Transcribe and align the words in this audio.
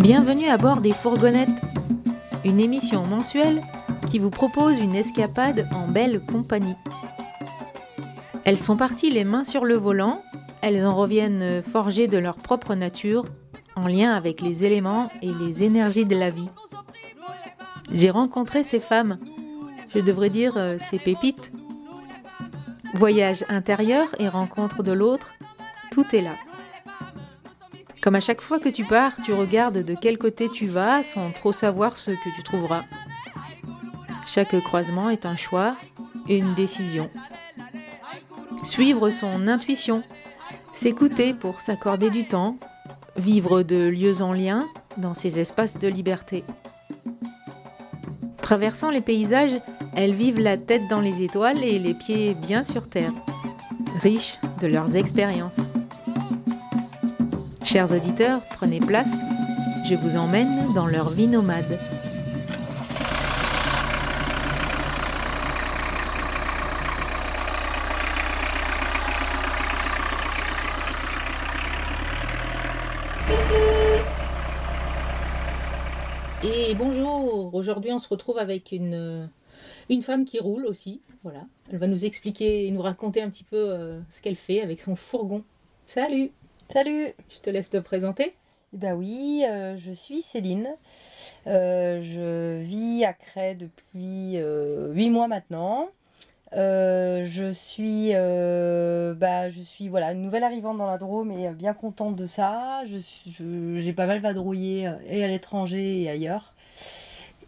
Bienvenue 0.00 0.48
à 0.48 0.56
bord 0.56 0.80
des 0.80 0.92
fourgonnettes, 0.92 1.50
une 2.46 2.58
émission 2.58 3.04
mensuelle 3.04 3.60
qui 4.10 4.18
vous 4.18 4.30
propose 4.30 4.78
une 4.78 4.94
escapade 4.94 5.68
en 5.74 5.86
belle 5.88 6.20
compagnie. 6.20 6.74
Elles 8.44 8.58
sont 8.58 8.78
parties 8.78 9.10
les 9.10 9.24
mains 9.24 9.44
sur 9.44 9.66
le 9.66 9.76
volant, 9.76 10.22
elles 10.62 10.86
en 10.86 10.96
reviennent 10.96 11.62
forgées 11.62 12.06
de 12.06 12.16
leur 12.16 12.36
propre 12.36 12.74
nature, 12.74 13.26
en 13.76 13.86
lien 13.86 14.14
avec 14.14 14.40
les 14.40 14.64
éléments 14.64 15.10
et 15.20 15.32
les 15.34 15.64
énergies 15.64 16.06
de 16.06 16.16
la 16.16 16.30
vie. 16.30 16.48
J'ai 17.92 18.10
rencontré 18.10 18.64
ces 18.64 18.80
femmes, 18.80 19.18
je 19.94 20.00
devrais 20.00 20.30
dire 20.30 20.54
euh, 20.56 20.78
ces 20.88 20.98
pépites. 20.98 21.52
Voyage 22.94 23.44
intérieur 23.50 24.06
et 24.18 24.28
rencontre 24.28 24.82
de 24.82 24.92
l'autre, 24.92 25.30
tout 25.90 26.06
est 26.14 26.22
là. 26.22 26.36
Comme 28.02 28.14
à 28.14 28.20
chaque 28.20 28.40
fois 28.40 28.58
que 28.58 28.68
tu 28.68 28.84
pars, 28.84 29.12
tu 29.24 29.32
regardes 29.32 29.82
de 29.82 29.94
quel 29.94 30.16
côté 30.16 30.48
tu 30.48 30.66
vas 30.66 31.02
sans 31.04 31.32
trop 31.32 31.52
savoir 31.52 31.96
ce 31.98 32.10
que 32.10 32.34
tu 32.34 32.42
trouveras. 32.42 32.84
Chaque 34.26 34.58
croisement 34.62 35.10
est 35.10 35.26
un 35.26 35.36
choix 35.36 35.76
et 36.28 36.38
une 36.38 36.54
décision. 36.54 37.10
Suivre 38.62 39.10
son 39.10 39.48
intuition, 39.48 40.02
s'écouter 40.72 41.34
pour 41.34 41.60
s'accorder 41.60 42.10
du 42.10 42.26
temps, 42.26 42.56
vivre 43.16 43.62
de 43.62 43.88
lieux 43.88 44.22
en 44.22 44.32
lien 44.32 44.66
dans 44.96 45.14
ces 45.14 45.38
espaces 45.38 45.78
de 45.78 45.88
liberté. 45.88 46.44
Traversant 48.40 48.90
les 48.90 49.00
paysages, 49.00 49.60
elles 49.94 50.14
vivent 50.14 50.40
la 50.40 50.56
tête 50.56 50.88
dans 50.88 51.00
les 51.00 51.22
étoiles 51.22 51.62
et 51.62 51.78
les 51.78 51.94
pieds 51.94 52.34
bien 52.34 52.64
sur 52.64 52.88
terre, 52.88 53.12
riches 54.02 54.38
de 54.62 54.68
leurs 54.68 54.96
expériences. 54.96 55.69
Chers 57.64 57.92
auditeurs, 57.92 58.42
prenez 58.56 58.80
place, 58.80 59.12
je 59.86 59.94
vous 59.94 60.16
emmène 60.16 60.72
dans 60.74 60.86
leur 60.86 61.10
vie 61.10 61.28
nomade. 61.28 61.78
Et 76.42 76.74
bonjour, 76.74 77.54
aujourd'hui 77.54 77.92
on 77.92 77.98
se 77.98 78.08
retrouve 78.08 78.38
avec 78.38 78.72
une, 78.72 79.30
une 79.88 80.02
femme 80.02 80.24
qui 80.24 80.38
roule 80.40 80.66
aussi. 80.66 81.02
Voilà, 81.22 81.44
elle 81.70 81.78
va 81.78 81.86
nous 81.86 82.04
expliquer 82.04 82.66
et 82.66 82.70
nous 82.70 82.82
raconter 82.82 83.22
un 83.22 83.30
petit 83.30 83.44
peu 83.44 83.56
euh, 83.56 84.00
ce 84.08 84.20
qu'elle 84.22 84.36
fait 84.36 84.60
avec 84.60 84.80
son 84.80 84.96
fourgon. 84.96 85.44
Salut 85.86 86.32
Salut 86.72 87.08
Je 87.28 87.38
te 87.40 87.50
laisse 87.50 87.68
te 87.70 87.76
présenter. 87.78 88.34
Bah 88.72 88.94
oui, 88.94 89.44
euh, 89.48 89.76
je 89.76 89.92
suis 89.92 90.22
Céline. 90.22 90.68
Euh, 91.46 92.02
je 92.02 92.62
vis 92.62 93.04
à 93.04 93.12
Cré 93.12 93.54
depuis 93.54 94.34
euh, 94.36 94.92
8 94.92 95.10
mois 95.10 95.28
maintenant. 95.28 95.88
Euh, 96.54 97.24
je 97.26 97.52
suis, 97.52 98.12
bah, 98.12 99.48
je 99.50 99.60
suis 99.62 99.88
voilà, 99.88 100.12
une 100.12 100.22
nouvelle 100.22 100.44
arrivante 100.44 100.78
dans 100.78 100.86
la 100.86 100.98
Drôme 100.98 101.30
et 101.32 101.50
bien 101.50 101.74
contente 101.74 102.16
de 102.16 102.26
ça. 102.26 102.82
Je, 102.86 102.98
je- 103.30 103.78
j'ai 103.78 103.92
pas 103.92 104.06
mal 104.06 104.20
vadrouillé 104.20 104.90
et 105.08 105.24
à 105.24 105.28
l'étranger 105.28 106.02
et 106.02 106.10
ailleurs. 106.10 106.54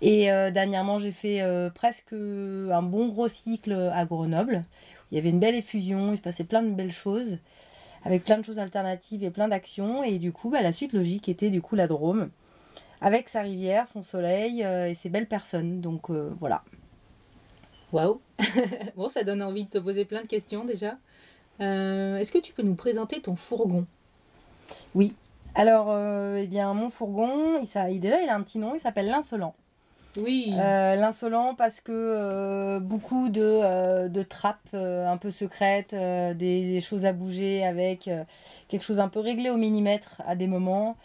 Et 0.01 0.27
dernièrement, 0.53 0.99
j'ai 0.99 1.13
fait 1.13 1.43
presque 1.75 2.13
un 2.13 2.83
bon 2.83 3.09
gros 3.09 3.29
cycle 3.29 3.73
à 3.95 4.05
Grenoble. 4.05 4.65
Il 5.11 5.17
y 5.17 5.19
avait 5.19 5.31
une 5.31 5.41
belle 5.41 5.55
effusion, 5.55 6.13
il 6.13 6.17
se 6.17 6.23
passait 6.23 6.45
plein 6.45 6.63
de 6.63 6.71
belles 6.71 6.93
choses 6.93 7.39
avec 8.05 8.25
plein 8.25 8.39
de 8.39 8.45
choses 8.45 8.59
alternatives 8.59 9.25
et 9.25 9.31
plein 9.31 9.49
d'actions. 9.49 10.03
Et 10.05 10.19
du 10.19 10.33
coup, 10.33 10.51
bah, 10.51 10.63
la 10.63 10.73
suite 10.73 10.93
logique 10.93 11.29
était 11.29 11.51
du 11.51 11.63
coup 11.63 11.77
la 11.77 11.87
Drôme, 11.87 12.31
avec 13.01 13.29
sa 13.29 13.43
rivière, 13.43 13.87
son 13.87 14.03
soleil 14.03 14.65
euh, 14.65 14.89
et 14.89 14.95
ses 14.95 15.09
belles 15.11 15.29
personnes. 15.29 15.81
Donc 15.81 16.11
euh, 16.11 16.33
voilà. 16.41 16.63
Waouh 17.93 18.21
Bon, 18.97 19.09
ça 19.09 19.25
donne 19.25 19.43
envie 19.43 19.65
de 19.65 19.71
te 19.71 19.79
poser 19.79 20.05
plein 20.05 20.23
de 20.23 20.27
questions 20.27 20.65
déjà. 20.65 20.97
Euh, 21.61 22.17
Est-ce 22.19 22.33
que 22.33 22.39
tu 22.39 22.53
peux 22.53 22.63
nous 22.63 22.75
présenter 22.75 23.21
ton 23.23 23.37
fourgon? 23.37 23.87
Oui. 24.95 25.15
Alors, 25.55 25.95
eh 26.39 26.47
bien, 26.47 26.73
mon 26.75 26.89
fourgon, 26.91 27.59
il, 27.61 27.69
il- 27.93 28.01
déjà, 28.01 28.23
il 28.23 28.29
a 28.29 28.35
un 28.35 28.43
petit 28.43 28.59
nom, 28.59 28.75
il 28.75 28.81
s'appelle 28.81 29.07
l'insolent. 29.09 29.55
Oui. 30.19 30.53
Euh, 30.55 30.95
l'insolent 30.97 31.55
parce 31.55 31.81
que 31.81 31.93
euh, 31.93 32.81
beaucoup 32.81 33.31
de, 33.31 33.41
euh, 33.43 34.09
de 34.09 34.23
trappes 34.23 34.75
un 34.75 35.17
peu 35.17 35.31
secrètes, 35.31 35.95
des, 35.95 36.81
choses 36.81 37.05
à 37.05 37.13
bouger 37.13 37.65
avec 37.65 38.11
quelque 38.69 38.85
chose 38.85 39.01
un 39.01 39.09
peu 39.09 39.21
réglé 39.21 39.51
au 39.51 39.57
millimètre 39.57 40.21
à 40.27 40.37
des 40.37 40.47
moments, 40.47 40.97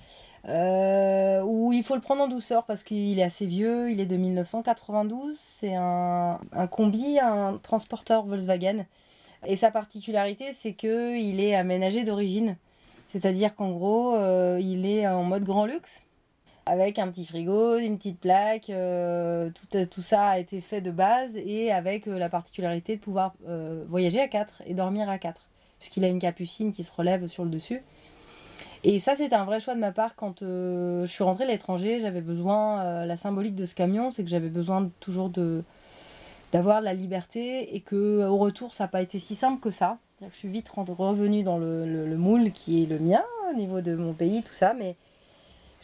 où 0.46 1.74
il 1.74 1.84
faut 1.84 1.96
le 1.96 2.02
prendre 2.02 2.24
en 2.24 2.28
douceur 2.28 2.66
parce 2.66 2.84
qu'il 2.84 3.20
est 3.20 3.24
assez 3.24 3.46
vieux, 3.46 3.92
il 3.92 4.00
est 4.00 4.06
de 4.06 4.18
1992, 4.18 5.38
c'est 5.38 5.76
un, 5.76 6.40
un 6.52 6.68
combi, 6.68 7.20
un 7.20 7.60
transporteur 7.62 8.26
Volkswagen. 8.26 8.86
Et 9.46 9.56
sa 9.56 9.72
particularité, 9.72 10.52
c'est 10.54 10.74
que 10.74 11.16
il 11.16 11.40
est 11.40 11.56
aménagé 11.56 12.04
d'origine. 12.04 12.58
C'est-à-dire 13.10 13.56
qu'en 13.56 13.72
gros, 13.72 14.16
il 14.58 14.86
est 14.86 15.08
en 15.08 15.24
mode 15.24 15.46
grand 15.46 15.66
luxe 15.66 16.02
avec 16.68 17.00
un 17.00 17.08
petit 17.10 17.26
frigo, 17.26 17.78
une 17.78 17.98
petite 17.98 18.20
plaque, 18.20 18.70
euh, 18.70 19.50
tout, 19.52 19.86
tout 19.86 20.02
ça 20.02 20.28
a 20.28 20.40
été 20.40 20.62
fait 20.62 20.82
de 20.82 20.92
base 20.92 21.36
et 21.38 21.72
avec 21.72 22.08
euh, 22.08 22.18
la 22.20 22.30
particularité 22.30 22.96
de 22.98 23.02
pouvoir 23.02 23.34
euh, 23.48 23.84
voyager 23.88 24.20
à 24.20 24.28
4 24.28 24.64
et 24.66 24.74
dormir 24.74 25.10
à 25.10 25.18
4, 25.18 25.42
puisqu'il 25.80 26.04
a 26.04 26.08
une 26.08 26.20
capucine 26.20 26.72
qui 26.74 26.84
se 26.84 26.92
relève 26.92 27.28
sur 27.28 27.44
le 27.46 27.50
dessus. 27.50 27.82
Et 28.84 29.00
ça, 29.00 29.16
c'était 29.16 29.36
un 29.36 29.46
vrai 29.46 29.60
choix 29.60 29.76
de 29.76 29.80
ma 29.80 29.92
part 29.92 30.16
quand 30.16 30.42
euh, 30.42 31.06
je 31.06 31.12
suis 31.12 31.24
rentrée 31.24 31.46
à 31.46 31.48
l'étranger. 31.48 32.00
J'avais 32.00 32.22
besoin, 32.22 32.82
euh, 32.82 33.06
la 33.06 33.18
symbolique 33.18 33.56
de 33.56 33.66
ce 33.66 33.74
camion, 33.76 34.12
c'est 34.12 34.24
que 34.24 34.30
j'avais 34.30 34.50
besoin 34.50 34.90
toujours 35.00 35.32
d'avoir 36.52 36.82
la 36.82 36.94
liberté 36.94 37.76
et 37.76 37.82
que 37.82 38.26
au 38.26 38.38
retour, 38.38 38.74
ça 38.74 38.86
n'a 38.86 38.88
pas 38.88 39.02
été 39.02 39.20
si 39.20 39.36
simple 39.36 39.60
que 39.60 39.72
ça. 39.72 39.98
Je 40.22 40.36
suis 40.36 40.48
vite 40.48 40.70
revenue 40.70 41.44
dans 41.44 41.58
le, 41.58 41.86
le- 41.86 42.08
le 42.08 42.18
moule 42.18 42.52
qui 42.52 42.84
est 42.84 42.86
le 42.88 42.98
mien 43.00 43.24
au 43.52 43.56
niveau 43.56 43.82
de 43.82 43.96
mon 43.96 44.14
pays, 44.14 44.42
tout 44.44 44.54
ça, 44.54 44.74
mais 44.74 44.96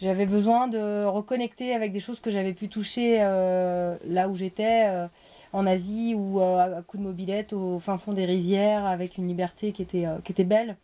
j'avais 0.01 0.25
besoin 0.25 0.67
de 0.67 1.05
reconnecter 1.05 1.73
avec 1.73 1.91
des 1.93 1.99
choses 1.99 2.19
que 2.19 2.31
j'avais 2.31 2.53
pu 2.53 2.67
toucher 2.67 3.17
euh, 3.21 3.95
là 4.07 4.27
où 4.27 4.35
j'étais, 4.35 4.83
euh, 4.87 5.07
en 5.53 5.65
Asie, 5.65 6.15
ou 6.15 6.41
euh, 6.41 6.77
à 6.79 6.81
coup 6.81 6.97
de 6.97 7.03
mobilette 7.03 7.53
au 7.53 7.79
fin 7.79 7.97
fond 7.97 8.13
des 8.13 8.25
rizières, 8.25 8.85
avec 8.85 9.17
une 9.17 9.27
liberté 9.27 9.71
qui 9.71 9.81
était, 9.81 10.05
qui 10.23 10.31
était 10.31 10.43
belle. 10.43 10.75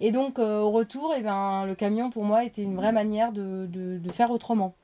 Et 0.00 0.10
donc, 0.10 0.38
au 0.38 0.70
retour, 0.70 1.14
eh 1.16 1.22
ben, 1.22 1.64
le 1.66 1.74
camion, 1.74 2.10
pour 2.10 2.24
moi, 2.24 2.44
était 2.44 2.62
une 2.62 2.76
vraie 2.76 2.92
manière 2.92 3.32
de, 3.32 3.66
de- 3.66 3.98
de 3.98 4.12
faire 4.12 4.30
autrement. 4.30 4.74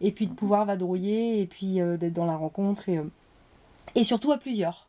Et 0.00 0.10
puis 0.12 0.26
de 0.26 0.34
pouvoir 0.34 0.64
vadrouiller, 0.66 1.40
et 1.40 1.46
puis 1.46 1.80
d'être 1.98 2.12
dans 2.12 2.26
la 2.26 2.36
rencontre, 2.36 2.88
et, 2.88 3.00
et 3.94 4.04
surtout 4.04 4.32
à 4.32 4.38
plusieurs. 4.38 4.85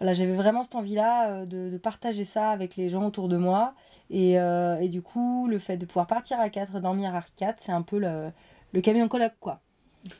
Voilà, 0.00 0.14
j'avais 0.14 0.34
vraiment 0.34 0.62
cette 0.62 0.74
envie-là 0.76 1.30
euh, 1.30 1.46
de, 1.46 1.70
de 1.70 1.78
partager 1.78 2.24
ça 2.24 2.50
avec 2.50 2.76
les 2.76 2.88
gens 2.88 3.06
autour 3.06 3.28
de 3.28 3.36
moi. 3.36 3.74
Et, 4.10 4.40
euh, 4.40 4.78
et 4.80 4.88
du 4.88 5.02
coup, 5.02 5.46
le 5.48 5.58
fait 5.58 5.76
de 5.76 5.86
pouvoir 5.86 6.06
partir 6.06 6.40
à 6.40 6.48
4 6.50 6.76
et 6.76 6.80
dormir 6.80 7.14
à 7.14 7.22
4, 7.36 7.60
c'est 7.60 7.72
un 7.72 7.82
peu 7.82 7.98
le, 7.98 8.30
le 8.72 8.80
camion 8.80 9.08
coloc, 9.08 9.32
quoi. 9.40 9.60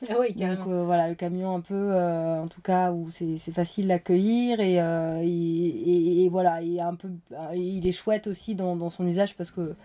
ah 0.09 0.15
oui, 0.19 0.33
Donc 0.35 0.37
carrément. 0.39 0.65
euh, 0.67 0.83
voilà, 0.83 1.07
le 1.09 1.15
camion 1.15 1.55
un 1.55 1.61
peu, 1.61 1.75
euh, 1.75 2.41
en 2.43 2.47
tout 2.47 2.61
cas, 2.61 2.91
où 2.93 3.09
c'est 3.11 3.37
facile 3.51 3.87
d'accueillir 3.87 4.59
et, 4.61 4.81
euh, 4.81 5.19
et, 5.21 5.27
et- 5.27 6.25
et 6.25 6.29
voilà, 6.29 6.61
il 6.61 6.77
est, 6.77 6.81
un 6.81 6.95
peu, 6.95 7.09
il 7.55 7.85
est 7.87 7.91
chouette 7.91 8.27
aussi 8.27 8.55
dans, 8.55 8.75
dans 8.75 8.89
son 8.89 9.07
usage 9.07 9.35
parce 9.35 9.51
que, 9.51 9.75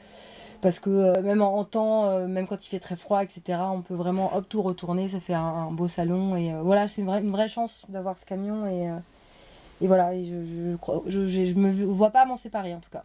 parce 0.60 0.78
que 0.80 1.20
même 1.20 1.42
en, 1.42 1.56
en 1.58 1.64
temps, 1.64 2.26
même 2.28 2.46
quand 2.46 2.64
il 2.66 2.68
fait 2.68 2.80
très 2.80 2.96
froid, 2.96 3.22
etc., 3.24 3.72
on 3.72 3.82
peut 3.82 3.94
vraiment 3.94 4.34
hop 4.36 4.48
tout 4.48 4.62
retourner, 4.62 5.08
ça 5.08 5.20
fait 5.20 5.34
un, 5.34 5.40
un 5.42 5.72
beau 5.72 5.88
salon 5.88 6.36
et 6.36 6.54
voilà, 6.62 6.88
c'est 6.88 7.00
une 7.02 7.06
vraie, 7.08 7.20
une 7.22 7.30
vraie 7.32 7.48
chance 7.48 7.84
d'avoir 7.88 8.16
ce 8.16 8.24
camion 8.26 8.66
et, 8.66 8.90
et 9.80 9.86
voilà, 9.86 10.14
et 10.14 10.24
je, 10.24 10.44
je, 10.44 10.76
crois- 10.76 11.02
je, 11.06 11.26
je, 11.26 11.44
je 11.44 11.54
me 11.54 11.84
vois 11.84 12.10
pas 12.10 12.24
m'en 12.24 12.36
séparer 12.36 12.74
en 12.74 12.80
tout 12.80 12.90
cas. 12.90 13.04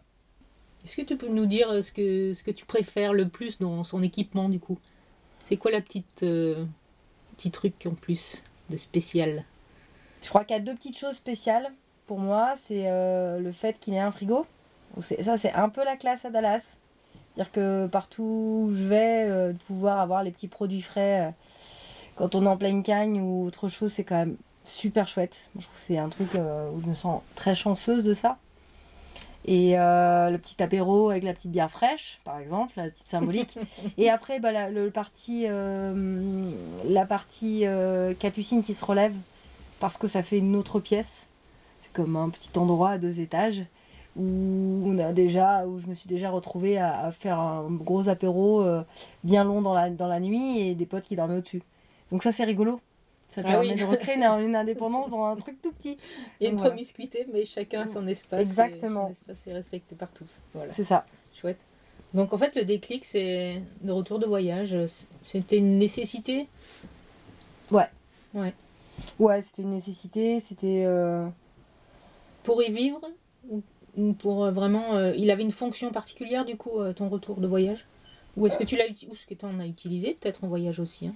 Est-ce 0.84 0.96
que 0.96 1.02
tu 1.02 1.16
peux 1.16 1.28
nous 1.28 1.46
dire 1.46 1.70
euh, 1.70 1.82
ce 1.82 1.92
que, 1.92 2.34
ce 2.34 2.42
que 2.42 2.50
tu 2.50 2.64
préfères 2.64 3.12
le 3.12 3.28
plus 3.28 3.58
dans 3.58 3.84
son 3.84 4.02
équipement 4.02 4.48
du 4.48 4.58
coup? 4.58 4.78
C'est 5.44 5.56
quoi 5.56 5.70
la 5.70 5.80
petite 5.80 6.22
euh, 6.22 6.64
petit 7.36 7.50
truc 7.50 7.86
en 7.86 7.94
plus 7.94 8.42
de 8.70 8.76
spécial? 8.76 9.44
Je 10.22 10.28
crois 10.28 10.44
qu'il 10.44 10.56
y 10.56 10.58
a 10.58 10.62
deux 10.62 10.74
petites 10.74 10.98
choses 10.98 11.16
spéciales 11.16 11.70
pour 12.06 12.18
moi. 12.18 12.54
C'est 12.56 12.84
euh, 12.86 13.38
le 13.38 13.52
fait 13.52 13.78
qu'il 13.78 13.94
ait 13.94 13.98
un 14.00 14.10
frigo. 14.10 14.46
Ça, 15.00 15.38
c'est 15.38 15.52
un 15.52 15.68
peu 15.68 15.84
la 15.84 15.96
classe 15.96 16.24
à 16.24 16.30
Dallas. 16.30 16.62
C'est-à-dire 17.34 17.52
que 17.52 17.86
partout 17.86 18.68
où 18.68 18.74
je 18.74 18.84
vais, 18.84 19.26
euh, 19.28 19.52
de 19.52 19.58
pouvoir 19.58 20.00
avoir 20.00 20.22
les 20.22 20.30
petits 20.30 20.48
produits 20.48 20.82
frais 20.82 21.32
quand 22.14 22.34
on 22.34 22.44
est 22.44 22.48
en 22.48 22.56
pleine 22.56 22.82
cagne 22.82 23.20
ou 23.20 23.46
autre 23.46 23.68
chose, 23.68 23.92
c'est 23.92 24.04
quand 24.04 24.16
même 24.18 24.36
super 24.64 25.08
chouette. 25.08 25.46
Je 25.56 25.62
trouve 25.62 25.74
que 25.74 25.80
c'est 25.80 25.98
un 25.98 26.08
truc 26.08 26.34
euh, 26.34 26.70
où 26.70 26.80
je 26.80 26.86
me 26.86 26.94
sens 26.94 27.22
très 27.34 27.54
chanceuse 27.54 28.04
de 28.04 28.14
ça. 28.14 28.38
Et 29.44 29.76
euh, 29.76 30.30
le 30.30 30.38
petit 30.38 30.62
apéro 30.62 31.10
avec 31.10 31.24
la 31.24 31.32
petite 31.32 31.50
bière 31.50 31.70
fraîche, 31.70 32.20
par 32.24 32.38
exemple, 32.38 32.72
la 32.76 32.90
petite 32.90 33.08
symbolique. 33.08 33.58
Et 33.98 34.08
après, 34.08 34.38
bah, 34.38 34.52
la, 34.52 34.70
le 34.70 34.90
parti, 34.90 35.46
euh, 35.48 36.50
la 36.84 37.06
partie 37.06 37.66
euh, 37.66 38.14
capucine 38.14 38.62
qui 38.62 38.74
se 38.74 38.84
relève 38.84 39.14
parce 39.80 39.96
que 39.96 40.06
ça 40.06 40.22
fait 40.22 40.38
une 40.38 40.54
autre 40.54 40.78
pièce. 40.78 41.26
C'est 41.80 41.92
comme 41.92 42.16
un 42.16 42.30
petit 42.30 42.56
endroit 42.56 42.90
à 42.90 42.98
deux 42.98 43.18
étages 43.20 43.62
où 44.14 44.84
on 44.86 44.98
a 44.98 45.12
déjà, 45.12 45.66
où 45.66 45.80
je 45.80 45.86
me 45.86 45.94
suis 45.94 46.08
déjà 46.08 46.30
retrouvée 46.30 46.78
à, 46.78 47.10
faire 47.12 47.40
un 47.40 47.66
gros 47.70 48.08
apéro 48.10 48.62
bien 49.24 49.42
long 49.42 49.62
dans 49.62 49.72
la, 49.72 49.88
dans 49.88 50.06
la 50.06 50.20
nuit 50.20 50.60
et 50.60 50.74
des 50.74 50.84
potes 50.84 51.04
qui 51.04 51.16
dormaient 51.16 51.38
au-dessus. 51.38 51.62
Donc 52.12 52.22
ça, 52.22 52.30
c'est 52.30 52.44
rigolo. 52.44 52.78
Ça 53.34 53.40
ah 53.44 53.52
permet 53.52 53.74
de 53.74 53.84
recréer 53.84 54.16
une, 54.16 54.24
indépendance 54.56 55.10
dans 55.10 55.24
un 55.24 55.36
truc 55.36 55.60
tout 55.62 55.72
petit. 55.72 55.96
Il 56.38 56.44
y 56.44 56.46
a 56.46 56.50
une 56.50 56.58
promiscuité, 56.58 57.26
mais 57.32 57.46
chacun 57.46 57.82
a 57.82 57.86
son 57.86 58.06
espace. 58.06 58.40
Exactement. 58.40 59.08
Et 59.08 59.14
son 59.14 59.32
espace 59.32 59.46
est 59.46 59.54
respecté 59.54 59.94
par 59.94 60.10
tous. 60.10 60.42
Voilà. 60.52 60.72
C'est 60.72 60.84
ça. 60.84 61.06
Chouette. 61.34 61.58
Donc 62.12 62.34
en 62.34 62.38
fait, 62.38 62.54
le 62.54 62.64
déclic, 62.64 63.04
c'est 63.04 63.62
de 63.80 63.92
retour 63.92 64.18
de 64.18 64.26
voyage. 64.26 64.76
C'était 65.24 65.58
une 65.58 65.78
nécessité? 65.78 66.46
Ouais. 67.70 67.88
Ouais. 68.34 68.52
Ouais, 69.18 69.40
c'était 69.40 69.62
une 69.62 69.70
nécessité. 69.70 70.40
C'était. 70.40 70.84
Euh, 70.84 71.26
pour 72.42 72.62
y 72.62 72.70
vivre 72.70 73.00
Ou 73.48 74.12
pour 74.12 74.44
euh, 74.44 74.50
vraiment. 74.50 74.96
Euh, 74.96 75.14
il 75.16 75.30
avait 75.30 75.42
une 75.42 75.52
fonction 75.52 75.90
particulière, 75.90 76.44
du 76.44 76.56
coup, 76.56 76.82
ton 76.94 77.08
retour 77.08 77.40
de 77.40 77.46
voyage? 77.46 77.86
Ou 78.36 78.46
est-ce 78.46 78.58
que 78.58 78.64
tu 78.64 78.76
l'as 78.76 78.86
utilisé 78.86 79.12
Ou 79.12 79.16
ce 79.16 79.26
que 79.26 79.34
tu 79.34 79.44
en 79.46 79.58
as 79.58 79.66
utilisé, 79.66 80.16
peut-être 80.20 80.44
en 80.44 80.48
voyage 80.48 80.80
aussi 80.80 81.06
hein? 81.06 81.14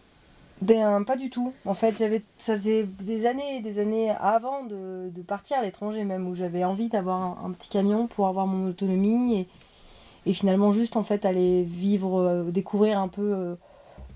Ben, 0.62 1.04
pas 1.04 1.16
du 1.16 1.28
tout. 1.28 1.52
En 1.66 1.74
fait, 1.74 1.98
j'avais, 1.98 2.22
ça 2.38 2.54
faisait 2.54 2.84
des 2.84 3.26
années 3.26 3.56
et 3.56 3.60
des 3.60 3.78
années 3.78 4.10
avant 4.10 4.64
de, 4.64 5.10
partir 5.26 5.58
à 5.58 5.62
l'étranger, 5.62 6.04
même 6.04 6.26
où 6.26 6.34
j'avais 6.34 6.64
envie 6.64 6.88
d'avoir 6.88 7.44
un, 7.44 7.50
petit 7.52 7.68
camion 7.68 8.06
pour 8.06 8.26
avoir 8.26 8.46
mon 8.46 8.70
autonomie 8.70 9.40
et, 9.40 9.48
et 10.24 10.32
finalement 10.32 10.72
juste 10.72 10.96
en 10.96 11.02
fait 11.02 11.26
aller 11.26 11.62
vivre, 11.62 12.18
euh, 12.18 12.44
découvrir 12.50 12.98
un 12.98 13.08
peu 13.08 13.34
euh, 13.34 13.54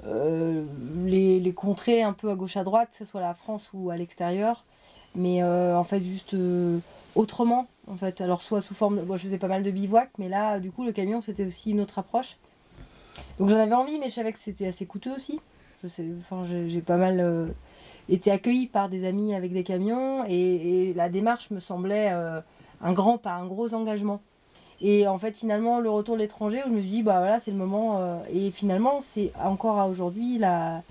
euh, 0.07 0.65
les, 1.05 1.41
les, 1.41 1.53
contrées 1.53 2.03
un 2.03 2.15
peu 2.15 2.31
à 2.31 2.35
gauche 2.35 2.57
à 2.57 2.65
droite, 2.65 2.89
que 2.91 2.97
ce 2.97 3.05
soit 3.05 3.21
la 3.21 3.35
France 3.35 3.69
ou 3.75 3.91
à 3.91 3.97
l'extérieur, 3.97 4.65
mais 5.15 5.43
en 5.45 5.85
fait 5.85 6.01
juste 6.01 6.35
autrement. 7.17 7.67
En 7.87 7.97
fait, 7.97 8.21
alors 8.21 8.41
soit 8.41 8.63
sous 8.63 8.75
forme, 8.75 9.03
moi 9.03 9.17
je 9.17 9.25
faisais 9.25 9.39
pas 9.39 9.49
mal 9.49 9.63
de 9.63 9.71
bivouac, 9.71 10.11
mais 10.19 10.29
là 10.29 10.59
du 10.59 10.71
coup 10.71 10.85
le 10.85 10.93
camion 10.93 11.21
c'était 11.21 11.45
aussi 11.45 11.73
une 11.73 11.81
autre 11.81 11.99
approche. 11.99 12.39
Donc 13.39 13.51
j'en 13.51 13.59
avais 13.59 13.75
envie, 13.75 13.99
mais 13.99 14.09
je 14.09 14.15
savais 14.15 14.33
que 14.33 14.39
c'était 14.39 14.69
assez 14.69 14.87
coûteux 14.87 15.13
aussi. 15.15 15.39
Je 15.83 15.89
sais, 15.89 16.05
enfin, 16.19 16.45
j'ai 16.45 16.83
pas 16.83 16.99
mal 16.99 17.21
euh, 17.21 17.47
été 18.11 18.31
accueillie 18.31 18.67
par 18.67 18.91
des 18.91 19.07
amis 19.07 19.35
avec 19.35 19.53
des 19.53 19.63
camions 19.63 20.25
et, 20.27 20.93
la 20.95 21.09
démarche 21.09 21.51
me 21.51 21.61
semblait 21.61 22.11
euh, 22.13 22.41
un 22.83 22.93
grand 22.93 23.17
pas, 23.17 23.33
un 23.33 23.47
gros 23.47 23.73
engagement. 23.73 24.21
Et 24.83 25.07
en 25.07 25.19
fait, 25.19 25.35
finalement, 25.35 25.81
le 25.81 25.89
retour 25.89 26.17
de 26.17 26.21
l'étranger, 26.21 26.63
je 26.67 26.71
me 26.71 26.81
suis 26.81 26.91
dit, 26.91 27.03
bah 27.03 27.19
voilà, 27.21 27.41
c'est 27.41 27.51
le 27.51 27.57
moment. 27.57 27.99
Euh, 27.99 28.19
et 28.33 28.51
finalement, 28.51 29.01
c'est 29.01 29.33
encore 29.43 29.79
à 29.79 29.89
aujourd'hui, 29.89 30.39
ça 30.41 30.83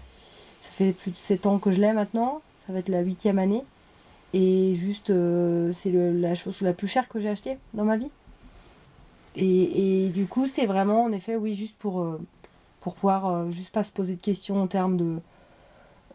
fait 0.61 0.91
plus 0.91 1.11
de 1.11 1.17
7 1.17 1.45
ans 1.45 1.59
que 1.59 1.71
je 1.71 1.81
l'ai 1.81 1.93
maintenant, 1.93 2.41
ça 2.65 2.73
va 2.73 2.79
être 2.79 2.89
la 2.89 3.01
huitième 3.01 3.37
année. 3.37 3.63
Et 4.33 4.75
juste, 4.75 5.13
c'est 5.73 5.91
la 5.91 6.35
chose 6.35 6.61
la 6.61 6.73
plus 6.73 6.87
chère 6.87 7.07
que 7.07 7.19
j'ai 7.19 7.29
achetée 7.29 7.57
dans 7.73 7.83
ma 7.83 7.97
vie. 7.97 8.09
Et, 9.35 10.05
et 10.05 10.09
du 10.09 10.25
coup, 10.25 10.47
c'est 10.47 10.65
vraiment, 10.65 11.03
en 11.03 11.11
effet, 11.11 11.35
oui, 11.35 11.53
juste 11.53 11.75
pour 11.77 12.05
pour 12.81 12.95
pouvoir 12.95 13.27
euh, 13.27 13.49
juste 13.49 13.71
pas 13.71 13.83
se 13.83 13.91
poser 13.91 14.15
de 14.15 14.21
questions 14.21 14.61
en 14.61 14.67
termes 14.67 14.97
de 14.97 15.19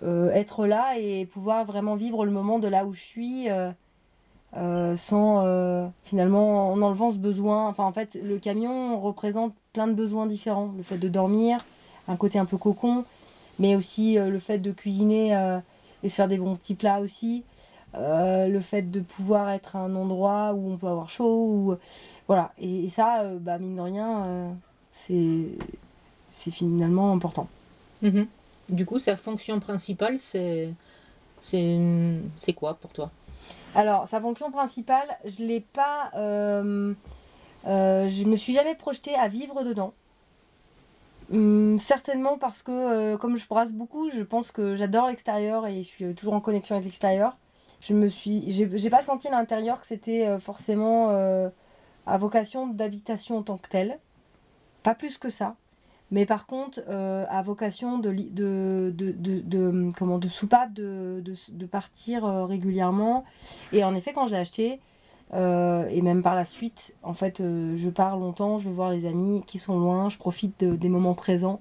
euh, 0.03 0.31
être 0.33 0.67
là 0.67 0.99
et 0.99 1.27
pouvoir 1.27 1.65
vraiment 1.65 1.95
vivre 1.95 2.25
le 2.25 2.31
moment 2.31 2.59
de 2.59 2.69
là 2.69 2.85
où 2.85 2.93
je 2.93 3.01
suis 3.01 3.49
euh, 4.57 4.97
sans 4.97 5.91
finalement 6.05 6.73
en 6.73 6.81
enlevant 6.83 7.13
ce 7.13 7.19
besoin. 7.19 7.69
Enfin 7.69 7.85
en 7.85 7.93
fait 7.93 8.19
le 8.23 8.39
camion 8.39 9.01
représente 9.01 9.55
plein 9.73 9.87
de 9.87 9.93
besoins 9.93 10.27
différents. 10.27 10.73
Le 10.77 10.83
fait 10.83 10.99
de 10.99 11.09
dormir, 11.09 11.65
un 12.09 12.17
côté 12.17 12.39
un 12.39 12.45
peu 12.45 12.57
cocon, 12.57 13.05
mais 13.59 13.77
aussi 13.77 14.17
le 14.17 14.39
fait 14.39 14.59
de 14.59 14.73
cuisiner 14.73 15.33
et 16.03 16.09
se 16.09 16.15
faire 16.17 16.29
des 16.29 16.39
bons 16.39 16.57
petits 16.57 16.75
plats 16.75 17.01
aussi. 17.01 17.45
le 17.95 18.61
fait 18.61 18.91
de 18.91 19.01
pouvoir 19.01 19.51
être 19.51 19.77
à 19.77 19.81
un 19.81 19.95
endroit 19.97 20.53
où 20.55 20.73
on 20.73 20.77
peut 20.77 20.89
avoir 20.89 21.09
chaud 21.09 21.47
ou 21.47 21.77
voilà 22.29 22.53
et, 22.59 22.89
ça 22.91 23.25
bah 23.41 23.59
mine 23.59 23.77
de 23.77 23.81
rien 23.81 24.55
c'est 24.93 25.49
c'est 26.39 26.51
finalement 26.51 27.13
important. 27.13 27.49
Mhm. 28.03 28.27
Du 28.69 28.87
coup, 28.87 28.99
sa 28.99 29.17
fonction 29.17 29.61
principale, 29.61 30.19
c'est 30.19 30.75
c'est 31.41 32.53
quoi 32.55 32.75
pour 32.75 32.93
toi? 32.93 33.11
Alors, 33.75 34.09
sa 34.09 34.21
fonction 34.21 34.51
principale, 34.51 35.19
je 35.25 35.43
l'ai 35.43 35.61
pas. 35.61 36.11
Euh, 36.17 36.95
euh, 37.67 38.09
je 38.09 38.25
me 38.25 38.37
suis 38.37 38.53
jamais 38.53 38.75
projetée 38.75 39.15
à 39.15 39.29
vivre 39.29 39.63
dedans. 39.63 39.93
Hum, 41.33 41.79
certainement 41.79 42.39
parce 42.39 42.63
que, 42.63 42.71
euh, 42.71 43.17
comme 43.17 43.37
je 43.37 43.47
brasse 43.47 43.73
beaucoup, 43.73 44.11
je 44.11 44.23
pense 44.23 44.51
que 44.51 44.75
j'adore 44.75 45.09
l'extérieur 45.09 45.67
et 45.67 45.83
je 45.83 45.89
suis 45.89 46.15
toujours 46.15 46.35
en 46.35 46.41
connexion 46.41 46.77
avec 46.77 46.87
l'extérieur. 46.87 47.37
Je 47.81 47.93
me 47.95 48.09
suis, 48.09 48.51
j'ai 48.51 48.91
pas 48.91 49.03
senti 49.03 49.29
à 49.29 49.33
l'intérieur 49.33 49.81
que 49.81 49.87
c'était 49.87 50.39
forcément 50.39 51.11
à 52.07 52.17
vocation 52.17 52.67
d'habitation 52.67 53.37
en 53.37 53.43
tant 53.43 53.59
que 53.59 53.69
telle. 53.69 53.99
Pas 54.83 54.95
plus 54.95 55.19
que 55.19 55.29
ça. 55.29 55.55
Mais 56.15 56.27
par 56.27 56.47
contre, 56.47 56.81
euh, 56.89 57.25
à 57.29 57.43
vocation 57.43 57.99
de, 57.99 58.13
de, 58.13 58.95
de, 58.97 59.13
de, 59.41 59.91
comment, 59.99 60.19
de 60.19 60.29
soupape, 60.29 60.73
de, 60.73 61.21
de, 61.49 61.67
partir 61.67 62.25
euh, 62.25 62.45
régulièrement. 62.45 63.25
Et 63.73 63.83
en 63.83 63.97
effet, 63.97 64.13
quand 64.13 64.29
je 64.29 64.31
l'ai 64.31 64.39
acheté, 64.39 64.79
euh, 65.33 65.89
et 65.91 66.03
même 66.03 66.23
par 66.23 66.37
la 66.37 66.45
suite, 66.45 66.95
en 67.03 67.15
fait, 67.15 67.39
je 67.43 67.89
pars 67.89 68.17
longtemps, 68.17 68.59
je 68.59 68.69
vais 68.69 68.75
voir 68.75 68.91
les 68.91 69.07
amis 69.07 69.43
qui 69.45 69.59
sont 69.59 69.77
loin, 69.77 70.09
je 70.09 70.17
profite 70.17 70.63
des 70.63 70.89
moments 70.89 71.15
présents. 71.15 71.59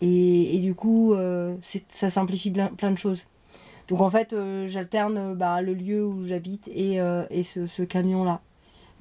Et, 0.00 0.56
et 0.56 0.58
du 0.58 0.74
coup, 0.74 1.14
ça 1.88 2.10
simplifie 2.10 2.50
plein, 2.50 2.66
plein, 2.66 2.90
de 2.90 2.98
choses. 2.98 3.22
Donc 3.86 4.00
en 4.00 4.10
fait, 4.10 4.34
j'alterne 4.66 5.36
bah, 5.36 5.62
le 5.62 5.74
lieu 5.74 6.04
où 6.04 6.26
j'habite 6.26 6.66
et, 6.66 6.96
et 7.30 7.42
ce, 7.44 7.68
ce 7.68 7.84
camion-là. 7.84 8.40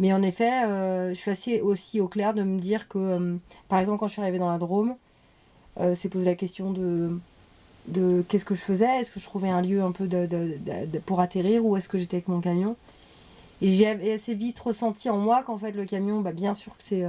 Mais 0.01 0.12
en 0.13 0.24
effet, 0.24 0.65
euh, 0.65 1.13
je 1.13 1.19
suis 1.19 1.30
assez 1.30 1.62
aussi 1.62 2.01
au 2.01 2.07
clair 2.07 2.33
de 2.33 2.42
me 2.42 2.59
dire 2.59 2.88
que, 2.88 2.98
euh, 2.98 3.36
par 3.69 3.77
exemple, 3.77 4.00
quand 4.00 4.07
je 4.07 4.13
suis 4.13 4.21
arrivée 4.21 4.39
dans 4.39 4.50
la 4.50 4.57
Drôme, 4.57 4.95
euh, 5.80 5.94
c'est 5.94 6.09
posé 6.09 6.25
la 6.25 6.33
question 6.33 6.71
de, 6.71 7.19
de 7.88 8.25
qu'est-ce 8.27 8.44
que 8.44 8.56
je 8.56 8.62
faisais, 8.62 9.00
est-ce 9.00 9.12
que 9.12 9.19
je 9.19 9.25
trouvais 9.25 9.50
un 9.50 9.62
lieu 9.62 9.83
un 9.83 9.92
peu 9.92 10.07
de, 10.07 10.57
pour 11.06 11.19
atterrir 11.19 11.63
ou 11.63 11.77
est-ce 11.77 11.88
que 11.88 12.00
j'étais 12.00 12.18
avec 12.18 12.30
mon 12.30 12.42
camion? 12.42 12.75
Et 13.62 13.68
j'ai 13.68 14.12
assez 14.12 14.33
vite 14.33 14.59
ressenti 14.59 15.07
en 15.07 15.19
moi 15.19 15.44
qu'en 15.44 15.59
fait 15.59 15.71
le 15.71 15.86
camion, 15.86 16.21
bah, 16.21 16.31
bien 16.31 16.56
sûr 16.56 16.75
que 16.75 16.83
c'est 16.83 17.06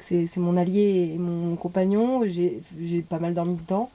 c'est 0.00 0.36
mon 0.38 0.56
allié 0.58 1.12
et 1.14 1.18
mon 1.18 1.56
compagnon, 1.56 2.24
j'ai 2.26 2.60
pas 3.08 3.20
mal 3.20 3.32
dormi 3.32 3.54
dedans, 3.54 3.88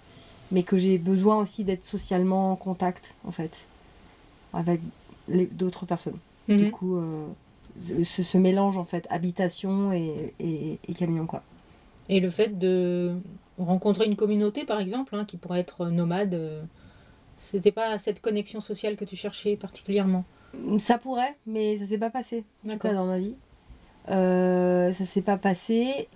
mais 0.52 0.64
que 0.64 0.80
j'ai 0.80 0.98
besoin 0.98 1.38
aussi 1.38 1.64
d'être 1.64 1.84
socialement 1.84 2.54
en 2.54 2.56
contact 2.56 3.14
en 3.28 3.32
fait 3.32 3.68
avec 4.54 4.80
d'autres 5.28 5.86
personnes. 5.86 6.18
Du 6.48 6.56
mhm. 6.56 6.72
coup, 6.72 7.00
ce, 8.04 8.38
mélange 8.38 8.78
en 8.78 8.84
fait 8.84 9.08
habitation 9.10 9.92
et, 9.94 10.80
camion 10.98 11.26
quoi. 11.26 11.44
Et 12.10 12.20
le 12.20 12.30
fait 12.30 12.58
de 12.58 13.18
rencontrer 13.58 14.06
une 14.06 14.16
communauté 14.16 14.66
par 14.66 14.80
exemple 14.80 15.16
hein, 15.16 15.26
qui 15.26 15.38
pourrait 15.38 15.60
être 15.60 15.88
nomade, 15.88 16.34
euh, 16.34 16.62
c'était 17.38 17.72
pas 17.72 17.98
cette 17.98 18.22
connexion 18.22 18.62
sociale 18.62 18.96
que 18.96 19.06
tu 19.06 19.16
cherchais 19.16 19.56
particulièrement? 19.56 20.24
Ça 20.80 20.98
pourrait, 20.98 21.36
mais 21.46 21.78
ça 21.78 21.86
s'est 21.86 21.98
pas 21.98 22.10
passé 22.10 22.46
en 22.68 22.76
dans 22.76 23.06
ma 23.06 23.20
vie. 23.20 23.36
Euh, 24.10 24.94
ça 24.94 25.06
s'est 25.06 25.22
pas 25.22 25.38
passé. 25.38 26.08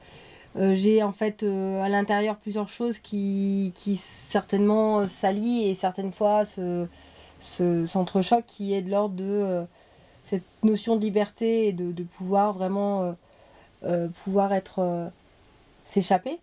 Euh, 0.55 0.74
j'ai 0.74 1.03
en 1.03 1.12
fait 1.12 1.43
à 1.43 1.89
l'intérieur 1.89 2.38
plusieurs 2.38 2.69
choses 2.69 3.00
qui, 3.00 3.74
qui 3.75 3.97
certainement 3.97 5.07
s'allient 5.07 5.69
et 5.69 5.75
certaines 5.75 6.12
fois 6.12 6.43
se, 6.45 6.88
se, 7.39 7.85
s'entrechoquent 7.85 8.45
qui 8.47 8.74
est 8.74 8.81
de 8.81 8.89
l'ordre 8.89 9.15
de 9.15 9.65
cette 10.31 10.63
notion 10.63 10.95
de 10.95 11.01
liberté 11.01 11.67
et 11.67 11.73
de, 11.73 12.03
pouvoir 12.03 12.53
vraiment 12.53 13.03
euh, 13.03 13.11
euh, 13.83 14.07
pouvoir 14.23 14.53
être 14.53 14.79
euh, 14.79 15.09
s'échapper 15.83 16.39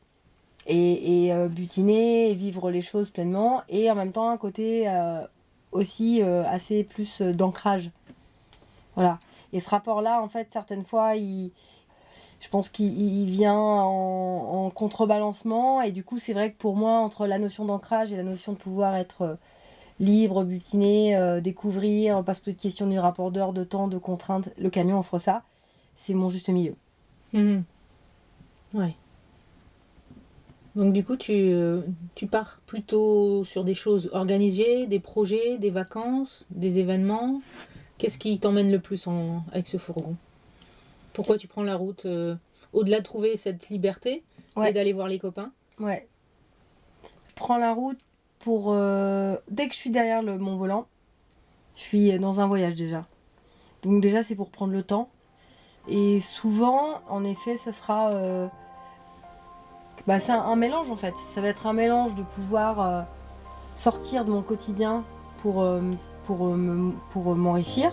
et, 0.66 1.33
butiner 1.49 2.30
et 2.30 2.35
vivre 2.35 2.71
les 2.71 2.83
choses 2.83 3.09
pleinement 3.09 3.62
et 3.71 3.90
en 3.90 3.95
même 3.95 4.12
temps 4.12 4.28
un 4.28 4.37
côté 4.37 4.87
aussi 5.73 6.21
assez 6.21 6.85
plus 6.85 7.23
d'ancrage. 7.23 7.90
Voilà. 8.95 9.18
Et 9.54 9.61
ce 9.61 9.71
rapport 9.71 10.02
là 10.02 10.21
en 10.21 10.28
fait 10.28 10.49
certaines 10.50 10.85
fois 10.85 11.16
il 11.16 11.52
je 12.40 12.49
pense 12.50 12.68
qu'il 12.68 13.30
vient 13.30 13.54
en, 13.54 14.66
en, 14.66 14.71
contrebalancement 14.71 15.80
et 15.80 15.90
du 15.90 16.04
coup 16.04 16.18
c'est 16.18 16.35
vrai 16.35 16.52
que 16.52 16.59
pour 16.59 16.76
moi 16.76 16.99
entre 16.99 17.26
la 17.26 17.38
notion 17.38 17.64
d'ancrage 17.64 18.12
et 18.12 18.16
la 18.16 18.23
notion 18.23 18.52
de 18.52 18.59
pouvoir 18.59 18.95
être 18.95 19.38
libre, 20.00 20.45
butiner, 20.45 21.17
euh, 21.17 21.40
découvrir, 21.40 22.23
pas 22.25 22.35
se 22.35 22.40
poser 22.40 22.57
de 22.57 22.61
questions 22.61 22.87
du 22.87 22.99
rapport 22.99 23.31
d'heure, 23.31 23.52
de 23.52 23.64
temps, 23.64 23.88
de 23.88 23.99
contraintes. 23.99 24.50
Le 24.59 24.71
camion 24.71 24.99
offre 24.99 25.19
ça. 25.19 25.43
C'est 25.97 26.14
mon 26.14 26.31
juste 26.31 26.49
milieu. 26.49 26.75
Mhm. 27.33 27.64
Ouais. 28.75 28.95
Donc 30.76 30.93
du 30.93 31.05
coup, 31.05 31.17
tu, 31.17 31.33
euh, 31.33 31.83
tu 32.14 32.26
pars 32.26 32.61
plutôt 32.67 33.43
sur 33.43 33.64
des 33.64 33.75
choses 33.75 34.11
organisées, 34.12 34.87
des 34.87 35.00
projets, 35.00 35.59
des 35.59 35.71
vacances, 35.71 36.47
des 36.50 36.78
événements. 36.78 37.43
Qu'est-ce 37.97 38.19
qui 38.19 38.38
t'emmène 38.38 38.71
le 38.71 38.78
plus 38.78 39.09
en, 39.09 39.43
avec 39.50 39.67
ce 39.67 39.76
fourgon? 39.76 40.14
Pourquoi 41.12 41.37
tu 41.37 41.49
prends 41.49 41.64
la 41.64 41.75
route 41.75 42.07
euh, 42.07 42.37
au-delà 42.73 42.99
de 42.99 43.05
trouver 43.05 43.37
cette 43.37 43.69
liberté 43.71 44.23
et 44.64 44.73
d'aller 44.73 44.93
voir 44.93 45.09
les 45.09 45.19
copains? 45.19 45.50
Ouais. 45.81 46.07
Je 47.02 47.35
prends 47.35 47.57
la 47.57 47.73
route 47.73 47.99
pour. 48.40 48.73
Euh, 48.73 49.37
dès 49.50 49.66
que 49.66 49.75
je 49.75 49.78
suis 49.78 49.90
derrière 49.90 50.23
mon 50.23 50.57
volant, 50.57 50.87
je 51.75 51.80
suis 51.80 52.18
dans 52.18 52.40
un 52.40 52.47
voyage 52.47 52.75
déjà. 52.75 53.07
Donc, 53.83 54.00
déjà, 54.00 54.23
c'est 54.23 54.35
pour 54.35 54.50
prendre 54.50 54.73
le 54.73 54.83
temps. 54.83 55.09
Et 55.88 56.21
souvent, 56.21 57.00
en 57.09 57.25
effet, 57.25 57.57
ça 57.57 57.73
sera. 57.73 58.11
Bah, 60.07 60.21
c'est 60.21 60.33
un, 60.33 60.57
mélange 60.57 60.90
en 60.90 60.97
fait. 60.97 61.16
Ça 61.16 61.40
va 61.40 61.49
être 61.49 61.66
un 61.66 61.73
mélange 61.73 62.14
de 62.14 62.23
pouvoir 62.23 63.07
sortir 63.75 64.25
de 64.25 64.30
mon 64.30 64.42
quotidien 64.42 65.04
pour, 65.38 65.66
pour, 66.25 66.57
pour 67.11 67.37
m'enrichir 67.37 67.92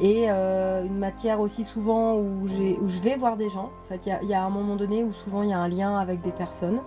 et 0.00 0.26
euh, 0.28 0.84
une 0.84 0.98
matière 0.98 1.40
aussi 1.40 1.64
souvent 1.64 2.14
où, 2.14 2.44
où, 2.44 2.88
je 2.88 3.00
vais 3.00 3.16
voir 3.16 3.36
des 3.36 3.48
gens. 3.48 3.70
En 3.84 3.88
fait, 3.88 4.10
il 4.22 4.28
y, 4.28 4.34
a 4.34 4.42
un 4.42 4.50
moment 4.50 4.76
donné 4.76 5.02
où 5.02 5.12
souvent 5.24 5.42
il 5.42 5.50
y 5.50 5.52
a 5.52 5.58
un 5.58 5.68
lien 5.68 5.98
avec 5.98 6.20
des 6.20 6.32
personnes. 6.32 6.80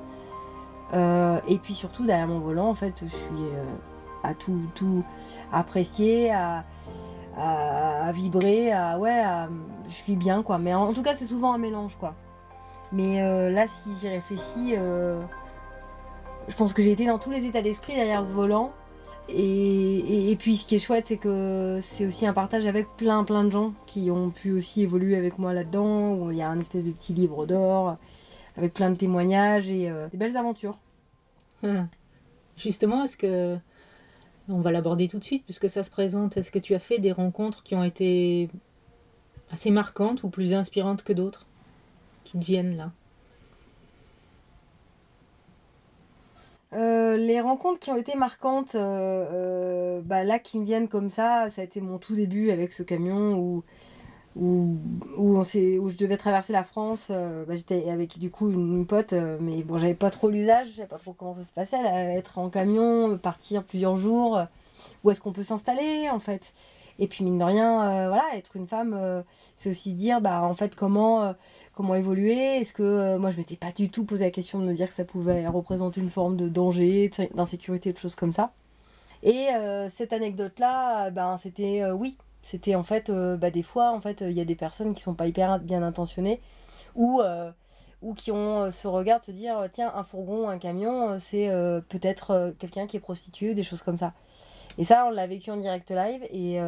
Euh, 0.93 1.39
et 1.47 1.57
puis 1.57 1.73
surtout 1.73 2.05
derrière 2.05 2.27
mon 2.27 2.39
volant, 2.39 2.69
en 2.69 2.73
fait, 2.73 3.03
je 3.03 3.09
suis 3.09 3.43
euh, 3.53 3.63
à 4.23 4.33
tout, 4.33 4.61
tout 4.75 5.03
apprécier, 5.51 6.31
à, 6.31 6.63
vibrer, 8.11 8.71
à 8.71 8.97
ouais, 8.97 9.23
je 9.87 9.93
suis 9.93 10.15
bien 10.15 10.43
quoi. 10.43 10.57
Mais 10.57 10.73
en, 10.73 10.93
tout 10.93 11.03
cas, 11.03 11.13
c'est 11.15 11.25
souvent 11.25 11.53
un 11.53 11.57
mélange 11.57 11.95
quoi. 11.99 12.15
Mais 12.91 13.21
là, 13.51 13.65
si 13.67 13.89
j'y 14.01 14.09
réfléchis, 14.09 14.75
je 14.75 16.55
pense 16.57 16.73
que 16.73 16.81
j'ai 16.81 16.91
été 16.91 17.05
dans 17.05 17.19
tous 17.19 17.31
les 17.31 17.45
états 17.45 17.61
d'esprit 17.61 17.95
derrière 17.95 18.25
ce 18.25 18.29
volant. 18.29 18.71
Et, 19.29 20.35
puis 20.39 20.57
ce 20.57 20.65
qui 20.65 20.75
est 20.75 20.79
chouette, 20.79 21.05
c'est 21.07 21.17
que 21.17 21.79
c'est 21.81 22.05
aussi 22.05 22.25
un 22.25 22.33
partage 22.33 22.65
avec 22.65 22.87
plein 22.97 23.23
plein 23.23 23.43
de 23.43 23.51
gens 23.51 23.73
qui 23.85 24.09
ont 24.11 24.31
pu 24.31 24.51
aussi 24.51 24.81
évoluer 24.81 25.15
avec 25.15 25.37
moi 25.37 25.53
là-dedans, 25.53 26.31
il 26.31 26.37
y 26.37 26.41
a 26.41 26.49
un 26.49 26.59
espèce 26.59 26.85
de 26.85 26.91
petit 26.91 27.13
livre 27.13 27.45
d'or 27.45 27.97
avec 28.59 28.73
plein 28.73 28.91
de 28.91 28.95
témoignages 28.95 29.69
et 29.69 29.89
euh, 29.89 30.07
des 30.09 30.17
belles 30.17 30.35
aventures. 30.35 30.77
Hum. 31.63 31.87
Justement, 32.57 33.05
est-ce 33.05 33.17
que 33.17 33.57
on 34.49 34.59
va 34.59 34.71
l'aborder 34.71 35.07
tout 35.07 35.19
de 35.19 35.23
suite 35.23 35.45
puisque 35.45 35.69
ça 35.69 35.83
se 35.83 35.91
présente. 35.91 36.35
Est-ce 36.35 36.51
que 36.51 36.59
tu 36.59 36.75
as 36.75 36.79
fait 36.79 36.99
des 36.99 37.11
rencontres 37.11 37.63
qui 37.63 37.75
ont 37.75 37.83
été 37.83 38.49
assez 39.51 39.71
marquantes 39.71 40.23
ou 40.23 40.29
plus 40.29 40.53
inspirantes 40.53 41.03
que 41.03 41.13
d'autres 41.13 41.45
qui 42.23 42.37
te 42.37 42.43
viennent 42.43 42.75
là? 42.75 42.91
Euh, 46.73 47.17
les 47.17 47.41
rencontres 47.41 47.79
qui 47.79 47.89
ont 47.89 47.95
été 47.95 48.15
marquantes, 48.15 48.75
euh, 48.75 49.25
euh, 49.31 50.01
bah, 50.03 50.23
là 50.23 50.37
qui 50.37 50.59
me 50.59 50.65
viennent 50.65 50.87
comme 50.87 51.09
ça, 51.09 51.49
ça 51.49 51.61
a 51.61 51.63
été 51.63 51.81
mon 51.81 51.97
tout 51.97 52.13
début 52.13 52.51
avec 52.51 52.73
ce 52.73 52.83
camion 52.83 53.33
où, 53.39 53.63
où, 54.35 54.77
où, 55.17 55.37
on 55.37 55.41
où 55.41 55.89
je 55.89 55.97
devais 55.97 56.17
traverser 56.17 56.53
la 56.53 56.63
France. 56.63 57.09
Bah, 57.09 57.55
j'étais 57.55 57.89
avec 57.89 58.17
du 58.19 58.31
coup 58.31 58.49
une, 58.51 58.85
pote, 58.85 59.13
mais 59.39 59.63
bon, 59.63 59.77
j'avais 59.77 59.93
pas 59.93 60.11
trop 60.11 60.29
l'usage, 60.29 60.67
je 60.77 60.83
pas 60.83 60.97
trop 60.97 61.13
comment 61.13 61.35
ça 61.35 61.43
se 61.43 61.53
passait, 61.53 61.77
être 61.83 62.37
en 62.37 62.49
camion, 62.49 63.17
partir 63.17 63.63
plusieurs 63.63 63.97
jours, 63.97 64.39
où 65.03 65.11
est-ce 65.11 65.21
qu'on 65.21 65.33
peut 65.33 65.43
s'installer 65.43 66.09
en 66.09 66.19
fait. 66.19 66.53
Et 67.01 67.07
puis 67.07 67.23
mine 67.23 67.37
de 67.37 67.43
rien, 67.43 68.07
voilà, 68.07 68.25
être 68.35 68.55
une 68.55 68.67
femme, 68.67 69.23
c'est 69.57 69.69
aussi 69.69 69.93
dire 69.93 70.21
bah 70.21 70.41
en 70.43 70.53
fait 70.53 70.75
comment 70.75 71.33
comment 71.79 71.95
évoluer 71.95 72.57
Est-ce 72.57 72.73
que 72.73 72.83
euh, 72.83 73.17
moi 73.17 73.29
je 73.29 73.37
m'étais 73.37 73.55
pas 73.55 73.71
du 73.71 73.89
tout 73.89 74.03
posé 74.03 74.25
la 74.25 74.31
question 74.31 74.59
de 74.59 74.65
me 74.65 74.73
dire 74.73 74.89
que 74.89 74.93
ça 74.93 75.05
pouvait 75.05 75.47
représenter 75.47 76.01
une 76.01 76.09
forme 76.09 76.35
de 76.35 76.49
danger, 76.49 77.09
d'insécurité, 77.33 77.93
de 77.93 77.97
choses 77.97 78.15
comme 78.15 78.33
ça. 78.33 78.51
Et 79.23 79.47
euh, 79.55 79.89
cette 79.89 80.11
anecdote-là, 80.11 81.05
euh, 81.05 81.09
ben 81.09 81.37
c'était 81.37 81.89
oui, 81.91 82.17
c'était 82.41 82.75
en 82.75 82.83
fait 82.83 83.11
bah, 83.11 83.51
des 83.51 83.63
fois 83.63 83.91
en 83.91 83.99
fait 83.99 84.21
il 84.21 84.31
y 84.31 84.41
a 84.41 84.45
des 84.45 84.55
personnes 84.55 84.93
qui 84.93 85.01
sont 85.01 85.13
pas 85.13 85.27
hyper 85.27 85.59
bien 85.59 85.83
intentionnées 85.83 86.41
ou 86.95 87.21
ou 88.01 88.13
qui 88.13 88.31
ont 88.31 88.71
ce 88.71 88.87
regard 88.87 89.19
de 89.19 89.25
se 89.25 89.31
dire 89.31 89.67
tiens 89.73 89.91
un 89.95 90.03
fourgon, 90.03 90.49
un 90.49 90.57
camion, 90.57 91.19
c'est 91.19 91.49
peut-être 91.89 92.55
quelqu'un 92.59 92.87
qui 92.87 92.97
est 92.97 93.01
prostitué, 93.01 93.53
des 93.53 93.63
choses 93.63 93.81
comme 93.81 93.97
ça. 93.97 94.13
Et 94.77 94.85
ça 94.85 95.05
on 95.05 95.09
l'a 95.11 95.27
vécu 95.27 95.51
en 95.51 95.57
direct 95.57 95.91
live 95.91 96.23
et, 96.31 96.59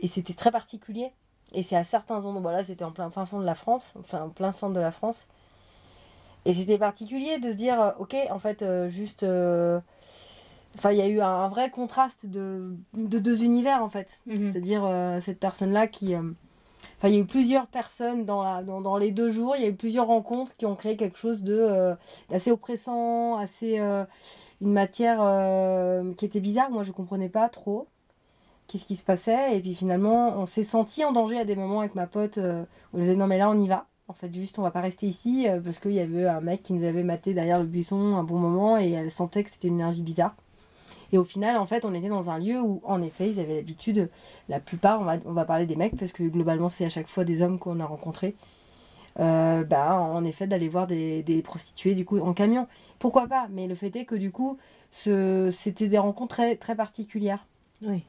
et 0.00 0.08
c'était 0.08 0.34
très 0.34 0.50
particulier 0.50 1.12
et 1.54 1.62
c'est 1.62 1.76
à 1.76 1.84
certains 1.84 2.16
endroits, 2.16 2.40
voilà, 2.40 2.64
c'était 2.64 2.84
en 2.84 2.92
plein 2.92 3.10
fin 3.10 3.24
fond 3.24 3.40
de 3.40 3.46
la 3.46 3.54
France, 3.54 3.94
enfin 3.98 4.24
en 4.24 4.28
plein 4.30 4.52
centre 4.52 4.74
de 4.74 4.80
la 4.80 4.90
France. 4.90 5.26
Et 6.44 6.54
c'était 6.54 6.78
particulier 6.78 7.38
de 7.38 7.50
se 7.50 7.56
dire, 7.56 7.80
euh, 7.80 7.90
ok, 7.98 8.16
en 8.30 8.38
fait, 8.38 8.62
euh, 8.62 8.88
juste. 8.88 9.24
Euh, 10.76 10.78
enfin, 10.78 10.92
il 10.92 10.98
y 10.98 11.02
a 11.02 11.08
eu 11.08 11.20
un, 11.20 11.48
vrai 11.48 11.70
contraste 11.70 12.26
de, 12.26 12.74
de, 12.94 13.18
deux 13.18 13.42
univers, 13.42 13.82
en 13.82 13.88
fait. 13.88 14.20
Mhm. 14.26 14.52
C'est-à-dire 14.52 15.18
cette 15.22 15.40
personne-là 15.40 15.86
qui. 15.86 16.14
Enfin, 16.14 17.08
il 17.08 17.14
y 17.14 17.16
a 17.16 17.20
eu 17.20 17.26
plusieurs 17.26 17.66
personnes 17.66 18.24
dans, 18.24 18.42
la, 18.42 18.62
dans, 18.62 18.80
dans, 18.80 18.96
les 18.96 19.10
deux 19.10 19.28
jours, 19.30 19.54
il 19.56 19.62
y 19.62 19.66
a 19.66 19.68
eu 19.68 19.74
plusieurs 19.74 20.06
rencontres 20.06 20.56
qui 20.56 20.66
ont 20.66 20.76
créé 20.76 20.96
quelque 20.96 21.18
chose 21.18 21.42
de 21.42 21.94
d'assez 22.30 22.50
oppressant, 22.50 23.36
assez. 23.36 23.78
une 23.78 24.72
matière 24.72 25.18
qui 26.16 26.24
était 26.24 26.40
bizarre, 26.40 26.70
moi 26.70 26.82
je 26.82 26.92
comprenais 26.92 27.28
pas 27.28 27.48
trop 27.48 27.88
qu'est-ce 28.66 28.84
qui 28.84 28.96
se 28.96 29.04
passait. 29.04 29.56
Et 29.56 29.60
puis 29.60 29.74
finalement, 29.74 30.38
on 30.38 30.46
s'est 30.46 30.64
senti 30.64 31.04
en 31.04 31.12
danger 31.12 31.38
à 31.38 31.44
des 31.44 31.56
moments 31.56 31.80
avec 31.80 31.94
ma 31.94 32.06
pote. 32.06 32.38
Euh, 32.38 32.64
on 32.92 32.98
disait 32.98 33.16
non 33.16 33.26
mais 33.26 33.38
là 33.38 33.50
on 33.50 33.60
y 33.60 33.68
va. 33.68 33.86
En 34.08 34.12
fait, 34.12 34.32
juste 34.32 34.58
on 34.58 34.62
va 34.62 34.70
pas 34.70 34.80
rester 34.80 35.06
ici 35.06 35.48
euh, 35.48 35.60
parce 35.60 35.80
qu'il 35.80 35.92
y 35.92 36.00
avait 36.00 36.26
un 36.26 36.40
mec 36.40 36.62
qui 36.62 36.72
nous 36.72 36.84
avait 36.84 37.02
maté 37.02 37.34
derrière 37.34 37.58
le 37.58 37.66
buisson 37.66 38.16
un 38.16 38.22
bon 38.22 38.38
moment 38.38 38.78
et 38.78 38.90
elle 38.90 39.10
sentait 39.10 39.42
que 39.42 39.50
c'était 39.50 39.68
une 39.68 39.74
énergie 39.74 40.02
bizarre. 40.02 40.34
Et 41.12 41.18
au 41.18 41.24
final, 41.24 41.56
en 41.56 41.66
fait, 41.66 41.84
on 41.84 41.94
était 41.94 42.08
dans 42.08 42.30
un 42.30 42.38
lieu 42.38 42.60
où, 42.60 42.80
en 42.84 43.02
effet, 43.02 43.30
ils 43.30 43.40
avaient 43.40 43.56
l'habitude, 43.56 44.10
la 44.48 44.60
plupart, 44.60 45.00
on 45.00 45.04
va, 45.04 45.16
on 45.24 45.32
va 45.32 45.44
parler 45.44 45.66
des 45.66 45.76
mecs, 45.76 45.96
parce 45.96 46.12
que 46.12 46.22
globalement, 46.24 46.68
c'est 46.68 46.84
à 46.84 46.88
chaque 46.88 47.08
fois 47.08 47.24
des 47.24 47.42
hommes 47.42 47.58
qu'on 47.58 47.80
a 47.80 47.86
rencontrés, 47.86 48.34
euh, 49.20 49.64
bah, 49.64 49.94
en 49.94 50.24
effet, 50.24 50.46
d'aller 50.46 50.68
voir 50.68 50.86
des, 50.86 51.22
des, 51.22 51.42
prostituées, 51.42 51.94
du 51.94 52.04
coup, 52.04 52.18
en 52.18 52.34
camion. 52.34 52.66
Pourquoi 52.98 53.26
pas 53.26 53.48
Mais 53.50 53.66
le 53.66 53.74
fait 53.74 53.94
est 53.96 54.04
que, 54.04 54.16
du 54.16 54.30
coup, 54.30 54.58
ce, 54.90 55.50
c'était 55.52 55.88
des 55.88 55.98
rencontres 55.98 56.36
très, 56.36 56.56
très 56.56 56.76
particulières. 56.76 57.46
Oui 57.82 58.04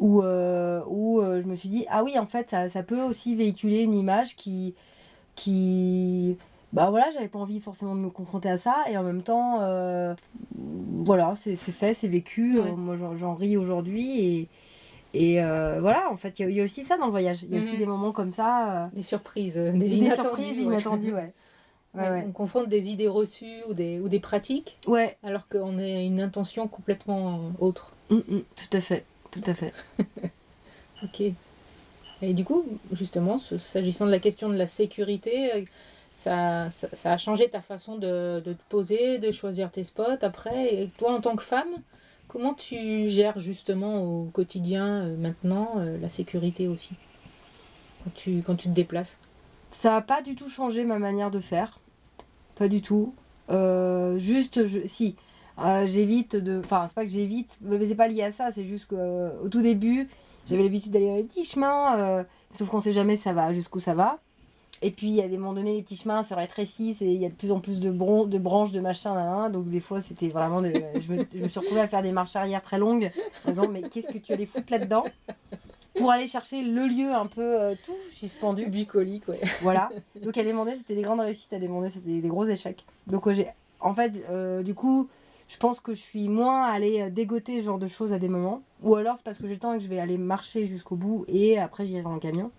où, 0.00 0.22
euh, 0.22 0.82
où 0.88 1.20
euh, 1.20 1.40
je 1.40 1.46
me 1.46 1.54
suis 1.54 1.68
dit, 1.68 1.86
ah 1.90 2.02
oui, 2.02 2.18
en 2.18 2.26
fait, 2.26 2.50
ça, 2.50 2.68
ça, 2.68 2.82
peut 2.82 3.02
aussi 3.02 3.36
véhiculer 3.36 3.82
une 3.82 3.94
image 3.94 4.34
qui. 4.34 4.74
qui 5.36 6.36
bah 6.72 6.90
voilà, 6.90 7.10
j'avais 7.10 7.28
pas 7.28 7.38
envie 7.38 7.60
forcément 7.60 7.94
de 7.94 8.00
me 8.00 8.10
confronter 8.10 8.48
à 8.48 8.56
ça, 8.56 8.84
et 8.88 8.96
en 8.96 9.02
même 9.02 9.22
temps, 9.22 9.58
euh, 9.60 10.14
voilà, 11.04 11.34
c'est 11.36 11.56
fait, 11.56 11.94
c'est 11.94 12.08
vécu, 12.08 12.60
moi 12.76 12.96
j'en 13.16 13.34
ris 13.34 13.56
aujourd'hui, 13.56 14.20
et. 14.20 14.48
Et 15.12 15.40
voilà, 15.40 16.08
en 16.12 16.16
fait, 16.16 16.38
il 16.38 16.52
y, 16.52 16.60
a 16.60 16.64
aussi 16.64 16.84
ça 16.84 16.96
dans 16.96 17.06
le 17.06 17.10
voyage. 17.10 17.42
Il 17.42 17.52
y 17.52 17.56
a 17.56 17.60
aussi 17.60 17.72
mhm. 17.72 17.78
des 17.78 17.86
moments 17.86 18.12
comme 18.12 18.30
ça. 18.30 18.90
Des 18.92 19.02
surprises, 19.02 19.56
des, 19.56 19.96
inattendues. 19.96 20.28
surprises 20.28 20.62
inattendues, 20.62 21.12
ouais. 21.12 21.34
On 21.94 22.30
confronte 22.32 22.68
des 22.68 22.88
idées 22.88 23.08
reçues 23.08 23.62
ou 23.68 23.74
des, 23.74 23.98
ou 23.98 24.08
des 24.08 24.20
pratiques, 24.20 24.78
ouais. 24.86 25.16
alors 25.22 25.48
qu'on 25.48 25.78
a 25.78 25.86
une 26.00 26.20
intention 26.20 26.68
complètement 26.68 27.52
autre. 27.58 27.92
Mm, 28.10 28.16
mm, 28.16 28.42
tout 28.54 28.76
à 28.76 28.80
fait. 28.80 29.04
Tout 29.30 29.42
à 29.46 29.54
fait. 29.54 29.72
ok. 31.02 31.22
Et 32.22 32.34
du 32.34 32.44
coup, 32.44 32.64
justement, 32.92 33.38
s'agissant 33.38 34.06
de 34.06 34.10
la 34.10 34.18
question 34.18 34.48
de 34.48 34.56
la 34.56 34.66
sécurité, 34.66 35.66
euh, 36.26 36.70
ça, 36.70 36.88
ça, 36.92 37.12
a 37.12 37.16
changé 37.16 37.48
ta 37.48 37.60
façon 37.60 37.96
de, 37.96 38.40
de, 38.44 38.52
te 38.52 38.62
poser, 38.68 39.18
de 39.18 39.30
choisir 39.30 39.70
tes 39.70 39.84
spots 39.84 40.22
après. 40.22 40.74
Et 40.74 40.88
toi, 40.98 41.12
en 41.12 41.20
tant 41.20 41.36
que 41.36 41.42
femme, 41.42 41.70
comment 42.28 42.54
tu 42.54 43.08
gères 43.08 43.38
justement 43.40 44.02
au 44.02 44.24
quotidien 44.24 45.04
euh, 45.04 45.16
maintenant 45.16 45.74
euh, 45.78 45.98
la 46.00 46.08
sécurité 46.08 46.68
aussi? 46.68 46.94
Quand 48.04 48.14
tu, 48.14 48.42
quand 48.42 48.56
tu 48.56 48.68
te 48.68 48.74
déplaces? 48.74 49.18
Ça 49.70 49.90
n'a 49.90 50.02
pas 50.02 50.22
du 50.22 50.34
tout 50.34 50.48
changé 50.48 50.84
ma 50.84 50.98
manière 50.98 51.30
de 51.30 51.40
faire. 51.40 51.78
Pas 52.56 52.68
du 52.68 52.82
tout. 52.82 53.14
juste, 54.18 54.66
je, 54.66 54.80
si, 54.86 55.16
euh, 55.62 55.86
j'évite 55.86 56.36
de. 56.36 56.60
Enfin, 56.64 56.86
c'est 56.88 56.94
pas 56.94 57.04
que 57.04 57.10
j'évite, 57.10 57.58
mais 57.60 57.84
c'est 57.86 57.94
pas 57.94 58.08
lié 58.08 58.22
à 58.22 58.32
ça, 58.32 58.50
c'est 58.50 58.64
juste 58.64 58.86
qu'au 58.86 58.96
euh, 58.96 59.48
tout 59.50 59.60
début, 59.60 60.08
j'avais 60.46 60.62
l'habitude 60.62 60.92
d'aller 60.92 61.08
dans 61.08 61.16
les 61.16 61.24
petits 61.24 61.44
chemins, 61.44 61.98
euh, 61.98 62.24
sauf 62.52 62.68
qu'on 62.68 62.80
sait 62.80 62.92
jamais 62.92 63.16
ça 63.16 63.32
va, 63.32 63.52
jusqu'où 63.52 63.78
ça 63.78 63.94
va. 63.94 64.18
Et 64.82 64.90
puis, 64.90 65.08
il 65.08 65.14
y 65.14 65.22
a 65.22 65.28
des 65.28 65.36
moments 65.36 65.52
donnés, 65.52 65.74
les 65.74 65.82
petits 65.82 65.96
chemins 65.96 66.22
se 66.22 66.32
rétrécissent 66.32 67.02
et 67.02 67.12
il 67.12 67.20
y 67.20 67.26
a 67.26 67.28
de 67.28 67.34
plus 67.34 67.52
en 67.52 67.60
plus 67.60 67.80
de, 67.80 67.90
de 67.90 68.38
branches, 68.38 68.72
de 68.72 68.80
machin, 68.80 69.50
donc 69.50 69.68
des 69.68 69.80
fois, 69.80 70.00
c'était 70.00 70.28
vraiment. 70.28 70.62
De... 70.62 70.72
je, 70.72 71.12
me, 71.12 71.26
je, 71.32 71.38
me, 71.38 71.48
suis 71.48 71.60
retrouvée 71.60 71.82
à 71.82 71.88
faire 71.88 72.02
des 72.02 72.12
marches 72.12 72.36
arrière 72.36 72.62
très 72.62 72.78
longues, 72.78 73.10
en 73.46 73.50
disant, 73.50 73.68
mais 73.68 73.82
qu'est-ce 73.82 74.08
que 74.08 74.18
tu 74.18 74.32
allais 74.32 74.46
foutre 74.46 74.72
là-dedans 74.72 75.04
Pour 75.96 76.10
aller 76.10 76.28
chercher 76.28 76.62
le 76.62 76.86
lieu 76.86 77.12
un 77.12 77.26
peu 77.26 77.76
tout 77.84 77.96
suspendu. 78.10 78.66
Bucolique, 78.66 79.28
ouais. 79.28 79.40
Voilà. 79.60 79.90
Donc, 80.22 80.38
à 80.38 80.44
des 80.44 80.52
moments 80.52 80.72
c'était 80.76 80.94
des 80.94 81.02
grandes 81.02 81.20
réussites, 81.20 81.52
à 81.52 81.58
des 81.58 81.68
moments 81.68 81.90
c'était 81.90 82.20
des 82.20 82.28
gros 82.28 82.46
échecs. 82.46 82.86
Donc, 83.06 83.30
j'ai. 83.32 83.48
En 83.80 83.94
fait, 83.94 84.22
du 84.62 84.74
coup, 84.74 85.08
je 85.50 85.56
pense 85.56 85.80
que 85.80 85.92
je 85.92 86.00
suis 86.00 86.28
moins 86.28 86.64
allée 86.64 87.02
euh, 87.02 87.10
dégoter 87.10 87.60
ce 87.60 87.66
genre 87.66 87.78
de 87.78 87.88
choses 87.88 88.12
à 88.12 88.20
des 88.20 88.28
moments. 88.28 88.62
Ou 88.82 88.94
alors 88.94 89.16
c'est 89.16 89.24
parce 89.24 89.36
que 89.36 89.48
j'ai 89.48 89.54
le 89.54 89.58
temps 89.58 89.72
et 89.74 89.78
que 89.78 89.82
je 89.82 89.88
vais 89.88 89.98
aller 89.98 90.16
marcher 90.16 90.66
jusqu'au 90.68 90.94
bout 90.94 91.24
et 91.26 91.58
après 91.58 91.84
j'irai 91.84 92.06
en 92.06 92.20
camion. 92.20 92.52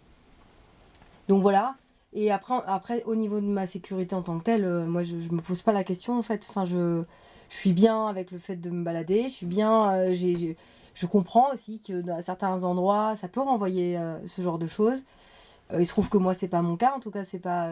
Donc 1.30 1.42
voilà. 1.42 1.76
Et 2.14 2.32
après, 2.32 3.04
au 3.04 3.16
niveau 3.16 3.40
de 3.40 3.46
ma 3.46 3.68
sécurité 3.68 4.16
en 4.16 4.22
tant 4.22 4.38
que 4.38 4.44
telle, 4.44 4.66
euh, 4.66 4.86
moi 4.86 5.04
je, 5.04 5.16
ne 5.16 5.36
me 5.36 5.42
pose 5.42 5.62
pas 5.62 5.72
la 5.72 5.84
question 5.84 6.18
en 6.18 6.22
fait. 6.22 6.46
Je, 6.66 7.04
je 7.50 7.56
suis 7.56 7.74
bien 7.74 8.08
avec 8.08 8.32
le 8.32 8.38
fait 8.38 8.58
de 8.58 8.70
me 8.70 8.84
balader. 8.84 9.24
Je 9.24 9.34
suis 9.34 9.46
bien. 9.46 9.94
Euh, 9.94 10.14
je 10.94 11.06
comprends 11.06 11.54
aussi 11.54 11.80
que 11.80 12.02
dans 12.02 12.22
certains 12.22 12.64
endroits, 12.64 13.16
ça 13.16 13.30
peut 13.30 13.40
renvoyer 13.40 13.98
ce 14.28 14.42
genre 14.42 14.58
de 14.58 14.68
choses. 14.68 15.02
il 15.78 15.86
se 15.86 15.90
trouve 15.90 16.10
que 16.10 16.18
moi, 16.18 16.34
c'est 16.34 16.50
pas 16.50 16.62
mon 16.62 16.76
cas. 16.76 16.94
En 16.94 17.00
tout 17.00 17.12
cas, 17.12 17.24
c'est 17.24 17.40
pas, 17.40 17.72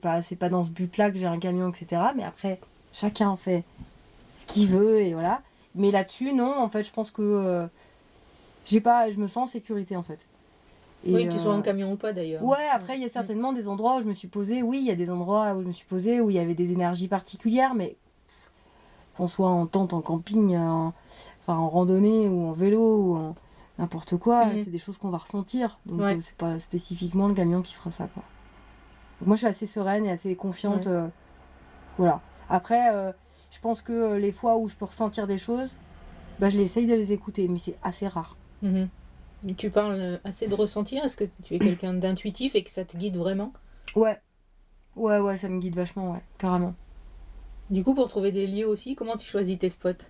pas, 0.00 0.20
pas 0.40 0.48
dans 0.48 0.64
ce 0.64 0.70
but-là 0.70 1.10
que 1.10 1.18
j'ai 1.18 1.26
un 1.26 1.38
camion, 1.38 1.70
etc. 1.70 2.02
Mais 2.16 2.24
après, 2.24 2.58
chacun 2.90 3.36
fait 3.36 3.64
qui 4.46 4.66
veut 4.66 5.00
et 5.00 5.12
voilà. 5.14 5.42
Mais 5.74 5.90
là-dessus, 5.92 6.32
non, 6.32 6.58
en 6.58 6.68
fait, 6.68 6.82
je 6.82 6.92
pense 6.92 7.10
que 7.10 7.22
euh, 7.22 7.66
j'ai 8.64 8.80
pas, 8.80 9.10
je 9.10 9.18
me 9.18 9.28
sens 9.28 9.48
en 9.48 9.52
sécurité 9.52 9.96
en 9.96 10.02
fait. 10.02 10.18
Oui, 11.06 11.28
tu 11.28 11.38
sois 11.38 11.54
en 11.54 11.62
camion 11.62 11.92
ou 11.92 11.96
pas 11.96 12.12
d'ailleurs. 12.12 12.42
Ouais, 12.42 12.66
après, 12.72 12.96
il 12.96 13.02
y 13.02 13.04
a 13.04 13.08
certainement 13.08 13.52
des 13.52 13.68
endroits 13.68 13.96
où 13.96 14.00
je 14.00 14.06
me 14.06 14.14
suis 14.14 14.28
posée, 14.28 14.62
oui, 14.62 14.78
il 14.80 14.86
y 14.86 14.90
a 14.90 14.96
des 14.96 15.10
endroits 15.10 15.54
où 15.54 15.62
je 15.62 15.66
me 15.66 15.72
suis 15.72 15.86
posée 15.86 16.20
où 16.20 16.30
il 16.30 16.36
y 16.36 16.38
avait 16.38 16.54
des 16.54 16.72
énergies 16.72 17.08
particulières, 17.08 17.74
mais 17.74 17.96
qu'on 19.16 19.26
soit 19.26 19.48
en 19.48 19.66
tente, 19.66 19.92
en 19.92 20.00
camping, 20.00 20.56
en, 20.56 20.92
enfin, 21.40 21.58
en 21.58 21.68
randonnée 21.68 22.28
ou 22.28 22.48
en 22.48 22.52
vélo 22.52 22.80
ou 22.80 23.16
en 23.16 23.34
n'importe 23.78 24.16
quoi, 24.16 24.46
mhm. 24.46 24.64
c'est 24.64 24.70
des 24.70 24.78
choses 24.78 24.98
qu'on 24.98 25.10
va 25.10 25.18
ressentir. 25.18 25.78
Donc, 25.86 26.02
c'est 26.20 26.36
pas 26.36 26.58
spécifiquement 26.58 27.28
le 27.28 27.34
camion 27.34 27.62
qui 27.62 27.74
fera 27.74 27.90
ça, 27.90 28.08
quoi. 28.12 28.24
moi, 29.24 29.36
je 29.36 29.40
suis 29.40 29.46
assez 29.46 29.66
sereine 29.66 30.04
et 30.06 30.10
assez 30.10 30.34
confiante. 30.34 30.88
voilà. 31.96 32.20
Après, 32.50 33.14
je 33.50 33.60
pense 33.60 33.82
que 33.82 34.14
les 34.14 34.32
fois 34.32 34.56
où 34.56 34.68
je 34.68 34.74
peux 34.74 34.84
ressentir 34.84 35.26
des 35.26 35.38
choses, 35.38 35.76
bah, 36.38 36.48
je 36.48 36.56
l'essaye 36.56 36.86
de 36.86 36.94
les 36.94 37.12
écouter, 37.12 37.48
mais 37.48 37.58
c'est 37.58 37.76
assez 37.82 38.08
rare. 38.08 38.36
Mhm. 38.62 38.88
Tu 39.56 39.70
parles 39.70 40.20
assez 40.24 40.48
de 40.48 40.54
ressentir? 40.54 41.04
Est-ce 41.04 41.16
que 41.16 41.24
tu 41.44 41.54
es 41.54 41.58
quelqu'un 41.58 41.94
d'intuitif 41.94 42.54
et 42.54 42.64
que 42.64 42.70
ça 42.70 42.84
te 42.84 42.96
guide 42.96 43.16
vraiment? 43.16 43.52
Ouais. 43.94 44.18
Ouais, 44.96 45.20
ouais, 45.20 45.36
ça 45.36 45.48
me 45.48 45.60
guide 45.60 45.76
vachement, 45.76 46.12
ouais, 46.12 46.22
carrément. 46.38 46.74
Du 47.70 47.84
coup, 47.84 47.94
pour 47.94 48.08
trouver 48.08 48.32
des 48.32 48.46
lieux 48.46 48.66
aussi, 48.66 48.96
comment 48.96 49.16
tu 49.16 49.28
choisis 49.28 49.58
tes 49.58 49.70
spots? 49.70 50.04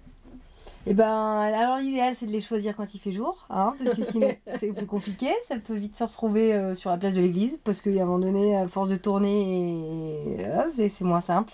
Eh 0.87 0.95
ben, 0.95 1.41
alors 1.41 1.79
l'idéal, 1.79 2.15
c'est 2.17 2.25
de 2.25 2.31
les 2.31 2.41
choisir 2.41 2.75
quand 2.75 2.95
il 2.95 2.99
fait 2.99 3.13
jour, 3.13 3.47
hein, 3.51 3.75
parce 3.83 3.97
que 3.97 4.05
sinon, 4.05 4.35
c'est 4.59 4.73
plus 4.73 4.87
compliqué. 4.87 5.29
Ça 5.47 5.59
peut 5.59 5.75
vite 5.75 5.97
se 5.97 6.05
retrouver 6.05 6.55
euh, 6.55 6.75
sur 6.75 6.89
la 6.89 6.97
place 6.97 7.15
de 7.15 7.21
l'église, 7.21 7.59
parce 7.65 7.83
qu'à 7.83 7.91
un 7.91 8.07
moment 8.07 8.19
donné, 8.19 8.57
à 8.57 8.67
force 8.67 8.89
de 8.89 8.97
tourner, 8.97 10.39
c'est 10.75 11.03
moins 11.03 11.21
simple. 11.21 11.53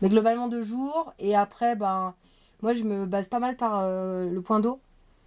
Mais 0.00 0.08
globalement, 0.08 0.46
de 0.46 0.62
jour, 0.62 1.12
et 1.18 1.34
après, 1.34 1.74
ben 1.74 2.14
moi, 2.62 2.72
je 2.72 2.84
me 2.84 3.06
base 3.06 3.26
pas 3.26 3.40
mal 3.40 3.56
par 3.56 3.80
euh, 3.82 4.30
le 4.30 4.42
point 4.42 4.60
d'eau. 4.60 4.78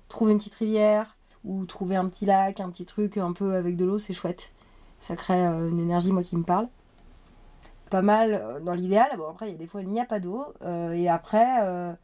Trouver 0.07 0.31
une 0.31 0.37
petite 0.37 0.53
rivière 0.53 1.17
ou 1.45 1.65
trouver 1.65 1.95
un 1.95 2.07
petit 2.07 2.25
lac, 2.25 2.59
un 2.59 2.69
petit 2.69 2.85
truc 2.85 3.17
un 3.17 3.33
peu 3.33 3.55
avec 3.55 3.75
de 3.75 3.85
l'eau, 3.85 3.97
c'est 3.97 4.13
chouette. 4.13 4.51
Ça 4.99 5.15
crée 5.15 5.45
euh, 5.45 5.69
une 5.69 5.79
énergie, 5.79 6.11
moi, 6.11 6.23
qui 6.23 6.35
me 6.35 6.43
parle. 6.43 6.67
Pas 7.89 8.01
mal 8.01 8.33
euh, 8.33 8.59
dans 8.59 8.73
l'idéal. 8.73 9.09
Bon, 9.17 9.29
après, 9.29 9.47
il 9.49 9.51
y 9.53 9.55
a 9.55 9.57
des 9.57 9.67
fois, 9.67 9.81
il 9.81 9.89
n'y 9.89 9.99
a 9.99 10.05
pas 10.05 10.19
d'eau. 10.19 10.45
et 10.93 11.09
après, 11.09 11.95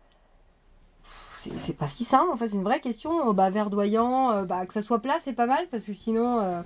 c'est 1.36 1.78
pas 1.78 1.88
si 1.88 2.04
simple. 2.04 2.32
En 2.32 2.36
fait, 2.36 2.50
c'est 2.50 2.58
une 2.58 2.64
vraie 2.64 2.82
question. 2.82 3.34
Bah, 3.34 3.50
verdoyant, 3.50 4.44
bah, 4.44 4.66
que 4.66 4.74
ça 4.74 4.82
soit 4.82 5.00
plat, 5.02 5.18
c'est 5.22 5.34
pas 5.34 5.46
mal 5.46 5.68
parce 5.70 5.84
que 5.84 5.94
sinon, 5.94 6.64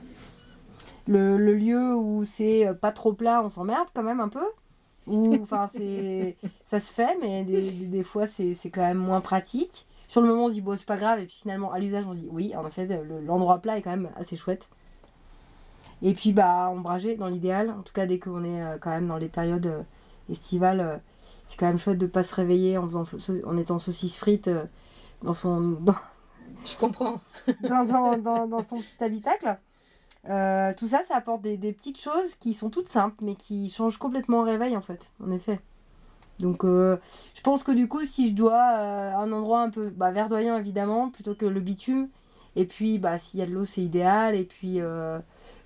le, 1.08 1.38
le, 1.38 1.54
lieu 1.54 1.96
où 1.96 2.24
c'est 2.26 2.68
pas 2.80 2.92
trop 2.92 3.14
plat, 3.14 3.44
on 3.44 3.50
s'emmerde 3.50 3.90
quand 3.94 4.04
même 4.04 4.22
un 4.22 4.30
peu. 4.30 4.46
Ou 5.08 5.36
enfin 5.42 5.70
c'est 5.76 6.38
ça 6.68 6.80
se 6.80 6.92
fait, 6.92 7.18
mais 7.22 7.44
des, 7.44 7.72
des 7.72 8.04
fois 8.04 8.28
c'est 8.28 8.56
quand 8.66 8.82
même 8.82 8.98
moins 8.98 9.22
pratique. 9.22 9.88
Sur 10.12 10.20
le 10.20 10.28
moment 10.28 10.48
on 10.48 10.50
se 10.50 10.56
dit 10.56 10.62
bon 10.62 10.76
c'est 10.76 10.86
pas 10.86 10.98
grave 10.98 11.20
et 11.20 11.26
puis 11.26 11.38
finalement 11.38 11.72
à 11.72 11.80
l'usage 11.80 12.06
on 12.06 12.12
se 12.12 12.18
dit 12.18 12.28
oui 12.30 12.54
en 12.54 12.70
fait 12.70 12.86
l'endroit 13.26 13.60
plat 13.60 13.78
est 13.78 13.82
quand 13.82 13.92
même 13.92 14.10
assez 14.18 14.36
chouette. 14.36 14.68
Et 16.02 16.14
puis 16.14 16.34
bah 16.34 16.70
ombragé 16.70 17.16
dans 17.16 17.30
l'idéal, 17.30 17.70
en 17.70 17.82
tout 17.82 17.94
cas 17.94 18.06
dès 18.06 18.20
qu'on 18.20 18.44
est 18.44 18.62
euh, 18.62 18.78
quand 18.78 18.90
même 18.90 19.08
dans 19.08 19.16
les 19.16 19.30
périodes 19.30 19.68
euh, 19.68 19.84
estivales, 20.30 20.82
euh, 20.82 20.98
c'est 21.48 21.58
quand 21.58 21.68
même 21.68 21.78
chouette 21.78 21.98
de 21.98 22.08
pas 22.08 22.24
se 22.24 22.36
réveiller 22.36 22.78
en 22.78 22.90
faisant 22.90 23.06
en 23.46 23.58
étant 23.58 23.80
saucisse 23.80 24.18
frite 24.18 24.50
dans 25.24 25.34
son 25.34 25.78
je 26.66 26.78
comprends 26.78 27.22
dans, 27.64 27.86
dans, 27.86 28.18
dans, 28.18 28.48
dans 28.48 28.62
son 28.62 28.80
petit 28.80 29.02
habitacle. 29.02 29.58
Euh, 30.30 30.74
tout 30.78 30.88
ça, 30.88 31.04
ça 31.04 31.16
apporte 31.16 31.42
des, 31.42 31.58
petites 31.58 32.00
choses 32.00 32.36
qui 32.36 32.54
sont 32.54 32.70
toutes 32.70 32.90
simples, 32.90 33.16
mais 33.22 33.36
qui 33.36 33.70
changent 33.70 33.98
complètement 33.98 34.44
le 34.44 34.52
réveil, 34.52 34.76
en 34.78 34.82
fait, 34.82 35.12
en 35.24 35.32
effet. 35.32 35.60
Donc, 36.42 36.64
euh, 36.64 36.98
je 37.36 37.42
pense 37.42 37.64
que 37.64 37.72
du 37.72 37.88
coup, 37.88 38.04
si 38.06 38.30
je 38.30 38.36
dois 38.36 38.62
euh, 38.78 39.16
un 39.16 39.32
endroit 39.32 39.62
un 39.62 39.70
peu 39.70 39.90
bah, 39.90 40.12
verdoyant, 40.12 40.58
évidemment, 40.58 41.10
plutôt 41.10 41.36
que 41.36 41.46
le 41.46 41.60
bitume, 41.60 42.08
et 42.56 42.66
puis, 42.66 42.98
bah, 42.98 43.18
s'il 43.20 43.40
y 43.40 43.44
a 43.44 43.46
de 43.46 43.52
l'eau, 43.52 43.66
c'est 43.66 43.82
idéal, 43.82 44.36
et 44.36 44.44
puis, 44.44 44.82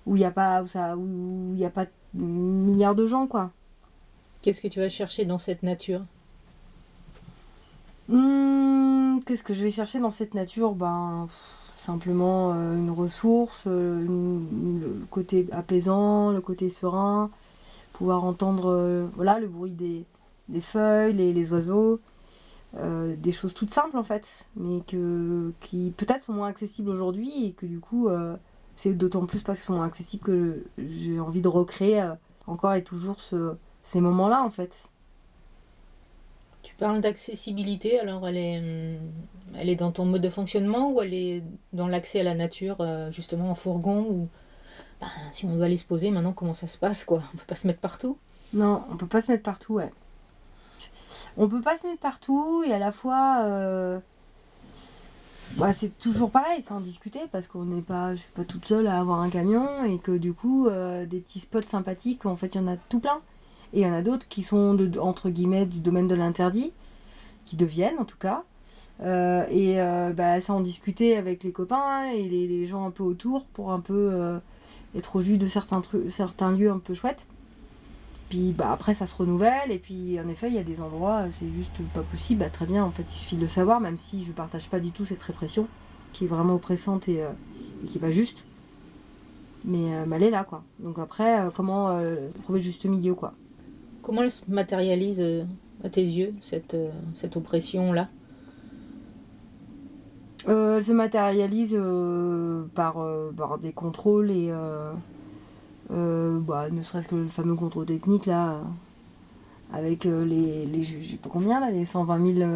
où 0.06 0.16
il 0.16 0.18
n'y 0.20 0.24
a 0.24 0.30
pas, 0.30 0.62
où 0.62 0.68
ça, 0.68 0.96
où 0.96 1.54
il 1.56 1.64
a 1.64 1.70
pas 1.70 1.86
milliards 2.14 2.94
de 2.94 3.06
gens, 3.06 3.26
quoi. 3.26 3.50
Qu'est-ce 4.42 4.60
que 4.60 4.68
tu 4.68 4.78
vas 4.80 4.88
chercher 4.88 5.24
dans 5.24 5.38
cette 5.38 5.62
nature? 5.62 6.02
Hmm, 8.08 9.18
Qu'est-ce 9.26 9.42
que 9.42 9.54
je 9.54 9.64
vais 9.64 9.70
chercher 9.72 9.98
dans 9.98 10.12
cette 10.12 10.34
nature? 10.34 10.74
Ben 10.74 11.26
simplement 11.76 12.52
euh, 12.54 12.76
une 12.76 12.90
ressource, 12.90 13.64
euh, 13.66 14.00
le 14.00 15.06
côté 15.10 15.46
apaisant, 15.52 16.30
le 16.32 16.40
côté 16.40 16.70
serein, 16.70 17.30
pouvoir 17.92 18.24
entendre 18.24 18.70
euh, 18.70 19.06
voilà, 19.14 19.38
le 19.38 19.46
bruit 19.46 19.70
des, 19.70 20.04
feuilles, 20.60 21.12
les, 21.12 21.52
oiseaux, 21.52 22.00
des 22.74 23.32
choses 23.32 23.54
toutes 23.54 23.70
simples 23.70 23.96
en 23.96 24.04
fait, 24.04 24.46
mais 24.56 24.80
que, 24.80 25.52
qui 25.60 25.92
peut-être 25.96 26.24
sont 26.24 26.32
moins 26.32 26.48
accessibles 26.48 26.90
aujourd'hui 26.90 27.46
et 27.46 27.52
que 27.52 27.66
du 27.66 27.80
coup 27.80 28.08
c'est 28.76 28.92
d'autant 28.92 29.24
plus 29.26 29.40
parce 29.40 29.58
qu'ils 29.58 29.66
sont 29.66 29.76
moins 29.76 29.86
accessibles 29.86 30.24
que 30.24 30.64
j'ai 30.78 31.18
envie 31.18 31.40
de 31.40 31.48
recréer 31.48 32.10
encore 32.46 32.74
et 32.74 32.84
toujours 32.84 33.16
ces 33.82 34.00
moments-là 34.00 34.42
en 34.42 34.50
fait. 34.50 34.88
Tu 36.66 36.74
parles 36.74 37.00
d'accessibilité, 37.00 38.00
alors 38.00 38.26
elle 38.26 38.36
est, 38.36 38.58
hum, 38.58 38.98
elle 39.54 39.68
est 39.68 39.76
dans 39.76 39.92
ton 39.92 40.04
mode 40.04 40.20
de 40.20 40.28
fonctionnement 40.28 40.90
ou 40.90 41.00
elle 41.00 41.14
est 41.14 41.44
dans 41.72 41.86
l'accès 41.86 42.18
à 42.18 42.22
la 42.24 42.34
nature, 42.34 42.78
euh, 42.80 43.08
justement 43.12 43.52
en 43.52 43.54
fourgon 43.54 44.04
ou 44.10 44.28
ben, 45.00 45.06
si 45.30 45.44
on 45.44 45.54
doit 45.54 45.66
aller 45.66 45.76
se 45.76 45.84
poser 45.84 46.10
maintenant, 46.10 46.32
comment 46.32 46.54
ça 46.54 46.66
se 46.66 46.76
passe 46.76 47.04
quoi? 47.04 47.22
On 47.32 47.36
peut 47.36 47.44
pas 47.46 47.54
se 47.54 47.68
mettre 47.68 47.78
partout? 47.78 48.18
Non, 48.52 48.82
on 48.90 48.96
peut 48.96 49.06
pas 49.06 49.20
se 49.20 49.30
mettre 49.30 49.44
partout, 49.44 49.74
ouais. 49.74 49.92
On 51.36 51.48
peut 51.48 51.60
pas 51.60 51.76
se 51.76 51.86
mettre 51.86 52.00
partout 52.00 52.62
et 52.66 52.72
à 52.72 52.78
la 52.78 52.92
fois, 52.92 53.42
euh, 53.44 53.98
bah, 55.56 55.72
c'est 55.72 55.98
toujours 55.98 56.30
pareil, 56.30 56.62
en 56.70 56.80
discuter 56.80 57.20
parce 57.32 57.48
qu'on 57.48 57.64
n'est 57.64 57.82
pas, 57.82 58.14
je 58.14 58.20
suis 58.20 58.32
pas 58.32 58.44
toute 58.44 58.66
seule 58.66 58.86
à 58.86 58.98
avoir 58.98 59.20
un 59.20 59.30
camion 59.30 59.84
et 59.84 59.98
que 59.98 60.12
du 60.12 60.34
coup, 60.34 60.68
euh, 60.68 61.06
des 61.06 61.18
petits 61.18 61.40
spots 61.40 61.62
sympathiques, 61.62 62.26
en 62.26 62.36
fait, 62.36 62.54
il 62.54 62.60
y 62.60 62.64
en 62.64 62.68
a 62.68 62.76
tout 62.76 63.00
plein. 63.00 63.20
Et 63.72 63.80
il 63.80 63.86
y 63.86 63.90
en 63.90 63.94
a 63.94 64.02
d'autres 64.02 64.28
qui 64.28 64.42
sont, 64.42 64.74
de, 64.74 64.98
entre 64.98 65.30
guillemets, 65.30 65.66
du 65.66 65.80
domaine 65.80 66.06
de 66.08 66.14
l'interdit, 66.14 66.72
qui 67.46 67.56
deviennent 67.56 67.98
en 67.98 68.04
tout 68.04 68.18
cas. 68.18 68.44
Euh, 69.02 69.44
et 69.50 69.80
euh, 69.80 70.12
bah, 70.12 70.36
en 70.48 70.60
discuter 70.60 71.16
avec 71.16 71.42
les 71.42 71.52
copains 71.52 72.04
et 72.04 72.22
les, 72.28 72.66
gens 72.66 72.86
un 72.86 72.90
peu 72.90 73.02
autour 73.02 73.44
pour 73.46 73.72
un 73.72 73.80
peu 73.80 74.38
être 74.94 75.16
au 75.16 75.20
jus 75.20 75.38
de 75.38 75.46
certains, 75.46 75.80
trucs, 75.80 76.10
certains 76.10 76.52
lieux 76.52 76.70
un 76.70 76.78
peu 76.78 76.94
chouettes. 76.94 77.26
Puis 78.28 78.52
bah, 78.52 78.72
après 78.72 78.94
ça 78.94 79.06
se 79.06 79.14
renouvelle 79.14 79.70
et 79.70 79.78
puis 79.78 80.18
en 80.20 80.28
effet 80.28 80.48
il 80.48 80.54
y 80.54 80.58
a 80.58 80.64
des 80.64 80.80
endroits 80.80 81.26
c'est 81.38 81.48
juste 81.48 81.80
pas 81.94 82.02
possible. 82.02 82.40
Bah, 82.40 82.50
très 82.50 82.66
bien 82.66 82.84
en 82.84 82.90
fait 82.90 83.04
il 83.04 83.14
suffit 83.14 83.36
de 83.36 83.42
le 83.42 83.48
savoir 83.48 83.80
même 83.80 83.98
si 83.98 84.24
je 84.24 84.32
partage 84.32 84.68
pas 84.68 84.80
du 84.80 84.90
tout 84.90 85.04
cette 85.04 85.22
répression 85.22 85.68
qui 86.12 86.24
est 86.24 86.28
vraiment 86.28 86.54
oppressante 86.54 87.08
et, 87.08 87.22
qui 87.86 87.98
est 87.98 88.00
pas 88.00 88.10
juste. 88.10 88.44
Mais, 89.64 89.84
elle 90.12 90.22
est 90.22 90.30
là 90.30 90.44
quoi. 90.44 90.64
Donc 90.80 90.98
après 90.98 91.48
comment 91.54 91.98
trouver 92.42 92.58
le 92.58 92.64
juste 92.64 92.84
milieu 92.86 93.14
quoi. 93.14 93.34
Comment 94.06 94.22
elle 94.22 94.30
se 94.30 94.42
matérialise 94.46 95.20
euh, 95.20 95.42
à 95.82 95.88
tes 95.88 96.04
yeux, 96.04 96.32
cette, 96.40 96.74
euh, 96.74 96.92
cette 97.12 97.36
oppression-là? 97.36 98.08
Euh, 100.46 100.76
Elle 100.76 100.82
se 100.84 100.92
matérialise 100.92 101.76
par, 102.72 103.04
par, 103.36 103.58
des 103.58 103.72
contrôles 103.72 104.30
et 104.30 104.52
bah, 105.90 106.68
ne 106.70 106.82
serait-ce 106.82 107.08
que 107.08 107.14
le 107.14 107.28
fameux 107.28 107.54
contrôle 107.54 107.86
technique 107.86 108.26
là, 108.26 108.60
avec 109.72 110.04
les, 110.04 110.66
les 110.66 110.82
sais 110.82 111.16
pas 111.16 111.28
combien 111.28 111.60
là, 111.60 111.70
les 111.70 111.84
120 111.84 112.34
000 112.34 112.50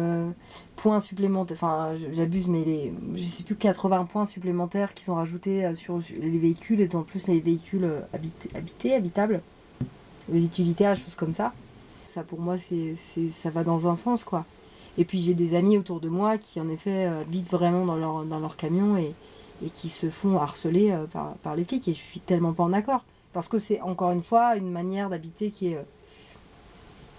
points 0.75 0.99
supplémentaires, 0.99 1.57
enfin 1.57 1.91
j'abuse 2.13 2.47
mais 2.47 2.63
les, 2.63 2.93
je 3.15 3.23
sais 3.23 3.43
plus 3.43 3.55
80 3.55 4.05
points 4.05 4.25
supplémentaires 4.25 4.93
qui 4.93 5.03
sont 5.03 5.15
rajoutés 5.15 5.73
sur 5.75 5.99
les 6.19 6.37
véhicules 6.37 6.81
et 6.81 6.95
en 6.95 7.03
plus 7.03 7.27
les 7.27 7.39
véhicules 7.39 7.89
habités 8.53 8.95
habitables 8.95 9.41
les 10.29 10.43
utilitaires, 10.43 10.95
des 10.95 11.01
choses 11.01 11.15
comme 11.15 11.33
ça. 11.33 11.53
Ça 12.09 12.23
pour 12.23 12.39
moi, 12.39 12.57
c'est, 12.57 12.95
ça 13.29 13.49
va 13.49 13.63
dans 13.63 13.87
un 13.87 13.95
sens 13.95 14.23
quoi. 14.23 14.45
Et 14.97 15.05
puis 15.05 15.19
j'ai 15.19 15.33
des 15.33 15.55
amis 15.55 15.77
autour 15.77 16.01
de 16.01 16.09
moi 16.09 16.37
qui 16.37 16.59
en 16.59 16.69
effet 16.69 17.05
euh, 17.05 17.21
habitent 17.21 17.49
vraiment 17.49 17.85
dans 17.85 17.95
leur, 17.95 18.25
dans 18.25 18.39
leur 18.39 18.57
camion 18.57 18.97
et, 18.97 19.13
et 19.65 19.69
qui 19.69 19.87
se 19.87 20.09
font 20.09 20.37
harceler 20.37 20.91
euh, 20.91 21.05
par, 21.05 21.35
par, 21.35 21.55
les 21.55 21.63
flics 21.63 21.87
et 21.87 21.93
je 21.93 21.99
suis 21.99 22.19
tellement 22.19 22.51
pas 22.51 22.63
en 22.63 22.73
accord. 22.73 23.05
Parce 23.33 23.47
que 23.47 23.59
c'est 23.59 23.81
encore 23.81 24.11
une 24.11 24.23
fois 24.23 24.55
une 24.55 24.71
manière 24.71 25.09
d'habiter 25.09 25.51
qui 25.51 25.73
est, 25.73 25.77
euh, 25.77 25.83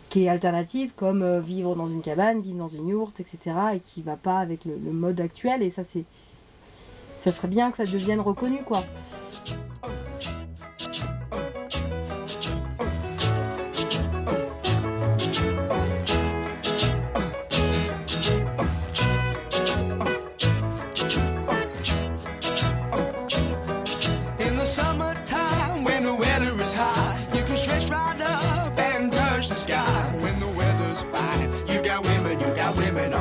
qui 0.08 0.24
est 0.24 0.28
alternative, 0.28 0.92
comme 0.94 1.38
vivre 1.40 1.74
dans 1.74 1.88
une 1.88 2.02
cabane, 2.02 2.40
vivre 2.40 2.58
dans 2.58 2.68
une 2.68 2.88
yourte, 2.88 3.20
etc. 3.20 3.56
et 3.74 3.80
qui 3.80 4.02
va 4.02 4.16
pas 4.16 4.38
avec 4.38 4.64
le, 4.64 4.76
le 4.76 4.92
mode 4.92 5.20
actuel. 5.20 5.62
Et 5.62 5.70
ça, 5.70 5.84
c'est, 5.84 6.04
ça 7.18 7.32
serait 7.32 7.48
bien 7.48 7.70
que 7.70 7.76
ça 7.76 7.84
devienne 7.84 8.20
reconnu 8.20 8.58
quoi. 8.64 8.82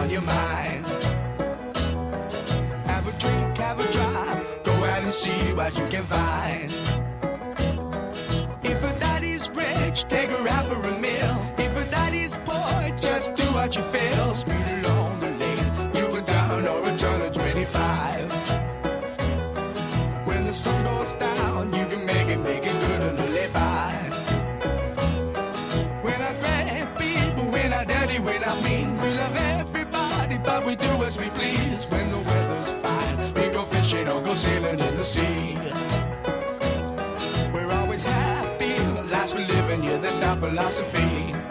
on 0.02 0.10
your 0.10 0.22
mind. 0.22 0.86
Have 2.88 3.08
a 3.08 3.12
drink, 3.20 3.58
have 3.58 3.80
a 3.80 3.92
drive, 3.92 4.64
go 4.64 4.74
out 4.92 5.04
and 5.04 5.14
see 5.14 5.54
what 5.54 5.78
you 5.78 5.86
can 5.88 6.04
find. 6.04 6.72
If 8.64 8.80
a 8.84 9.00
daddy's 9.00 9.48
rich, 9.52 10.06
take 10.08 10.32
her 10.32 10.48
out 10.48 10.66
for 10.70 10.82
a 10.88 11.00
meal. 11.00 11.36
If 11.58 11.78
a 11.78 11.86
daddy's 11.92 12.40
poor, 12.46 12.98
just 13.00 13.36
do 13.36 13.44
what 13.54 13.76
you 13.76 13.84
feel. 13.84 14.34
Speed 14.34 14.68
along. 14.86 15.01
We 30.72 30.78
do 30.78 31.04
as 31.04 31.20
we 31.20 31.30
please. 31.32 31.84
When 31.90 32.10
the 32.10 32.20
weather's 32.20 32.72
fine, 32.84 33.34
we 33.34 33.50
go 33.50 33.66
fishing 33.66 34.08
or 34.08 34.22
go 34.22 34.34
sailing 34.34 34.80
in 34.80 34.96
the 34.96 35.04
sea. 35.04 35.58
We're 37.54 37.72
always 37.80 38.06
happy, 38.06 38.80
last 39.12 39.36
we're 39.36 39.48
living, 39.48 39.84
yeah, 39.84 39.98
that's 39.98 40.22
our 40.22 40.38
philosophy. 40.38 41.51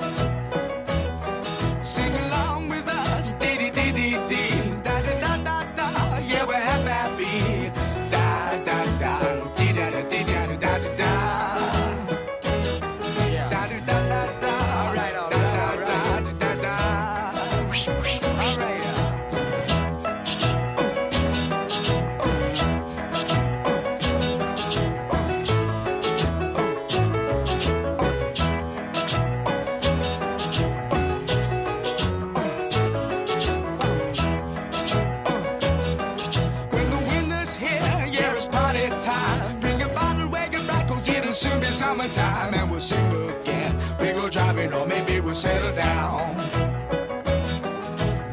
We'll 45.31 45.37
settle 45.37 45.73
down. 45.77 46.37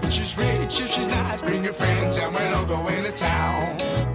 She's 0.09 0.35
rich, 0.35 0.81
if 0.81 0.91
she's 0.91 1.07
nice, 1.07 1.43
bring 1.43 1.63
your 1.63 1.73
friends, 1.73 2.17
and 2.17 2.33
we'll 2.33 2.55
all 2.55 2.65
go 2.65 2.87
into 2.87 3.11
town. 3.11 4.06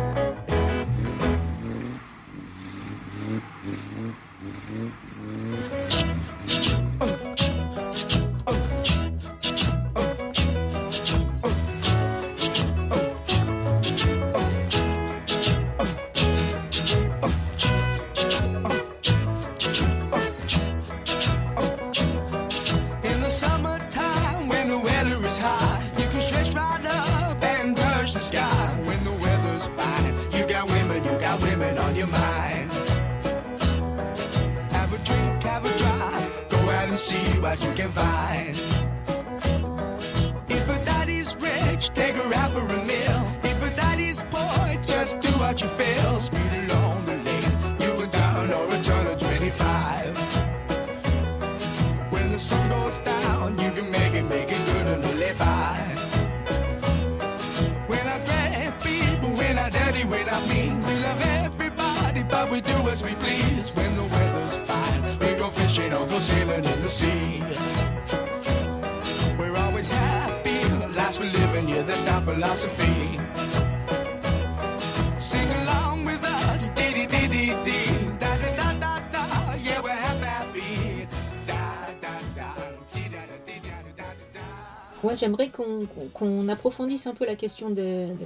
J'aimerais 85.22 85.50
qu'on 85.50 86.48
approfondisse 86.48 87.06
un 87.06 87.14
peu 87.14 87.24
la 87.24 87.37
question 87.37 87.70
de- 87.70 88.08
de- 88.08 88.16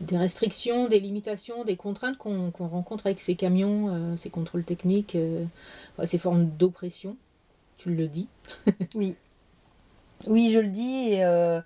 des 0.00 0.16
restrictions, 0.16 0.88
des 0.88 1.00
limitations, 1.00 1.64
des 1.64 1.76
contraintes 1.76 2.16
qu'on 2.16 2.50
rencontre 2.58 3.06
avec 3.06 3.20
ces 3.20 3.34
camions, 3.34 3.88
euh, 3.94 4.16
ces 4.16 4.30
contrôles 4.30 4.64
techniques, 4.64 5.14
euh, 5.14 5.44
ces 6.04 6.16
formes 6.18 6.46
d'oppression. 6.46 7.16
Tu 7.76 7.94
le 7.94 8.08
dis. 8.08 8.26
Oui. 8.94 9.14
Oui, 10.26 10.50
je 10.52 10.58
le 10.60 10.68
dis. 10.68 11.10
Et, 11.10 11.24
euh, 11.24 11.60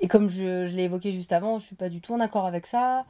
et 0.00 0.08
comme 0.08 0.28
je, 0.28 0.66
je 0.66 0.72
l'ai 0.72 0.84
évoqué 0.84 1.10
juste 1.10 1.32
avant, 1.32 1.58
je 1.58 1.66
suis 1.66 1.76
pas 1.76 1.88
du 1.88 2.00
tout 2.00 2.12
en 2.12 2.20
accord 2.20 2.44
avec 2.46 2.66
ça. 2.66 3.04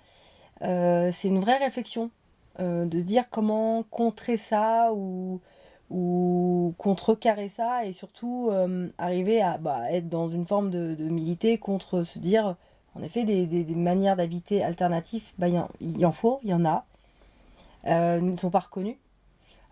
C'est 0.60 1.28
une 1.28 1.40
vraie 1.40 1.58
réflexion 1.58 2.10
de 2.58 2.98
se 2.98 3.04
dire 3.04 3.30
comment 3.30 3.84
contrer 3.90 4.36
ça 4.36 4.90
ou, 4.92 5.40
ou 5.90 6.74
contrecarrer 6.78 7.48
ça 7.48 7.84
et 7.86 7.92
surtout 7.92 8.48
euh, 8.50 8.88
arriver 8.98 9.40
à 9.42 9.58
bah, 9.58 9.90
être 9.90 10.08
dans 10.08 10.28
une 10.28 10.46
forme 10.46 10.70
de, 10.70 10.94
de 10.94 11.04
militer 11.04 11.58
contre 11.58 12.02
se 12.02 12.18
dire 12.18 12.56
en 12.94 13.02
effet 13.02 13.24
des, 13.24 13.46
des- 13.46 13.64
manières 13.74 14.16
d'habiter 14.16 14.62
alternatives, 14.62 15.32
bah, 15.38 15.48
il 15.48 15.54
y 15.80 16.00
y 16.00 16.04
en 16.04 16.12
faut, 16.12 16.40
il 16.42 16.50
y 16.50 16.54
en 16.54 16.64
a. 16.64 16.84
Euh, 17.86 18.20
ne 18.20 18.36
sont 18.36 18.50
pas 18.50 18.60
reconnues. 18.60 18.98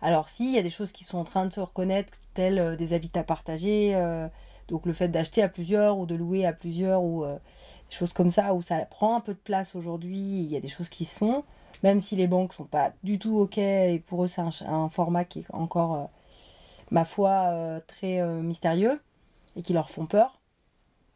Alors 0.01 0.29
si, 0.29 0.45
il 0.45 0.53
y 0.53 0.59
a 0.59 0.63
des 0.63 0.69
choses 0.69 0.91
qui 0.91 1.03
sont 1.03 1.17
en 1.17 1.23
train 1.23 1.45
de 1.45 1.53
se 1.53 1.59
reconnaître, 1.59 2.13
telles 2.33 2.59
euh, 2.59 2.75
des 2.75 2.93
habitats 2.93 3.23
partagés, 3.23 3.93
euh, 3.95 4.27
donc 4.67 4.85
le 4.85 4.93
fait 4.93 5.07
d'acheter 5.09 5.41
à 5.43 5.49
plusieurs 5.49 5.97
ou 5.99 6.05
de 6.05 6.15
louer 6.15 6.45
à 6.45 6.53
plusieurs 6.53 7.03
ou 7.03 7.25
des 7.25 7.95
choses 7.95 8.13
comme 8.13 8.29
ça, 8.29 8.53
où 8.53 8.61
ça 8.61 8.77
prend 8.85 9.15
un 9.15 9.21
peu 9.21 9.33
de 9.33 9.39
place 9.39 9.75
aujourd'hui, 9.75 10.19
il 10.19 10.45
y 10.47 10.57
a 10.57 10.59
des 10.59 10.67
choses 10.67 10.89
qui 10.89 11.05
se 11.05 11.15
font, 11.15 11.43
même 11.83 11.99
si 11.99 12.15
les 12.15 12.27
banques 12.27 12.53
sont 12.53 12.65
pas 12.65 12.93
du 13.03 13.19
tout 13.19 13.37
OK, 13.37 13.57
et 13.57 14.03
pour 14.07 14.23
eux 14.23 14.27
c'est 14.27 14.41
un, 14.41 14.89
format 14.89 15.25
qui 15.25 15.39
est 15.39 15.53
encore, 15.53 15.95
euh, 15.95 16.05
ma 16.91 17.05
foi, 17.05 17.29
euh, 17.49 17.79
très 17.85 18.21
euh, 18.21 18.41
mystérieux, 18.41 19.01
et 19.55 19.61
qui 19.61 19.73
leur 19.73 19.89
font 19.89 20.05
peur. 20.05 20.39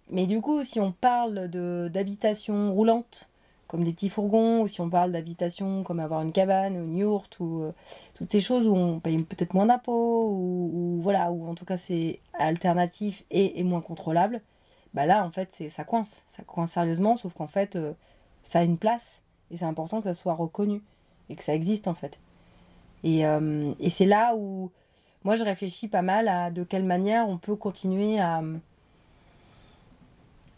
Mais 0.10 0.26
du 0.28 0.42
coup, 0.42 0.64
si 0.64 0.80
on 0.80 0.92
parle 0.92 1.48
d'habitation 1.90 2.74
roulante, 2.74 3.30
comme 3.68 3.84
des 3.86 3.94
petits 3.94 4.10
fourgons, 4.10 4.62
ou 4.62 4.68
si 4.68 4.82
on 4.82 4.90
parle 4.90 5.14
d'habitation 5.14 5.84
comme 5.84 6.02
avoir 6.02 6.22
une 6.22 6.34
cabane, 6.34 6.76
ou 6.76 6.84
une 6.84 6.98
yourte, 6.98 7.40
ou 7.40 7.72
toutes 8.16 8.32
ces 8.32 8.42
choses 8.42 8.68
où 8.68 8.76
on 8.76 9.00
paye 9.00 9.18
peut-être 9.24 9.54
moins 9.54 9.68
d'impôts, 9.68 10.30
ou, 10.30 11.00
voilà, 11.02 11.32
ou 11.32 11.48
en 11.48 11.56
tout 11.56 11.66
cas 11.66 11.78
c'est 11.78 12.20
alternatif 12.34 13.24
et, 13.32 13.64
moins 13.64 13.82
contrôlable, 13.82 14.42
bah 14.94 15.06
là 15.06 15.24
en 15.26 15.32
fait 15.32 15.64
ça 15.70 15.86
coince, 15.86 16.24
ça 16.28 16.44
coince 16.44 16.72
sérieusement, 16.72 17.16
sauf 17.16 17.34
qu'en 17.34 17.48
fait 17.48 17.78
ça 18.44 18.60
a 18.60 18.64
une 18.64 18.78
place 18.78 19.22
et 19.52 19.58
c'est 19.58 19.66
important 19.66 19.98
que 20.00 20.06
ça 20.06 20.14
soit 20.14 20.34
reconnu 20.34 20.82
et 21.30 21.36
que 21.36 21.44
ça 21.44 21.54
existe 21.54 21.88
en 21.88 21.94
fait. 21.94 22.20
Et, 23.04 23.26
euh, 23.26 23.74
et 23.80 23.90
c'est 23.90 24.06
là 24.06 24.36
où 24.36 24.72
moi 25.24 25.36
je 25.36 25.44
réfléchis 25.44 25.88
pas 25.88 26.02
mal 26.02 26.28
à 26.28 26.52
de 26.52 26.64
quelle 26.64 26.86
manière 26.86 27.28
on 27.28 27.38
peut 27.38 27.56
continuer 27.56 28.20
à, 28.20 28.42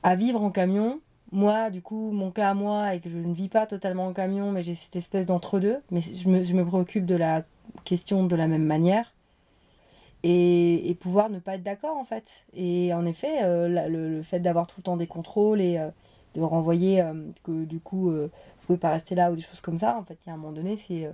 à 0.04 0.16
vivre 0.16 0.42
en 0.42 0.52
camion. 0.52 1.00
Moi, 1.32 1.72
du 1.72 1.82
coup, 1.82 2.12
mon 2.12 2.30
cas 2.30 2.52
à 2.52 2.54
moi, 2.54 2.94
et 2.94 3.00
que 3.00 3.10
je 3.10 3.18
ne 3.18 3.34
vis 3.34 3.50
pas 3.50 3.66
totalement 3.66 4.06
en 4.06 4.14
camion, 4.14 4.52
mais 4.52 4.62
j'ai 4.62 4.76
cette 4.76 4.96
espèce 4.96 5.26
d'entre-deux, 5.26 5.82
mais 5.90 6.00
je 6.02 6.30
me, 6.30 6.44
je 6.44 6.54
me 6.54 6.64
préoccupe 6.64 7.08
de 7.08 7.16
la 7.16 7.42
question 7.86 8.24
de 8.28 8.36
la 8.36 8.46
même 8.46 8.66
manière. 8.66 9.12
Et, 10.22 10.92
et 10.92 10.94
pouvoir 10.94 11.32
ne 11.32 11.40
pas 11.40 11.56
être 11.56 11.64
d'accord, 11.64 11.98
en 11.98 12.04
fait. 12.04 12.46
Et 12.54 12.94
en 12.94 13.04
effet, 13.08 13.42
euh, 13.42 13.68
le, 13.90 14.10
le 14.18 14.22
fait 14.22 14.42
d'avoir 14.42 14.68
tout 14.68 14.76
le 14.78 14.84
temps 14.84 14.96
des 14.96 15.08
contrôles 15.08 15.60
et 15.60 15.80
euh, 15.80 15.90
de 16.34 16.42
renvoyer 16.42 17.02
euh, 17.02 17.14
que 17.44 17.66
du 17.66 17.80
coup, 17.80 18.10
euh, 18.12 18.30
vous 18.60 18.66
pouvez 18.68 18.78
pas 18.80 18.92
rester 18.92 19.16
là 19.16 19.32
ou 19.32 19.36
des 19.36 19.42
choses 19.42 19.62
comme 19.62 19.78
ça, 19.78 19.98
en 19.98 20.04
fait, 20.04 20.18
il 20.26 20.30
y 20.30 20.32
a 20.32 20.34
un 20.34 20.38
moment 20.38 20.52
donné, 20.54 20.78
c'est 20.78 21.06
euh, 21.06 21.12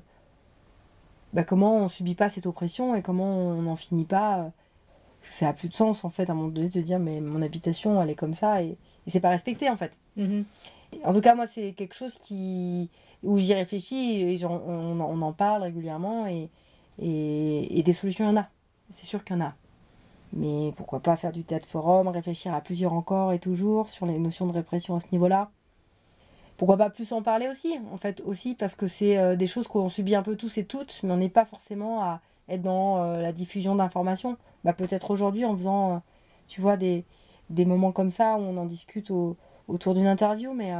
bah, 1.33 1.43
comment 1.43 1.77
on 1.77 1.89
subit 1.89 2.15
pas 2.15 2.29
cette 2.29 2.45
oppression 2.45 2.95
et 2.95 3.01
comment 3.01 3.29
on 3.37 3.61
n'en 3.63 3.75
finit 3.75 4.05
pas. 4.05 4.51
ça 5.21 5.49
a 5.49 5.53
plus 5.53 5.67
de 5.69 5.73
sens, 5.73 6.03
en 6.05 6.09
fait, 6.09 6.29
à 6.29 6.33
un 6.33 6.35
moment 6.35 6.47
donné, 6.49 6.69
de 6.69 6.81
dire, 6.81 6.99
mais 6.99 7.19
mon 7.21 7.41
habitation, 7.41 8.01
elle 8.01 8.09
est 8.09 8.15
comme 8.15 8.33
ça 8.33 8.63
et, 8.63 8.77
et 9.05 9.09
c'est 9.09 9.19
pas 9.19 9.29
respecté, 9.29 9.69
en 9.69 9.77
fait. 9.77 9.97
En 11.03 11.13
tout 11.13 11.21
cas, 11.21 11.35
moi, 11.35 11.45
c'est 11.47 11.73
quelque 11.73 11.93
chose 11.95 12.17
qui 12.17 12.89
où 13.21 13.37
j'y 13.37 13.53
réfléchis, 13.53 14.21
et 14.21 14.37
j'en- 14.37 14.61
on, 14.65 14.99
en- 15.01 15.09
on 15.11 15.21
en 15.21 15.33
parle 15.33 15.63
régulièrement, 15.63 16.25
et, 16.25 16.49
et, 16.99 17.77
et 17.79 17.83
des 17.83 17.93
solutions, 17.93 18.25
il 18.25 18.29
y 18.29 18.37
en 18.37 18.41
a. 18.41 18.47
C'est 18.91 19.05
sûr 19.05 19.23
qu'il 19.23 19.35
y 19.35 19.39
en 19.39 19.45
a. 19.45 19.53
Mais 20.33 20.73
pourquoi 20.77 20.99
pas 20.99 21.15
faire 21.15 21.31
du 21.31 21.43
théâtre 21.43 21.67
forum, 21.67 22.07
réfléchir 22.07 22.53
à 22.53 22.61
plusieurs 22.61 22.93
encore 22.93 23.33
et 23.33 23.39
toujours 23.39 23.89
sur 23.89 24.05
les 24.05 24.19
notions 24.19 24.45
de 24.47 24.53
répression 24.53 24.95
à 24.95 24.99
ce 24.99 25.07
niveau-là. 25.11 25.49
Pourquoi 26.57 26.77
pas 26.77 26.89
plus 26.89 27.11
en 27.13 27.21
parler 27.21 27.47
aussi, 27.47 27.79
en 27.91 27.97
fait, 27.97 28.21
aussi 28.25 28.53
parce 28.53 28.75
que 28.75 28.85
c'est 28.87 29.17
euh, 29.17 29.35
des 29.35 29.47
choses 29.47 29.67
qu'on 29.67 29.89
subit 29.89 30.15
un 30.15 30.23
peu 30.23 30.35
tous 30.35 30.57
et 30.57 30.65
toutes, 30.65 30.99
mais 31.03 31.13
on 31.13 31.17
n'est 31.17 31.29
pas 31.29 31.45
forcément 31.45 32.03
à 32.03 32.21
être 32.49 32.61
dans 32.61 33.01
euh, 33.03 33.21
la 33.21 33.31
diffusion 33.31 33.75
d'informations. 33.75 34.37
Bah, 34.65 34.73
peut-être 34.73 35.11
aujourd'hui 35.11 35.45
en 35.45 35.55
faisant, 35.55 35.95
euh, 35.95 35.99
tu 36.47 36.59
vois, 36.61 36.75
des, 36.75 37.05
des 37.49 37.65
moments 37.65 37.91
comme 37.93 38.11
ça 38.11 38.35
où 38.35 38.41
on 38.41 38.57
en 38.57 38.65
discute 38.65 39.09
au- 39.09 39.37
autour 39.67 39.93
d'une 39.95 40.07
interview, 40.07 40.53
mais 40.53 40.73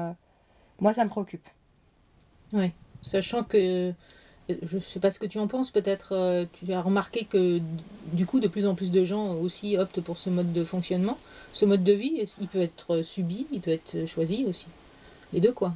moi 0.79 0.93
ça 0.93 1.03
me 1.05 1.09
préoccupe. 1.09 1.47
Sachant 3.01 3.43
que, 3.43 3.93
je 4.63 4.79
sais 4.79 4.99
pas 4.99 5.11
ce 5.11 5.19
que 5.19 5.25
tu 5.25 5.39
en 5.39 5.47
penses, 5.47 5.71
peut-être 5.71 6.13
euh, 6.13 6.45
tu 6.53 6.71
as 6.73 6.81
remarqué 6.81 7.25
que 7.25 7.59
du 8.13 8.25
coup 8.25 8.39
de 8.39 8.47
plus 8.47 8.65
en 8.65 8.75
plus 8.75 8.91
de 8.91 9.03
gens 9.03 9.33
aussi 9.35 9.77
optent 9.77 10.01
pour 10.01 10.17
ce 10.17 10.29
mode 10.29 10.53
de 10.53 10.63
fonctionnement. 10.63 11.17
Ce 11.51 11.65
mode 11.65 11.83
de 11.83 11.93
vie, 11.93 12.23
il 12.41 12.47
peut 12.47 12.61
être 12.61 13.01
subi, 13.01 13.47
il 13.51 13.61
peut 13.61 13.71
être 13.71 14.05
choisi 14.07 14.45
aussi. 14.47 14.65
Les 15.33 15.39
deux 15.39 15.51
quoi? 15.53 15.73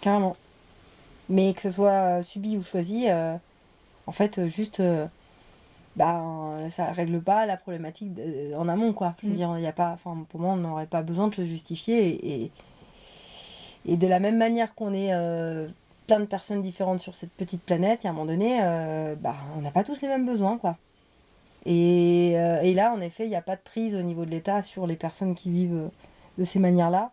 Carrément. 0.00 0.36
Mais 1.28 1.52
que 1.54 1.60
ce 1.60 1.70
soit 1.70 2.18
euh, 2.18 2.22
subi 2.22 2.56
ou 2.56 2.62
choisi, 2.62 3.08
euh, 3.08 3.34
en 4.06 4.12
fait, 4.12 4.38
euh, 4.38 4.46
juste, 4.48 4.80
euh, 4.80 5.06
bah, 5.96 6.22
euh, 6.22 6.68
ça 6.70 6.92
règle 6.92 7.20
pas 7.20 7.46
la 7.46 7.56
problématique 7.56 8.14
de- 8.14 8.54
en 8.54 8.68
amont, 8.68 8.92
quoi. 8.92 9.14
Je 9.22 9.26
veux 9.26 9.32
Mm. 9.32 9.36
dire, 9.36 9.58
il 9.58 9.66
a 9.66 9.72
pas, 9.72 9.92
enfin, 9.94 10.24
pour 10.28 10.40
moi, 10.40 10.52
on 10.52 10.56
n'aurait 10.56 10.86
pas 10.86 11.02
besoin 11.02 11.28
de 11.28 11.34
se 11.34 11.42
justifier. 11.44 12.06
Et, 12.08 12.42
et, 12.44 12.50
et 13.86 13.96
de 13.96 14.06
la 14.06 14.20
même 14.20 14.36
manière 14.38 14.74
qu'on 14.74 14.92
est 14.94 15.12
euh, 15.12 15.66
plein 16.06 16.20
de 16.20 16.24
personnes 16.26 16.62
différentes 16.62 17.00
sur 17.00 17.14
cette 17.14 17.30
petite 17.32 17.62
planète, 17.62 18.04
à 18.04 18.10
un 18.10 18.12
moment 18.12 18.26
donné, 18.26 18.58
euh, 18.62 19.14
bah, 19.16 19.34
on 19.56 19.60
n'a 19.62 19.70
pas 19.70 19.82
tous 19.84 20.00
les 20.02 20.08
mêmes 20.08 20.26
besoins, 20.26 20.58
quoi. 20.58 20.76
Et, 21.64 22.34
euh, 22.36 22.60
et 22.62 22.74
là, 22.74 22.92
en 22.92 23.00
effet, 23.00 23.24
il 23.24 23.28
n'y 23.28 23.36
a 23.36 23.42
pas 23.42 23.56
de 23.56 23.60
prise 23.60 23.94
au 23.96 24.02
niveau 24.02 24.24
de 24.24 24.30
l'État 24.30 24.62
sur 24.62 24.86
les 24.86 24.96
personnes 24.96 25.34
qui 25.34 25.50
vivent 25.50 25.74
euh, 25.74 25.88
de 26.38 26.44
ces 26.44 26.58
manières-là. 26.58 27.10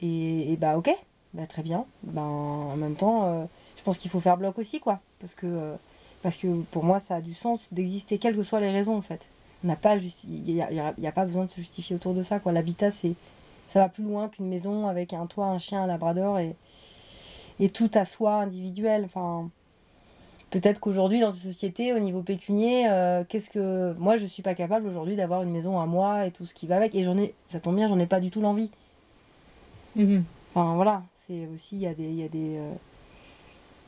Et, 0.00 0.52
et 0.52 0.56
bah, 0.56 0.78
ok, 0.78 0.94
bah, 1.34 1.46
très 1.46 1.62
bien. 1.62 1.84
Ben, 2.04 2.22
en 2.22 2.76
même 2.76 2.94
temps, 2.94 3.48
je 3.76 3.82
pense 3.82 3.98
qu'il 3.98 4.10
faut 4.10 4.20
faire 4.20 4.36
bloc 4.36 4.58
aussi, 4.58 4.80
quoi. 4.80 5.00
Parce 5.18 5.34
que, 5.34 5.74
parce 6.22 6.36
que 6.36 6.46
pour 6.70 6.84
moi, 6.84 7.00
ça 7.00 7.16
a 7.16 7.20
du 7.20 7.34
sens 7.34 7.68
d'exister, 7.72 8.18
quelles 8.18 8.36
que 8.36 8.42
soient 8.42 8.60
les 8.60 8.70
raisons, 8.70 8.96
en 8.96 9.02
fait. 9.02 9.28
Il 9.64 9.70
n'y 10.54 10.62
a, 10.62 10.68
a- 10.88 11.08
a 11.08 11.12
pas 11.12 11.24
besoin 11.26 11.44
de 11.44 11.50
se 11.50 11.56
justifier 11.56 11.96
autour 11.96 12.14
de 12.14 12.22
ça. 12.22 12.40
L'habitat, 12.46 12.90
ça 12.90 13.08
va 13.74 13.88
plus 13.88 14.04
loin 14.04 14.28
qu'une 14.28 14.48
maison 14.48 14.86
avec 14.86 15.12
un 15.12 15.26
toit, 15.26 15.46
un 15.46 15.58
chien, 15.58 15.82
un 15.82 15.86
labrador 15.86 16.38
et, 16.38 16.54
et 17.60 17.68
tout 17.68 17.90
à 17.94 18.04
soi 18.04 18.34
individuel. 18.34 19.04
Enfin, 19.04 19.50
peut-être 20.50 20.80
qu'aujourd'hui, 20.80 21.20
dans 21.20 21.32
cette 21.32 21.52
société, 21.52 21.92
au 21.92 21.98
niveau 21.98 22.22
pécunier, 22.22 22.88
euh, 22.88 23.22
qu'est-ce 23.28 23.50
que. 23.50 23.94
Moi, 23.98 24.16
je 24.16 24.26
suis 24.26 24.42
pas 24.42 24.54
capable 24.54 24.88
aujourd'hui 24.88 25.14
d'avoir 25.14 25.42
une 25.42 25.50
maison 25.50 25.78
à 25.78 25.86
moi 25.86 26.26
et 26.26 26.32
tout 26.32 26.46
ce 26.46 26.54
qui 26.54 26.66
va 26.66 26.76
avec. 26.76 26.94
Et 26.94 27.04
j'en 27.04 27.16
ai, 27.16 27.34
ça 27.48 27.60
tombe 27.60 27.76
bien, 27.76 27.86
j'en 27.86 27.98
ai 27.98 28.06
pas 28.06 28.20
du 28.20 28.30
tout 28.30 28.40
l'envie. 28.40 28.70
Mhm. 29.94 30.24
Enfin 30.54 30.74
voilà, 30.74 31.02
c'est 31.14 31.46
aussi, 31.54 31.76
il 31.76 31.82
y 31.82 31.86
a 31.86 31.94
des. 31.94 32.04
il 32.04 32.16
Y 32.16 32.24
a 32.24 32.28
des 32.28 32.56
euh, 32.58 32.72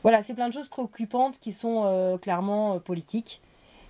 Voilà, 0.03 0.23
c'est 0.23 0.33
plein 0.33 0.47
de 0.47 0.53
choses 0.53 0.69
préoccupantes 0.69 1.39
qui 1.39 1.51
sont 1.51 1.83
euh, 1.85 2.17
clairement 2.17 2.79
politiques 2.79 3.41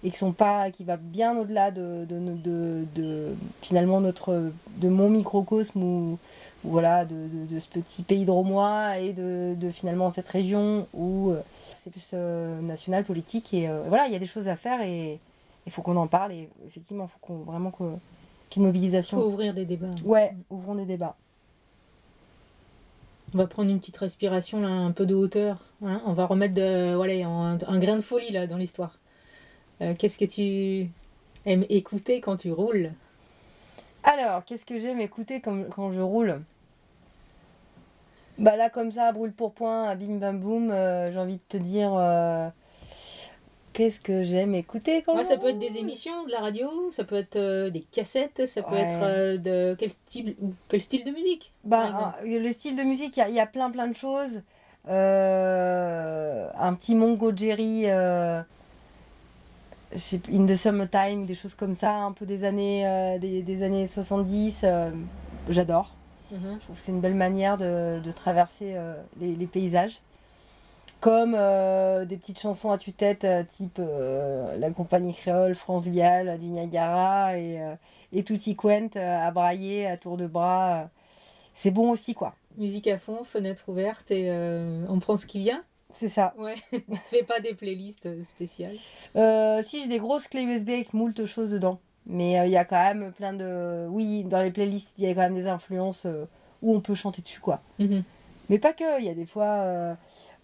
et 0.04 0.10
qui 0.10 0.18
sont 0.18 0.34
pas 0.34 0.70
qui 0.72 0.84
va 0.84 0.98
bien 0.98 1.38
au-delà 1.38 1.72
de, 1.72 2.06
de, 2.06 2.20
de, 2.20 2.34
de- 2.36 2.86
de, 2.96 3.28
finalement 3.62 4.02
notre 4.02 4.52
de 4.78 4.90
mon 4.90 5.10
microcosme 5.10 5.82
ou, 5.84 6.18
voilà 6.66 7.04
de, 7.06 7.60
ce 7.60 7.68
petit 7.68 8.04
pays 8.04 8.24
dromois 8.26 8.98
et 9.00 9.12
de, 9.14 9.56
finalement 9.70 10.12
cette 10.12 10.28
région 10.30 10.88
où 10.94 11.30
euh, 11.32 11.42
c'est 11.78 11.90
plus 11.90 12.10
euh, 12.14 12.60
national 12.62 13.04
politique 13.04 13.54
et 13.54 13.68
euh, 13.68 13.84
voilà 13.88 14.08
il 14.08 14.14
y 14.14 14.16
a 14.16 14.20
des 14.20 14.26
choses 14.26 14.48
à 14.48 14.56
faire 14.56 14.82
et 14.82 15.20
il 15.66 15.72
faut 15.72 15.82
qu'on 15.82 15.98
en 15.98 16.08
parle 16.08 16.32
et 16.34 16.50
effectivement 16.68 17.06
il 17.06 17.10
faut 17.10 17.20
qu'on 17.22 17.40
vraiment 17.44 17.70
ait 17.82 18.56
une 18.58 18.64
mobilisation 18.64 19.18
Faut 19.20 19.28
ouvrir 19.28 19.54
des 19.54 19.66
débats. 19.66 19.88
ouais 20.06 20.34
ouvrons 20.50 20.76
des 20.76 20.86
débats 20.86 21.16
On 23.34 23.38
va 23.40 23.48
prendre 23.48 23.70
une 23.72 23.80
petite 23.80 23.98
respiration 23.98 24.62
là, 24.62 24.68
un 24.70 24.92
peu 24.92 25.06
de 25.06 25.16
hauteur. 25.16 25.58
hein. 25.86 26.02
On 26.06 26.14
va 26.14 26.26
remettre 26.28 26.54
de, 26.54 26.94
voilà, 26.96 27.14
un, 27.28 27.54
un 27.68 27.80
grain 27.80 27.96
de 27.98 28.02
folie 28.02 28.32
là 28.32 28.46
dans 28.48 28.58
l'histoire. 28.58 29.00
Euh, 29.84 29.94
Qu'est-ce 29.96 30.18
que 30.18 30.26
tu 30.26 30.90
aimes 31.46 31.66
écouter 31.70 32.22
quand 32.22 32.38
tu 32.38 32.52
roules? 32.52 32.92
Alors, 34.04 34.46
qu'est-ce 34.46 34.66
que 34.66 34.80
j'aime 34.80 35.02
écouter 35.02 35.42
quand, 35.42 35.64
quand 35.70 35.92
je 35.92 36.00
roule? 36.00 36.42
Bah 38.38 38.56
là, 38.56 38.70
comme 38.70 38.92
ça, 38.92 39.12
brûle 39.12 39.34
pour 39.34 39.54
point, 39.54 39.84
à 39.88 39.96
bim 39.96 40.18
bam 40.18 40.40
boum, 40.40 40.72
euh, 40.72 41.12
j'ai 41.12 41.20
envie 41.20 41.38
de 41.38 41.42
te 41.48 41.58
dire. 41.58 41.94
euh, 41.96 42.50
qu'est-ce 43.74 44.00
que 44.00 44.24
j'aime 44.24 44.56
écouter 44.56 45.02
quand 45.04 45.18
Ouais, 45.18 45.24
je 45.24 45.28
ça 45.30 45.38
peut 45.38 45.48
être 45.48 45.60
des 45.60 45.78
émissions, 45.78 46.24
de 46.26 46.32
la 46.32 46.40
radio, 46.40 46.92
ça 46.92 47.04
peut 47.04 47.16
être 47.16 47.36
euh, 47.36 47.70
des 47.70 47.82
cassettes, 47.84 48.48
ça 48.48 48.64
peut 48.64 48.76
Ouais. 48.76 48.82
être 48.82 49.04
euh, 49.04 49.38
de 49.38 49.76
quel 49.78 49.92
style, 49.92 50.36
ou 50.42 50.54
quel 50.68 50.82
style 50.82 51.04
de 51.04 51.12
musique 51.12 51.54
par 51.78 51.94
Bah, 51.94 52.18
le 52.24 52.52
style 52.52 52.76
de 52.76 52.84
musique, 52.84 53.16
il 53.18 53.20
y 53.20 53.24
a, 53.24 53.30
il 53.30 53.36
y 53.36 53.40
a 53.40 53.46
plein 53.46 53.72
plein 53.72 53.88
de 53.88 53.96
choses. 53.96 54.42
Euh, 54.90 56.50
un 56.56 56.74
petit 56.76 56.96
Mongo 56.96 57.36
Jerry, 57.36 57.90
euh, 57.90 58.42
je 58.42 58.46
sais 58.46 58.48
plus, 58.48 59.83
In 60.32 60.46
the 60.46 60.56
Summertime, 60.56 61.26
des 61.26 61.36
choses 61.36 61.56
comme 61.56 61.74
ça, 61.76 61.94
un 61.96 62.12
peu 62.12 62.26
des 62.26 62.44
années, 62.44 62.88
euh, 62.88 63.18
des, 63.20 63.42
des 63.42 63.64
années 63.64 63.88
70. 63.88 64.62
euh, 64.64 64.92
J'adore. 65.50 65.96
Mhm. 66.32 66.58
Je 66.60 66.64
trouve 66.64 66.76
que 66.76 66.82
c'est 66.82 66.92
une 66.92 67.02
belle 67.02 67.16
manière 67.16 67.58
de, 67.58 68.00
de 68.00 68.12
traverser 68.12 68.74
euh, 68.76 68.96
les, 69.20 69.36
les 69.36 69.46
paysages. 69.48 70.00
Comme 71.00 71.32
des 71.34 72.16
petites 72.16 72.40
chansons 72.40 72.72
à 72.72 72.78
tue-tête, 72.78 73.28
type 73.50 73.82
La 74.58 74.70
compagnie 74.70 75.14
créole, 75.14 75.54
France 75.54 75.90
Gall, 75.90 76.40
du 76.40 76.46
Niagara 76.46 77.38
et, 77.38 77.60
et 78.14 78.24
Tutti 78.24 78.56
Quent 78.56 78.88
à 78.96 79.30
brailler 79.32 79.86
à 79.86 79.98
tour 79.98 80.16
de 80.16 80.28
bras. 80.28 80.88
C'est 81.54 81.72
bon 81.72 81.92
aussi, 81.92 82.14
quoi. 82.14 82.36
Musique 82.58 82.88
à 82.88 82.98
fond, 82.98 83.26
fenêtre 83.26 83.68
ouverte 83.68 84.12
et 84.12 84.32
on 84.88 84.98
prend 85.00 85.18
ce 85.18 85.26
qui 85.26 85.40
vient. 85.40 85.62
C'est 85.96 86.10
ça. 86.10 86.34
Ouais, 86.38 86.56
tu 86.72 86.82
te 86.82 86.96
fais 86.98 87.24
pas 87.24 87.40
des 87.40 87.54
playlists 87.54 88.06
euh, 88.08 88.24
spéciales. 88.24 88.76
Euh, 89.16 89.62
si 89.64 89.82
j'ai 89.82 89.88
des 89.88 90.00
grosses 90.00 90.28
clés 90.28 90.44
USB 90.44 90.70
avec 90.70 90.94
moult 90.94 91.26
choses 91.26 91.52
dedans. 91.52 91.80
Mais 92.06 92.40
euh, 92.40 92.46
il 92.46 92.52
y 92.52 92.58
a 92.58 92.66
quand 92.66 92.82
même 92.84 93.14
plein 93.14 93.32
de. 93.34 93.88
Oui, 93.90 94.24
dans 94.26 94.42
les 94.42 94.52
playlists, 94.52 94.92
il 94.98 95.06
y 95.06 95.08
a 95.10 95.14
quand 95.14 95.22
même 95.22 95.36
des 95.36 95.48
influences 95.48 96.04
euh, 96.06 96.26
où 96.62 96.76
on 96.76 96.82
peut 96.82 96.96
chanter 96.96 97.22
dessus, 97.22 97.40
quoi. 97.40 97.62
Mhm. 97.80 98.04
Mais 98.50 98.60
pas 98.60 98.74
que, 98.74 99.00
il 99.00 99.06
y 99.06 99.10
a 99.10 99.14
des 99.14 99.26
fois 99.26 99.46
euh, 99.46 99.94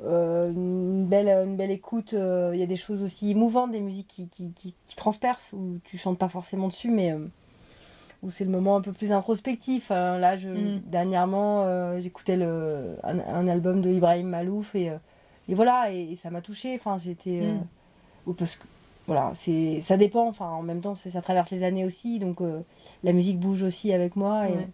euh, 0.06 0.50
une, 0.52 1.06
belle, 1.06 1.28
une 1.28 1.58
belle 1.58 1.72
écoute, 1.72 2.14
euh, 2.14 2.52
il 2.54 2.60
y 2.62 2.64
a 2.64 2.66
des 2.66 2.78
choses 2.78 3.04
aussi 3.04 3.32
émouvantes, 3.32 3.72
des 3.72 3.82
musiques 3.82 4.08
qui, 4.08 4.30
qui, 4.30 4.52
qui, 4.54 4.74
qui 4.86 4.96
transpercent, 4.96 5.52
où 5.52 5.80
tu 5.84 5.98
chantes 5.98 6.18
pas 6.18 6.30
forcément 6.30 6.70
dessus, 6.70 6.90
mais 6.92 7.12
euh, 7.12 7.28
où 8.24 8.30
c'est 8.30 8.46
le 8.46 8.52
moment 8.52 8.78
un 8.78 8.82
peu 8.82 8.94
plus 8.94 9.12
introspectif. 9.12 9.92
hein. 9.92 10.18
là, 10.18 10.38
je, 10.38 10.50
Mhm. 10.50 10.82
dernièrement, 10.86 11.64
euh, 11.66 12.00
j'écoutais 12.00 12.38
le, 12.38 12.96
un, 13.04 13.20
un 13.20 13.48
album 13.50 13.82
de 13.82 13.90
Ibrahim 13.90 14.28
Malouf, 14.30 14.76
et, 14.76 14.92
euh, 14.92 14.98
et 15.50 15.54
voilà, 15.56 15.92
et, 15.92 16.12
et 16.12 16.16
ça 16.16 16.30
m'a 16.30 16.42
touché. 16.42 16.76
Enfin, 16.76 16.98
j'étais. 16.98 17.42
euh, 17.44 17.58
ou 18.28 18.34
parce 18.34 18.56
que. 18.56 18.64
Voilà, 19.08 19.32
c'est, 19.34 19.82
ça 19.82 19.98
dépend, 19.98 20.28
enfin, 20.28 20.50
en 20.50 20.62
même 20.62 20.82
temps, 20.82 20.94
c'est, 20.94 21.10
ça 21.10 21.22
traverse 21.24 21.50
les 21.50 21.64
années 21.64 21.84
aussi, 21.84 22.20
donc 22.20 22.42
euh, 22.42 22.62
la 23.04 23.12
musique 23.12 23.40
bouge 23.40 23.64
aussi 23.64 23.92
avec 23.92 24.16
moi, 24.16 24.48
et 24.48 24.52
Ouais. 24.54 24.68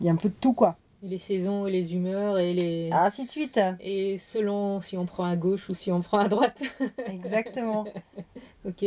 il 0.00 0.06
y 0.06 0.08
a 0.08 0.12
un 0.12 0.16
peu 0.16 0.28
de 0.28 0.34
tout, 0.40 0.52
quoi. 0.52 0.76
Et 1.04 1.08
les 1.08 1.18
saisons 1.18 1.66
et 1.66 1.72
les 1.72 1.94
humeurs 1.96 2.38
et 2.38 2.54
les. 2.54 2.90
Ainsi 2.92 3.24
de 3.24 3.28
suite. 3.28 3.58
Et 3.80 4.18
selon 4.18 4.80
si 4.80 4.96
on 4.96 5.04
prend 5.04 5.24
à 5.24 5.34
gauche 5.36 5.68
ou 5.68 5.74
si 5.74 5.90
on 5.90 6.00
prend 6.00 6.18
à 6.18 6.28
droite. 6.28 6.62
Exactement. 7.08 7.84
ok. 8.66 8.84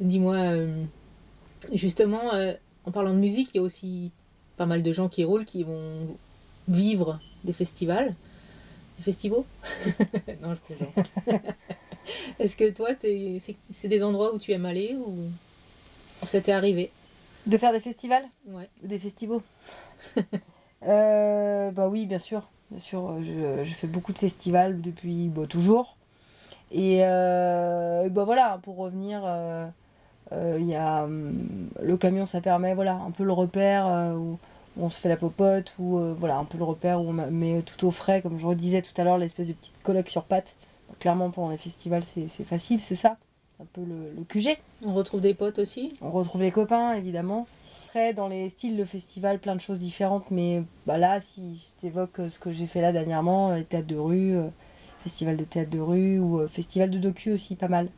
Dis-moi, 0.00 0.36
euh, 0.36 0.84
justement, 1.72 2.34
euh, 2.34 2.52
en 2.84 2.90
parlant 2.92 3.14
de 3.14 3.18
musique, 3.18 3.50
il 3.54 3.56
y 3.56 3.60
a 3.60 3.62
aussi 3.62 4.12
pas 4.58 4.66
mal 4.66 4.82
de 4.82 4.92
gens 4.92 5.08
qui 5.08 5.24
roulent 5.24 5.44
qui 5.46 5.62
vont 5.64 6.06
vivre 6.68 7.18
des 7.44 7.52
festivals. 7.52 8.14
Des 8.98 9.04
festivals? 9.04 9.44
Non, 10.42 10.54
je 10.54 10.60
plaisante. 10.60 10.94
Est-ce 12.38 12.56
que 12.56 12.70
toi, 12.70 12.90
c'est 13.70 13.88
des 13.88 14.02
endroits 14.02 14.34
où 14.34 14.38
tu 14.38 14.52
aimes 14.52 14.66
aller 14.66 14.96
ou, 14.96 15.26
ou 16.22 16.26
ça 16.26 16.40
t'est 16.40 16.52
arrivé? 16.52 16.90
De 17.46 17.56
faire 17.56 17.72
des 17.72 17.80
festivals? 17.80 18.24
Ouais. 18.46 18.68
ou 18.82 18.86
des 18.86 18.98
festivals 18.98 19.40
Euh, 20.86 21.70
Bah 21.72 21.88
oui, 21.88 22.06
bien 22.06 22.18
sûr. 22.18 22.48
Bien 22.70 22.78
sûr, 22.78 23.10
euh, 23.10 23.20
je, 23.62 23.64
je 23.64 23.74
fais 23.74 23.86
beaucoup 23.86 24.12
de 24.12 24.18
festivals 24.18 24.80
depuis 24.80 25.28
bah, 25.28 25.46
toujours. 25.48 25.96
Et 26.72 27.04
euh, 27.04 28.04
et 28.06 28.10
bah 28.10 28.24
voilà, 28.24 28.60
pour 28.62 28.76
revenir, 28.76 29.22
euh, 29.26 29.66
euh, 30.32 30.58
il 30.60 30.66
y 30.66 30.76
a 30.76 31.04
hum, 31.04 31.70
le 31.82 31.96
camion, 31.96 32.26
ça 32.26 32.40
permet 32.40 32.74
voilà 32.74 32.94
un 32.94 33.10
peu 33.12 33.24
le 33.24 33.32
repère 33.32 33.86
euh, 33.86 34.14
où, 34.14 34.38
où 34.78 34.84
on 34.84 34.90
se 34.90 35.00
fait 35.00 35.08
la 35.08 35.16
popote, 35.16 35.74
ou 35.78 35.98
euh, 35.98 36.14
voilà 36.16 36.36
un 36.36 36.44
peu 36.44 36.58
le 36.58 36.64
repère 36.64 37.00
où 37.00 37.08
on 37.08 37.12
met 37.12 37.62
tout 37.62 37.86
au 37.86 37.90
frais, 37.90 38.22
comme 38.22 38.38
je 38.38 38.46
redisais 38.46 38.82
tout 38.82 38.98
à 39.00 39.04
l'heure, 39.04 39.18
l'espèce 39.18 39.46
de 39.46 39.52
petite 39.52 39.74
colloque 39.82 40.08
sur 40.08 40.24
pattes. 40.24 40.56
Clairement, 41.00 41.30
pendant 41.30 41.50
les 41.50 41.58
festivals, 41.58 42.02
c'est 42.02 42.44
facile, 42.44 42.80
c'est 42.80 42.94
ça, 42.94 43.18
un 43.60 43.66
peu 43.72 43.82
le, 43.82 44.12
le 44.16 44.24
QG. 44.24 44.56
On 44.84 44.94
retrouve 44.94 45.20
des 45.20 45.34
potes 45.34 45.58
aussi 45.58 45.94
On 46.00 46.10
retrouve 46.10 46.42
les 46.42 46.50
copains, 46.50 46.94
évidemment. 46.94 47.46
Après, 47.88 48.12
dans 48.12 48.28
les 48.28 48.50
styles 48.50 48.76
de 48.76 48.84
festival, 48.84 49.38
plein 49.38 49.54
de 49.54 49.60
choses 49.62 49.78
différentes. 49.78 50.30
Mais 50.30 50.62
bah 50.86 50.98
là, 50.98 51.20
si 51.20 51.54
je 51.54 51.80
t'évoque 51.80 52.20
ce 52.28 52.38
que 52.38 52.52
j'ai 52.52 52.66
fait 52.66 52.82
là 52.82 52.92
dernièrement, 52.92 53.54
les 53.54 53.64
théâtres 53.64 53.86
de 53.86 53.96
rue, 53.96 54.36
euh, 54.36 54.48
festival 55.00 55.38
de 55.38 55.44
théâtre 55.44 55.70
de 55.70 55.80
rue 55.80 56.18
ou 56.18 56.40
euh, 56.40 56.48
festival 56.48 56.90
de 56.90 56.98
docu 56.98 57.32
aussi, 57.32 57.56
pas 57.56 57.68
mal, 57.68 57.88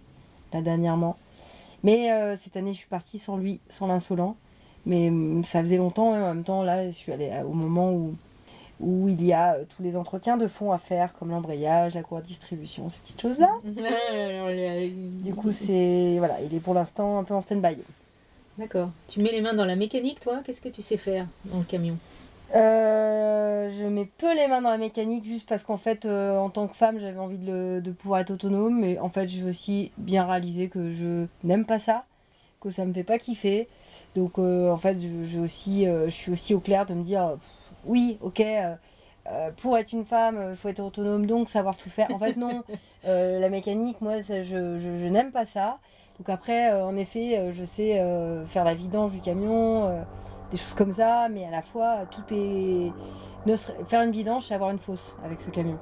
là 0.53 0.62
dernièrement. 0.62 1.16
Mais 1.83 2.12
euh, 2.12 2.37
cette 2.37 2.57
année, 2.57 2.73
je 2.73 2.79
suis 2.79 2.88
partie 2.88 3.19
sans 3.19 3.37
lui, 3.37 3.61
sans 3.69 3.88
l'insolent. 3.88 4.37
Mais 4.87 5.09
hum, 5.09 5.45
ça 5.45 5.61
faisait 5.62 5.77
longtemps, 5.77 6.14
et 6.14 6.19
en 6.23 6.35
même 6.35 6.45
temps, 6.45 6.62
là, 6.62 6.87
je 6.90 6.97
suis 6.97 7.12
allée 7.12 7.31
à- 7.31 7.45
au 7.47 7.53
moment 7.53 7.93
où, 7.93 8.14
où 8.81 9.09
il 9.09 9.23
y 9.25 9.33
a 9.33 9.55
euh, 9.55 9.64
tous 9.77 9.83
les 9.83 9.95
entretiens 9.97 10.37
de 10.38 10.47
fond 10.49 10.73
à 10.73 10.79
faire, 10.79 11.12
comme 11.14 11.31
l'embrayage, 11.31 11.95
la 11.95 12.03
cour 12.03 12.19
de 12.21 12.27
distribution, 12.27 12.88
ces 12.88 12.99
petites 13.01 13.21
choses-là. 13.21 13.51
Du 15.23 15.35
coup, 15.35 15.53
c'est. 15.53 16.16
Voilà, 16.19 16.40
il 16.43 16.55
est 16.55 16.61
pour 16.61 16.75
l'instant 16.75 17.19
un 17.19 17.25
peu 17.25 17.35
en 17.35 17.40
stand-by. 17.43 17.77
D'accord. 18.59 18.90
Tu 19.09 19.21
mets 19.21 19.33
les 19.33 19.40
mains 19.40 19.55
dans 19.55 19.64
la 19.64 19.77
mécanique, 19.77 20.21
toi? 20.21 20.40
Qu'est-ce 20.45 20.61
que 20.61 20.69
tu 20.69 20.83
sais 20.83 20.97
faire 20.97 21.27
dans 21.47 21.59
le 21.59 21.64
camion? 21.64 21.97
Euh, 22.55 23.71
je 23.71 23.85
mets 23.85 24.09
peu 24.19 24.35
les 24.35 24.49
mains 24.49 24.61
dans 24.61 24.71
la 24.71 24.77
mécanique 24.79 25.25
juste 25.25 25.47
parce 25.49 25.62
qu'en 25.62 25.77
fait, 25.77 26.05
euh, 26.05 26.37
en 26.38 26.51
tant 26.51 26.66
que 26.66 26.75
femme, 26.77 26.99
j'avais 26.99 27.19
envie 27.19 27.38
de, 27.38 27.47
le- 27.51 27.81
de 27.81 27.90
pouvoir 27.93 28.21
être 28.21 28.31
autonome. 28.33 28.81
Mais 28.81 28.99
en 28.99 29.09
fait, 29.09 29.27
veux 29.43 29.51
aussi 29.51 29.93
bien 29.99 30.25
réaliser 30.27 30.69
que 30.69 30.90
je 30.93 31.27
n'aime 31.45 31.64
pas 31.64 31.79
ça, 31.79 32.05
que 32.61 32.71
ça 32.71 32.85
me 32.85 32.93
fait 32.93 33.05
pas 33.05 33.19
kiffer. 33.19 33.69
Donc, 34.16 34.38
euh, 34.38 34.70
en 34.70 34.77
fait, 34.77 34.99
je, 34.99 35.25
je 35.25 35.40
aussi, 35.40 35.87
euh, 35.87 36.07
je 36.07 36.11
suis 36.11 36.33
aussi 36.33 36.55
au 36.55 36.61
clair 36.61 36.85
de 36.87 36.94
me 36.94 37.03
dire 37.03 37.37
oui, 37.87 38.18
ok, 38.20 38.40
euh, 38.40 39.51
pour 39.62 39.79
être 39.79 39.92
une 39.92 40.05
femme, 40.05 40.49
il 40.51 40.57
faut 40.57 40.68
être 40.68 40.81
autonome, 40.81 41.27
donc 41.27 41.49
savoir 41.49 41.77
tout 41.77 41.90
faire. 41.90 42.09
En 42.14 42.18
fait, 42.18 42.37
non. 42.37 42.62
Euh, 43.07 43.40
la 43.40 43.49
mécanique, 43.49 44.03
moi, 44.03 44.20
ça, 44.20 44.42
je, 44.42 44.79
je- 44.79 44.99
je 44.99 45.07
n'aime 45.07 45.31
pas 45.33 45.46
ça. 45.46 45.79
Donc, 46.18 46.29
après, 46.29 46.70
en 46.83 46.94
effet, 46.99 47.51
je 47.51 47.64
sais 47.64 47.99
faire 48.46 48.62
la 48.64 48.75
vidange 48.75 49.11
du 49.12 49.20
camion. 49.20 49.88
des 50.51 50.59
choses 50.59 50.75
comme 50.75 50.92
ça, 50.92 51.29
mais 51.31 51.46
à 51.46 51.51
la 51.51 51.62
fois 51.62 52.01
tout 52.11 52.20
est. 52.35 52.92
ne 53.46 53.57
serait- 53.57 53.83
Faire 53.87 54.03
une 54.03 54.11
vidange, 54.11 54.44
c'est 54.44 54.55
avoir 54.55 54.68
une 54.70 54.79
fosse 54.79 55.16
avec 55.25 55.40
ce 55.40 55.49
camion. 55.49 55.79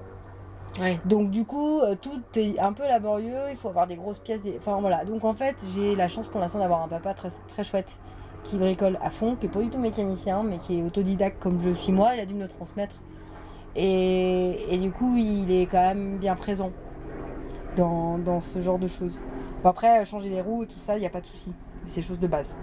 Ouais. 0.80 1.00
Donc 1.06 1.30
du 1.32 1.44
coup, 1.44 1.80
tout 2.00 2.22
est 2.36 2.56
un 2.60 2.72
peu 2.72 2.84
laborieux, 2.84 3.48
il 3.50 3.56
faut 3.56 3.68
avoir 3.70 3.88
des 3.88 3.96
grosses 3.96 4.20
pièces. 4.20 4.42
des- 4.42 4.56
Enfin 4.58 4.78
voilà, 4.80 5.04
donc 5.04 5.24
en 5.24 5.32
fait, 5.32 5.56
j'ai 5.74 5.96
la 5.96 6.06
chance 6.06 6.28
pour 6.28 6.38
l'instant 6.40 6.60
d'avoir 6.60 6.82
un 6.84 6.88
papa 6.88 7.14
très, 7.14 7.30
très 7.48 7.64
chouette 7.64 7.98
qui 8.44 8.56
bricole 8.56 8.98
à 9.02 9.10
fond, 9.10 9.36
qui 9.36 9.46
est 9.46 9.48
pas 9.48 9.60
du 9.60 9.70
tout 9.70 9.78
mécanicien, 9.78 10.42
mais 10.42 10.58
qui 10.58 10.78
est 10.78 10.82
autodidacte 10.82 11.42
comme 11.42 11.60
je 11.60 11.70
suis 11.74 11.92
moi, 11.92 12.14
il 12.14 12.20
a 12.20 12.26
dû 12.26 12.34
me 12.34 12.42
le 12.42 12.48
transmettre. 12.48 12.96
Et, 13.76 14.76
du 14.80 14.90
coup, 14.90 15.16
il 15.16 15.50
est 15.52 15.66
quand 15.66 15.80
même 15.80 16.16
bien 16.18 16.34
présent 16.34 16.72
dans, 17.76 18.18
dans 18.18 18.40
ce 18.40 18.60
genre 18.60 18.78
de 18.78 18.88
choses. 18.88 19.20
Après, 19.64 20.04
changer 20.04 20.30
les 20.30 20.40
roues 20.40 20.64
et 20.64 20.66
tout 20.66 20.80
ça, 20.80 20.96
il 20.96 21.00
n'y 21.00 21.06
a 21.06 21.10
pas 21.10 21.20
de 21.20 21.26
souci. 21.26 21.52
C'est 21.84 22.02
choses 22.02 22.18
de 22.18 22.26
base. 22.26 22.56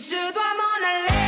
Je 0.00 0.32
dois 0.32 0.54
m'en 0.56 0.88
aller. 0.88 1.19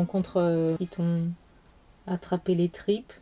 Rencontres 0.00 0.38
euh, 0.38 0.76
qui 0.78 0.86
t'ont 0.86 1.28
attrapé 2.06 2.54
les 2.54 2.68
tripes 2.68 3.12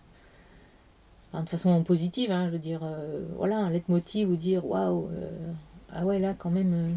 De 1.34 1.48
façon 1.48 1.82
positive, 1.82 2.30
hein, 2.30 2.46
je 2.46 2.52
veux 2.52 2.58
dire, 2.58 2.80
euh, 2.82 3.26
voilà, 3.36 3.56
un 3.58 3.70
leitmotiv 3.70 4.30
ou 4.30 4.36
dire 4.36 4.64
waouh, 4.64 5.08
euh, 5.12 5.52
ah 5.92 6.04
ouais, 6.04 6.18
là 6.18 6.34
quand 6.38 6.50
même. 6.50 6.72
euh, 6.74 6.94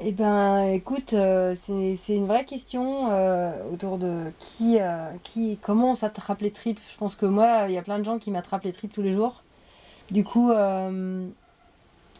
Eh 0.00 0.12
ben, 0.12 0.62
écoute, 0.62 1.14
c'est 1.14 2.16
une 2.16 2.26
vraie 2.26 2.44
question 2.44 3.08
autour 3.72 3.96
de 3.98 4.30
qui, 4.38 4.78
qui, 5.22 5.58
comment 5.62 5.94
s'attrape 5.94 6.40
les 6.42 6.50
tripes. 6.50 6.80
Je 6.92 6.96
pense 6.98 7.14
que 7.14 7.26
moi, 7.26 7.64
il 7.68 7.72
y 7.72 7.78
a 7.78 7.82
plein 7.82 7.98
de 7.98 8.04
gens 8.04 8.18
qui 8.18 8.30
m'attrapent 8.30 8.64
les 8.64 8.72
tripes 8.72 8.92
tous 8.92 9.02
les 9.02 9.12
jours. 9.14 9.42
Du 10.10 10.22
coup, 10.22 10.52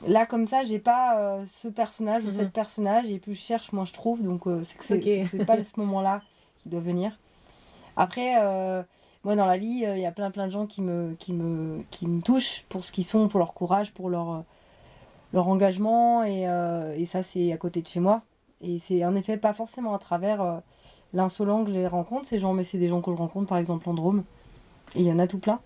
là 0.07 0.26
comme 0.26 0.47
ça, 0.47 0.64
j'ai 0.64 0.78
pas 0.78 1.18
euh, 1.18 1.44
ce 1.47 1.68
personnage 1.68 2.24
ou 2.24 2.28
Mhm. 2.28 2.32
cette 2.32 2.53
personnage 2.53 3.11
et 3.11 3.18
plus 3.18 3.34
je 3.34 3.40
cherche, 3.40 3.72
moins 3.72 3.84
je 3.84 3.92
trouve. 3.92 4.22
Donc 4.22 4.47
euh, 4.47 4.62
c'est 4.64 4.76
que 4.76 4.84
c'est 4.84 4.94
Ok. 4.97 5.03
c'est 5.05 5.20
que 5.22 5.28
c'est 5.28 5.44
pas 5.44 5.62
ce 5.62 5.78
moment-là 5.80 6.20
qui 6.62 6.68
doit 6.68 6.80
venir. 6.80 7.18
Après, 7.97 8.36
euh, 8.40 8.82
moi 9.24 9.36
dans 9.36 9.47
la 9.47 9.57
vie, 9.59 9.84
il 9.86 9.99
y 9.99 10.07
a 10.07 10.12
plein 10.12 10.30
plein 10.30 10.47
de 10.47 10.53
gens 10.53 10.66
qui 10.66 10.82
me, 10.82 11.14
qui 11.18 11.32
me, 11.32 11.82
qui 11.90 12.07
me 12.07 12.20
touchent 12.20 12.64
pour 12.68 12.84
ce 12.84 12.92
qu'ils 12.92 13.05
sont, 13.05 13.28
pour 13.28 13.38
leur 13.38 13.55
courage, 13.55 13.92
pour 13.92 14.11
leur, 14.11 14.44
leur 15.32 15.49
engagement 15.49 16.22
et, 16.24 16.42
et 16.97 17.07
ça 17.07 17.22
c'est 17.22 17.53
à 17.53 17.57
côté 17.57 17.80
de 17.82 17.86
chez 17.86 18.01
moi. 18.01 18.22
Et 18.62 18.78
c'est 18.78 19.05
en 19.05 19.14
effet 19.16 19.36
pas 19.36 19.53
forcément 19.53 19.94
à 19.94 19.99
travers 19.99 20.62
l'insolent 21.12 21.64
que 21.64 21.70
je 21.70 21.74
les 21.74 21.86
rencontre, 21.86 22.26
ces 22.26 22.38
gens, 22.38 22.53
mais 22.53 22.64
c'est 22.64 22.78
des 22.78 22.88
gens 22.88 23.01
que 23.01 23.11
je 23.11 23.16
rencontre 23.16 23.47
par 23.49 23.59
exemple 23.59 23.88
en 23.88 23.94
Drôme. 23.94 24.24
Et 24.94 25.01
il 25.01 25.07
y 25.07 25.12
en 25.12 25.18
a 25.18 25.26
tout 25.26 25.38
plein. 25.38 25.61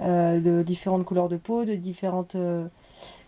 De 0.00 0.62
différentes 0.62 1.04
couleurs 1.04 1.28
de 1.28 1.36
peau, 1.36 1.64
de 1.64 1.74
différentes 1.74 2.36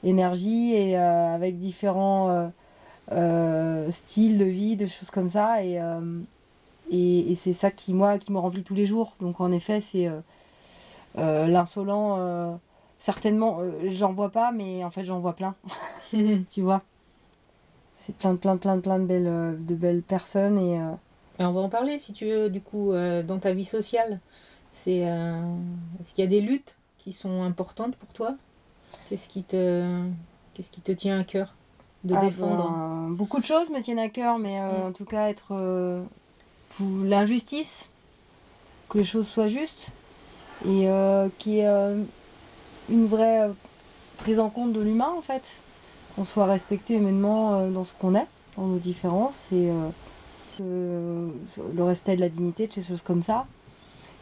énergies 0.02 0.74
et 0.74 0.98
euh, 0.98 1.34
avec 1.34 1.58
différents 1.58 2.30
euh, 2.30 2.48
euh, 3.12 3.90
styles 3.92 4.38
de 4.38 4.44
vie, 4.44 4.76
de 4.76 4.86
choses 4.86 5.10
comme 5.10 5.28
ça. 5.28 5.64
Et, 5.64 5.80
et, 6.90 7.32
et 7.32 7.34
c'est 7.34 7.52
ça 7.52 7.70
qui, 7.70 7.94
moi, 7.94 8.18
qui 8.18 8.32
me 8.32 8.38
remplit 8.38 8.62
tous 8.64 8.74
les 8.74 8.86
jours. 8.86 9.14
Donc 9.20 9.40
en 9.40 9.52
effet, 9.52 9.80
c'est 9.80 10.08
l'insolent. 11.16 12.58
certainement, 12.98 13.58
euh, 13.60 13.90
j'en 13.90 14.12
vois 14.12 14.30
pas, 14.30 14.50
mais 14.50 14.82
en 14.82 14.90
fait, 14.90 15.04
j'en 15.04 15.20
vois 15.20 15.34
plein. 15.34 15.54
tu 16.50 16.62
vois? 16.62 16.82
C'est 17.98 18.16
plein, 18.16 18.36
plein, 18.36 18.56
plein, 18.56 18.78
plein 18.80 18.98
de 18.98 19.04
belles, 19.04 19.64
de 19.64 19.74
belles 19.74 20.02
personnes. 20.02 20.58
Et, 20.58 20.78
euh, 20.78 20.92
Et 21.38 21.44
on 21.44 21.52
va 21.52 21.60
en 21.60 21.68
parler 21.68 21.98
si 21.98 22.12
tu 22.12 22.26
veux, 22.26 22.50
du 22.50 22.60
coup, 22.60 22.92
euh, 22.92 23.22
dans 23.22 23.38
ta 23.38 23.52
vie 23.52 23.64
sociale. 23.64 24.20
C'est, 24.72 24.98
Est-ce 24.98 26.14
qu'il 26.14 26.24
y 26.24 26.26
a 26.26 26.30
des 26.30 26.40
luttes 26.40 26.76
qui 26.98 27.12
sont 27.12 27.42
importantes 27.42 27.96
pour 27.96 28.12
toi? 28.12 28.36
Qu'est-ce 29.08 29.28
qui, 29.28 29.42
te... 29.42 30.02
Qu'est-ce 30.54 30.70
qui 30.70 30.80
te 30.80 30.92
tient 30.92 31.20
à 31.20 31.24
cœur 31.24 31.54
de 32.04 32.14
Ah 32.14 32.20
défendre 32.24 32.64
ben, 32.70 33.08
Beaucoup 33.10 33.40
de 33.40 33.44
choses 33.44 33.70
me 33.70 33.80
tiennent 33.80 33.98
à 33.98 34.08
cœur, 34.08 34.38
mais 34.38 34.60
euh, 34.60 34.84
Mm. 34.84 34.88
en 34.88 34.92
tout 34.92 35.04
cas, 35.04 35.28
être 35.28 35.48
euh, 35.52 36.02
pour 36.76 36.86
l'injustice, 37.04 37.88
que 38.88 38.98
les 38.98 39.04
choses 39.04 39.26
soient 39.26 39.48
justes, 39.48 39.88
et 40.66 40.88
euh, 40.88 41.28
qu'il 41.38 41.52
y 41.54 41.58
ait 41.60 41.66
euh, 41.66 42.02
une 42.88 43.06
vraie 43.06 43.42
euh, 43.42 43.52
prise 44.18 44.38
en 44.38 44.50
compte 44.50 44.72
de 44.72 44.80
l'humain, 44.80 45.12
en 45.16 45.22
fait. 45.22 45.60
Qu'on 46.14 46.24
soit 46.24 46.44
respecté 46.46 46.94
humainement 46.94 47.54
euh, 47.54 47.70
dans 47.70 47.84
ce 47.84 47.92
qu'on 47.92 48.14
est, 48.14 48.26
dans 48.56 48.66
nos 48.66 48.78
différences, 48.78 49.48
et 49.52 49.70
euh, 50.60 51.28
le 51.74 51.82
respect 51.82 52.14
de 52.16 52.20
la 52.20 52.28
dignité, 52.28 52.66
de 52.68 52.72
ces 52.72 52.82
choses 52.84 53.02
comme 53.02 53.22
ça. 53.22 53.46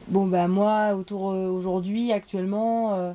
Bon, 0.08 0.26
ben 0.26 0.48
moi, 0.48 0.94
autour 0.94 1.32
euh, 1.32 1.48
aujourd'hui, 1.48 2.12
actuellement, 2.12 2.94
euh, 2.94 2.96
euh, 2.96 3.12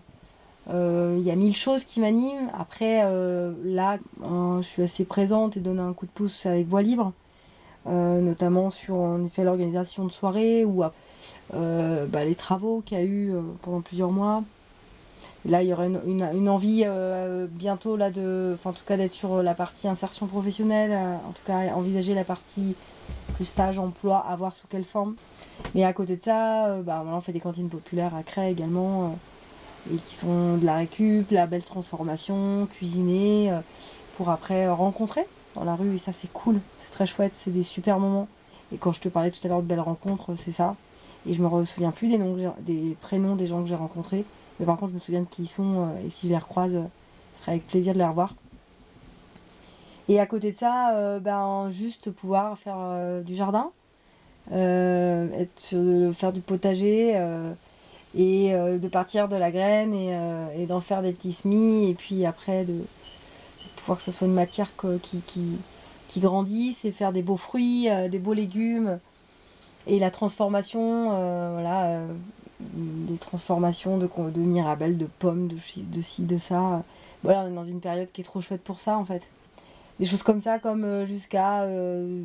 il 0.69 1.23
y 1.23 1.31
a 1.31 1.35
mille 1.35 1.55
choses 1.55 1.83
qui 1.83 1.99
m'animent. 1.99 2.51
Après, 2.57 3.01
euh, 3.03 3.53
là, 3.63 3.97
euh, 4.23 4.61
je 4.61 4.67
suis 4.67 4.83
assez 4.83 5.05
présente 5.05 5.57
et 5.57 5.59
donne 5.59 5.79
un 5.79 5.93
coup 5.93 6.05
de 6.05 6.11
pouce 6.11 6.45
avec 6.45 6.67
Voix 6.67 6.81
Libre, 6.81 7.13
euh, 7.87 8.21
notamment 8.21 8.69
sur 8.69 8.95
en 8.95 9.23
effet 9.23 9.43
l'organisation 9.43 10.05
de 10.05 10.11
soirées 10.11 10.65
ou 10.65 10.83
euh, 11.53 12.05
bah, 12.05 12.25
les 12.25 12.35
travaux 12.35 12.81
qu'il 12.85 12.97
y 12.97 13.01
a 13.01 13.03
eu 13.03 13.33
euh, 13.33 13.41
pendant 13.61 13.81
plusieurs 13.81 14.11
mois. 14.11 14.43
Là, 15.45 15.63
il 15.63 15.69
y 15.69 15.73
aurait 15.73 15.89
une, 16.05 16.49
envie 16.49 16.83
euh, 16.85 17.47
bientôt 17.49 17.95
là 17.95 18.11
de, 18.11 18.57
en 18.65 18.73
tout 18.73 18.83
cas 18.85 18.97
d'être 18.97 19.13
sur 19.13 19.41
la 19.41 19.53
partie 19.53 19.87
insertion 19.87 20.27
professionnelle, 20.27 20.91
euh, 20.91 21.15
en 21.15 21.31
tout 21.31 21.43
cas 21.45 21.73
envisager 21.73 22.13
la 22.13 22.25
partie 22.25 22.75
plus 23.35 23.45
stage, 23.45 23.79
emploi, 23.79 24.25
à 24.27 24.35
voir 24.35 24.55
sous 24.55 24.67
quelle 24.67 24.83
forme. 24.83 25.15
Mais 25.73 25.85
à 25.85 25.93
côté 25.93 26.17
de 26.17 26.23
ça, 26.23 26.65
euh, 26.65 26.81
bah, 26.81 27.01
on 27.05 27.21
fait 27.21 27.31
des 27.31 27.39
cantines 27.39 27.69
populaires 27.69 28.13
à 28.13 28.23
Cray 28.23 28.51
également. 28.51 29.15
Et 29.93 29.97
qui 29.97 30.15
sont 30.15 30.57
de 30.57 30.65
la 30.65 30.75
récup, 30.75 31.31
la 31.31 31.47
belle 31.47 31.63
transformation, 31.63 32.67
cuisiner, 32.73 33.51
euh, 33.51 33.59
pour 34.15 34.29
après 34.29 34.67
rencontrer 34.69 35.25
dans 35.55 35.63
la 35.63 35.75
rue. 35.75 35.95
Et 35.95 35.97
ça, 35.97 36.11
c'est 36.11 36.31
cool, 36.31 36.59
c'est 36.83 36.91
très 36.91 37.05
chouette, 37.05 37.33
c'est 37.35 37.51
des 37.51 37.63
super 37.63 37.99
moments. 37.99 38.27
Et 38.73 38.77
quand 38.77 38.91
je 38.91 38.99
te 38.99 39.09
parlais 39.09 39.31
tout 39.31 39.39
à 39.45 39.47
l'heure 39.47 39.61
de 39.61 39.67
belles 39.67 39.79
rencontres, 39.79 40.35
c'est 40.35 40.51
ça. 40.51 40.75
Et 41.27 41.33
je 41.33 41.41
me 41.41 41.65
souviens 41.65 41.91
plus 41.91 42.07
des, 42.09 42.17
noms 42.17 42.35
des 42.59 42.95
prénoms 43.01 43.35
des 43.35 43.47
gens 43.47 43.61
que 43.61 43.69
j'ai 43.69 43.75
rencontrés. 43.75 44.25
Mais 44.59 44.65
par 44.65 44.77
contre, 44.77 44.91
je 44.91 44.95
me 44.95 44.99
souviens 44.99 45.21
de 45.21 45.27
qui 45.27 45.43
ils 45.43 45.47
sont. 45.47 45.87
euh, 45.87 46.05
et 46.05 46.09
si 46.09 46.27
je 46.27 46.31
les 46.33 46.37
recroise, 46.37 46.75
euh, 46.75 46.83
ce 47.35 47.41
serait 47.41 47.51
avec 47.53 47.67
plaisir 47.67 47.93
de 47.93 47.99
les 47.99 48.05
revoir. 48.05 48.33
Et 50.09 50.19
à 50.19 50.25
côté 50.25 50.53
de 50.53 50.57
ça, 50.57 51.19
ben, 51.19 51.69
juste 51.69 52.11
pouvoir 52.11 52.57
faire 52.57 52.77
du 53.25 53.35
jardin, 53.35 53.71
faire 54.49 56.31
du 56.31 56.39
potager. 56.39 57.13
Et 58.17 58.53
euh, 58.53 58.79
de 58.79 58.87
partir 58.87 59.29
de 59.29 59.35
la 59.35 59.51
graine 59.51 59.93
et, 59.93 60.09
euh, 60.11 60.47
et 60.57 60.65
d'en 60.65 60.81
faire 60.81 61.03
des 61.03 61.13
petits 61.13 61.33
semis 61.33 61.89
et 61.89 61.93
puis 61.93 62.25
après 62.25 62.65
de, 62.65 62.81
pouvoir 63.75 63.99
que 63.99 64.03
ce 64.03 64.11
soit 64.11 64.27
une 64.27 64.33
matière 64.33 64.71
qui, 65.03 65.19
qui, 65.19 65.51
qui 66.07 66.19
grandisse 66.19 66.83
et 66.83 66.91
faire 66.91 67.13
des 67.13 67.21
beaux 67.21 67.37
fruits, 67.37 67.87
euh, 67.89 68.09
des 68.09 68.17
beaux 68.17 68.33
légumes 68.33 68.99
et 69.85 69.99
la 69.99 70.11
transformation, 70.11 71.11
voilà, 71.53 72.01
des 72.59 73.17
transformations 73.17 73.97
de, 73.97 74.09
de 74.31 74.39
mirabelles, 74.41 74.97
de 74.97 75.05
pommes, 75.05 75.47
de, 75.47 75.55
de 75.55 76.01
ci, 76.01 76.23
de 76.23 76.37
ça. 76.37 76.83
Voilà, 77.23 77.43
on 77.43 77.47
est 77.47 77.55
dans 77.55 77.63
une 77.63 77.79
période 77.79 78.11
qui 78.11 78.19
est 78.19 78.25
trop 78.25 78.41
chouette 78.41 78.63
pour 78.63 78.81
ça 78.81 78.97
en 78.97 79.05
fait. 79.05 79.21
Des 80.01 80.05
choses 80.05 80.23
comme 80.23 80.41
ça, 80.41 80.59
comme 80.59 81.05
jusqu'à 81.05 81.65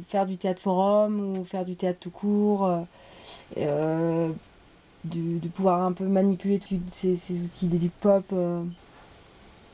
faire 0.09 0.26
du 0.26 0.38
théâtre 0.38 0.61
forum 0.61 1.38
ou 1.38 1.45
faire 1.45 1.64
du 1.64 1.76
théâtre 1.76 2.01
tout 2.01 2.11
court. 2.11 2.68
De, 5.05 5.38
de 5.38 5.48
pouvoir 5.48 5.82
un 5.82 5.92
peu 5.92 6.05
manipuler 6.05 6.59
ces, 6.90 7.16
ces 7.16 7.42
outils 7.42 7.66
d'éduc 7.66 7.92
pop 8.00 8.24
euh, 8.32 8.62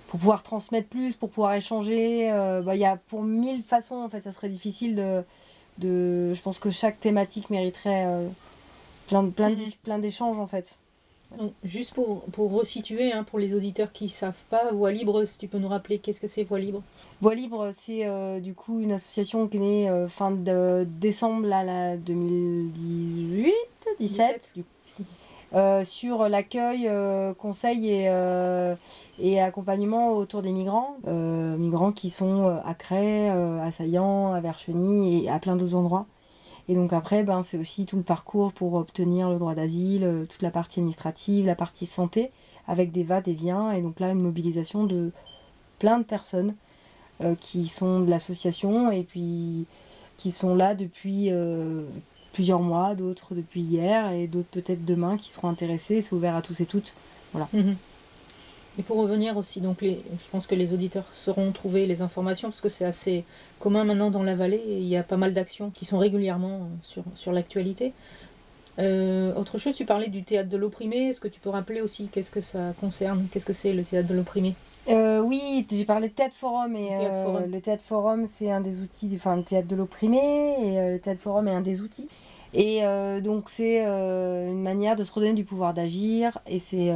pour 0.08 0.20
pouvoir 0.20 0.42
transmettre 0.42 0.88
plus, 0.88 1.14
pour 1.14 1.28
pouvoir 1.30 1.54
échanger. 1.54 2.30
euh, 2.32 2.62
bah, 2.62 2.74
Il 2.76 2.80
y 2.80 2.84
a 2.86 2.96
pour 2.96 3.22
mille 3.22 3.62
façons, 3.62 3.96
en 3.96 4.08
fait, 4.08 4.20
ça 4.22 4.32
serait 4.32 4.48
difficile 4.48 4.94
de. 4.94 5.22
de 5.78 6.32
je 6.34 6.40
pense 6.40 6.58
que 6.58 6.70
chaque 6.70 6.98
thématique 7.00 7.50
mériterait 7.50 8.04
euh, 8.06 8.26
plein, 9.08 9.22
de- 9.22 9.30
plein, 9.30 9.50
de- 9.50 9.56
Mhm. 9.56 9.72
plein 9.82 9.98
d'échanges, 9.98 10.38
en 10.38 10.46
fait. 10.46 10.76
Donc, 11.36 11.52
Juste 11.62 11.92
pour, 11.92 12.22
pour 12.32 12.50
resituer, 12.52 13.12
hein, 13.12 13.22
pour 13.22 13.38
les 13.38 13.54
auditeurs 13.54 13.92
qui 13.92 14.04
ne 14.04 14.08
savent 14.08 14.42
pas, 14.48 14.72
Voix 14.72 14.90
Libre, 14.90 15.24
si 15.26 15.36
tu 15.36 15.46
peux 15.46 15.58
nous 15.58 15.68
rappeler 15.68 15.98
qu'est-ce 15.98 16.22
que 16.22 16.26
c'est 16.26 16.42
Voix 16.42 16.58
Libre? 16.58 16.82
Voix 17.20 17.34
Libre, 17.34 17.70
c'est 17.78 18.06
euh, 18.06 18.40
du 18.40 18.54
coup 18.54 18.80
une 18.80 18.92
association 18.92 19.46
qui 19.46 19.58
est 19.58 19.60
née 19.60 19.90
euh, 19.90 20.08
fin 20.08 20.30
de 20.30 20.86
décembre 20.98 21.46
là, 21.46 21.64
là, 21.64 21.98
2018, 21.98 23.52
17, 23.98 23.98
17. 23.98 24.52
du 24.56 24.62
coup. 24.62 24.68
Euh, 25.54 25.82
sur 25.82 26.28
l'accueil, 26.28 26.88
euh, 26.88 27.32
conseil 27.32 27.88
et, 27.88 28.04
euh, 28.08 28.74
et 29.18 29.40
accompagnement 29.40 30.12
autour 30.12 30.42
des 30.42 30.52
migrants. 30.52 30.96
Migrants 31.06 31.92
qui 31.92 32.10
sont 32.10 32.60
à 32.64 32.74
Cray, 32.74 33.28
à 33.28 33.72
Saillant, 33.72 34.32
à 34.32 34.40
Vercheny 34.40 35.24
et 35.24 35.30
à 35.30 35.38
plein 35.38 35.56
d'autres 35.56 35.74
endroits. 35.74 36.06
Et 36.68 36.74
donc 36.74 36.92
après, 36.92 37.22
ben, 37.22 37.42
c'est 37.42 37.56
aussi 37.56 37.86
tout 37.86 37.96
le 37.96 38.02
parcours 38.02 38.52
pour 38.52 38.74
obtenir 38.74 39.30
le 39.30 39.38
droit 39.38 39.54
d'asile, 39.54 40.26
toute 40.28 40.42
la 40.42 40.50
partie 40.50 40.80
administrative, 40.80 41.46
la 41.46 41.54
partie 41.54 41.86
santé, 41.86 42.30
avec 42.66 42.92
des 42.92 43.04
va, 43.04 43.22
des 43.22 43.32
viens. 43.32 43.72
Et 43.72 43.80
donc 43.80 44.00
là, 44.00 44.10
une 44.10 44.20
mobilisation 44.20 44.84
de 44.84 45.12
plein 45.78 45.98
de 45.98 46.04
personnes 46.04 46.54
qui 47.40 47.66
sont 47.66 48.00
de 48.00 48.10
l'association 48.10 48.92
et 48.92 49.02
puis 49.02 49.66
qui 50.18 50.30
sont 50.30 50.54
là 50.54 50.74
depuis 50.74 51.30
plusieurs 52.32 52.60
mois, 52.60 52.94
d'autres 52.94 53.34
depuis 53.34 53.60
hier 53.60 54.10
et 54.10 54.26
d'autres 54.26 54.48
peut-être 54.50 54.84
demain 54.84 55.16
qui 55.16 55.30
seront 55.30 55.48
intéressés. 55.48 56.00
C'est 56.00 56.12
ouvert 56.12 56.36
à 56.36 56.42
tous 56.42 56.60
et 56.60 56.66
toutes. 56.66 56.92
Mhm. 57.52 57.76
Et 58.78 58.82
pour 58.82 58.96
revenir 58.98 59.36
aussi, 59.36 59.60
donc 59.60 59.78
je 59.82 60.28
pense 60.30 60.46
que 60.46 60.54
les 60.54 60.72
auditeurs 60.72 61.06
sauront 61.12 61.50
trouver 61.50 61.86
les 61.86 62.00
informations 62.00 62.48
parce 62.48 62.60
que 62.60 62.68
c'est 62.68 62.84
assez 62.84 63.24
commun 63.58 63.84
maintenant 63.84 64.10
dans 64.10 64.22
la 64.22 64.36
vallée 64.36 64.62
et 64.68 64.78
il 64.78 64.86
y 64.86 64.96
a 64.96 65.02
pas 65.02 65.16
mal 65.16 65.32
d'actions 65.34 65.70
qui 65.70 65.84
sont 65.84 65.98
régulièrement 65.98 66.68
sur, 66.82 67.02
sur 67.14 67.32
l'actualité. 67.32 67.92
Euh, 68.78 69.34
autre 69.34 69.58
chose, 69.58 69.74
tu 69.74 69.84
parlais 69.84 70.08
du 70.08 70.22
théâtre 70.22 70.48
de 70.48 70.56
l'opprimé. 70.56 71.08
Est-ce 71.08 71.20
que 71.20 71.26
tu 71.26 71.40
peux 71.40 71.50
rappeler 71.50 71.80
aussi 71.80 72.08
qu'est-ce 72.08 72.30
que 72.30 72.40
ça 72.40 72.72
concerne? 72.80 73.26
Qu'est-ce 73.32 73.46
que 73.46 73.52
c'est 73.52 73.72
le 73.72 73.82
théâtre 73.82 74.08
de 74.08 74.14
l'opprimé? 74.14 74.54
Euh, 74.88 75.20
oui, 75.20 75.66
j'ai 75.70 75.84
parlé 75.84 76.08
de 76.08 76.14
théâtre 76.14 76.36
forum 76.36 76.74
et 76.76 76.88
Théâtre 76.88 77.14
euh, 77.14 77.24
forum. 77.24 77.50
le 77.50 77.60
théâtre 77.60 77.84
forum 77.84 78.26
c'est 78.26 78.50
un 78.50 78.60
des 78.60 78.80
outils, 78.80 79.10
enfin 79.14 79.36
le 79.36 79.42
théâtre 79.42 79.68
de 79.68 79.76
l'opprimé 79.76 80.18
et 80.18 80.78
euh, 80.78 80.92
le 80.94 80.98
théâtre 80.98 81.20
forum 81.20 81.46
est 81.48 81.52
un 81.52 81.60
des 81.60 81.80
outils. 81.80 82.08
Et 82.54 82.80
donc 83.22 83.50
c'est 83.50 83.84
une 83.84 84.62
manière 84.62 84.96
de 84.96 85.04
se 85.04 85.12
redonner 85.12 85.34
du 85.34 85.44
pouvoir 85.44 85.74
d'agir 85.74 86.38
et 86.46 86.58
c'est 86.58 86.90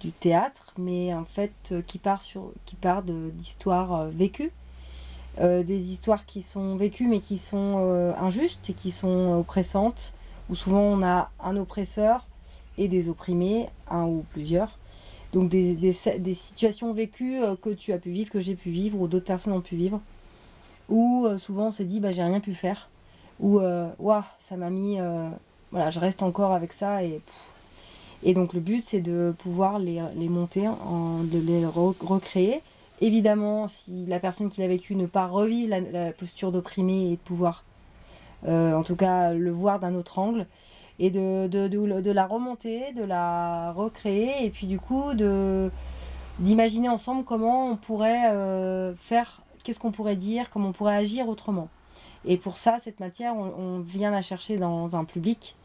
du 0.00 0.10
théâtre, 0.10 0.74
mais 0.76 1.14
en 1.14 1.22
fait 1.22 1.52
qui 1.86 1.98
part 1.98 2.20
sur, 2.20 2.50
qui 2.66 2.74
part 2.74 3.04
d'histoires 3.04 4.06
vécues, 4.06 4.50
des 5.40 5.92
histoires 5.92 6.26
qui 6.26 6.42
sont 6.42 6.74
vécues 6.74 7.06
mais 7.06 7.20
qui 7.20 7.38
sont 7.38 7.76
injustes 8.20 8.70
et 8.70 8.72
qui 8.72 8.90
sont 8.90 9.38
oppressantes, 9.38 10.14
où 10.50 10.56
souvent 10.56 10.80
on 10.80 11.00
a 11.04 11.30
un 11.44 11.56
oppresseur 11.56 12.26
et 12.76 12.88
des 12.88 13.08
opprimés, 13.08 13.68
un 13.88 14.02
ou 14.02 14.24
plusieurs. 14.32 14.78
Donc 15.32 15.50
des, 15.50 15.92
situations 16.32 16.92
vécues 16.92 17.42
euh, 17.42 17.54
que 17.56 17.70
tu 17.70 17.92
as 17.92 17.98
pu 17.98 18.10
vivre, 18.10 18.30
que 18.30 18.40
j'ai 18.40 18.54
pu 18.54 18.70
vivre, 18.70 19.00
ou 19.00 19.08
d'autres 19.08 19.26
personnes 19.26 19.52
ont 19.52 19.60
pu 19.60 19.76
vivre, 19.76 20.00
où 20.88 21.26
euh, 21.26 21.38
souvent 21.38 21.66
on 21.66 21.70
s'est 21.70 21.84
dit 21.84 22.00
bah 22.00 22.12
j'ai 22.12 22.22
rien 22.22 22.40
pu 22.40 22.54
faire, 22.54 22.88
ou 23.40 23.60
euh, 23.60 23.88
ça 24.38 24.56
m'a 24.56 24.70
mis, 24.70 24.98
voilà 25.70 25.90
je 25.90 26.00
reste 26.00 26.22
encore 26.22 26.52
avec 26.52 26.72
ça 26.72 27.02
et. 27.04 27.20
Et 28.24 28.34
donc 28.34 28.52
le 28.52 28.58
but, 28.58 28.82
c'est 28.84 29.00
de 29.00 29.32
pouvoir 29.38 29.78
les, 29.78 30.00
monter, 30.28 30.66
en, 30.66 31.22
de 31.22 31.38
les 31.38 31.62
re- 31.64 31.94
recréer. 32.04 32.62
Évidemment, 33.00 33.68
si 33.68 34.06
la 34.06 34.18
personne 34.18 34.48
qui 34.48 34.60
l'a 34.60 34.66
vécu 34.66 34.96
ne 34.96 35.06
pas 35.06 35.28
revivre 35.28 35.76
la, 35.92 36.10
posture 36.10 36.50
d'opprimé 36.50 37.12
et 37.12 37.12
de 37.12 37.20
pouvoir, 37.20 37.62
en 38.44 38.82
tout 38.82 38.96
cas, 38.96 39.32
le 39.32 39.52
voir 39.52 39.78
d'un 39.78 39.94
autre 39.94 40.18
angle, 40.18 40.46
et 40.98 41.10
de, 41.10 41.46
de, 41.46 41.68
de, 41.68 42.10
la 42.10 42.26
remonter, 42.26 42.92
de 42.92 43.04
la 43.04 43.72
recréer, 43.72 44.44
et 44.44 44.50
puis 44.50 44.66
du 44.66 44.78
coup, 44.78 45.12
d'imaginer 46.38 46.88
ensemble 46.88 47.24
comment 47.24 47.70
on 47.70 47.76
pourrait 47.76 48.30
euh, 48.32 48.94
faire, 48.96 49.42
qu'est-ce 49.62 49.78
qu'on 49.78 49.92
pourrait 49.92 50.16
dire, 50.16 50.50
comment 50.50 50.68
on 50.70 50.72
pourrait 50.72 50.96
agir 50.96 51.28
autrement. 51.28 51.68
Et 52.24 52.36
pour 52.36 52.58
ça, 52.58 52.78
cette 52.82 53.00
matière, 53.00 53.36
on, 53.36 53.80
vient 53.80 54.10
la 54.10 54.22
chercher 54.22 54.56
dans 54.56 54.96
un 54.96 55.04
public. 55.04 55.56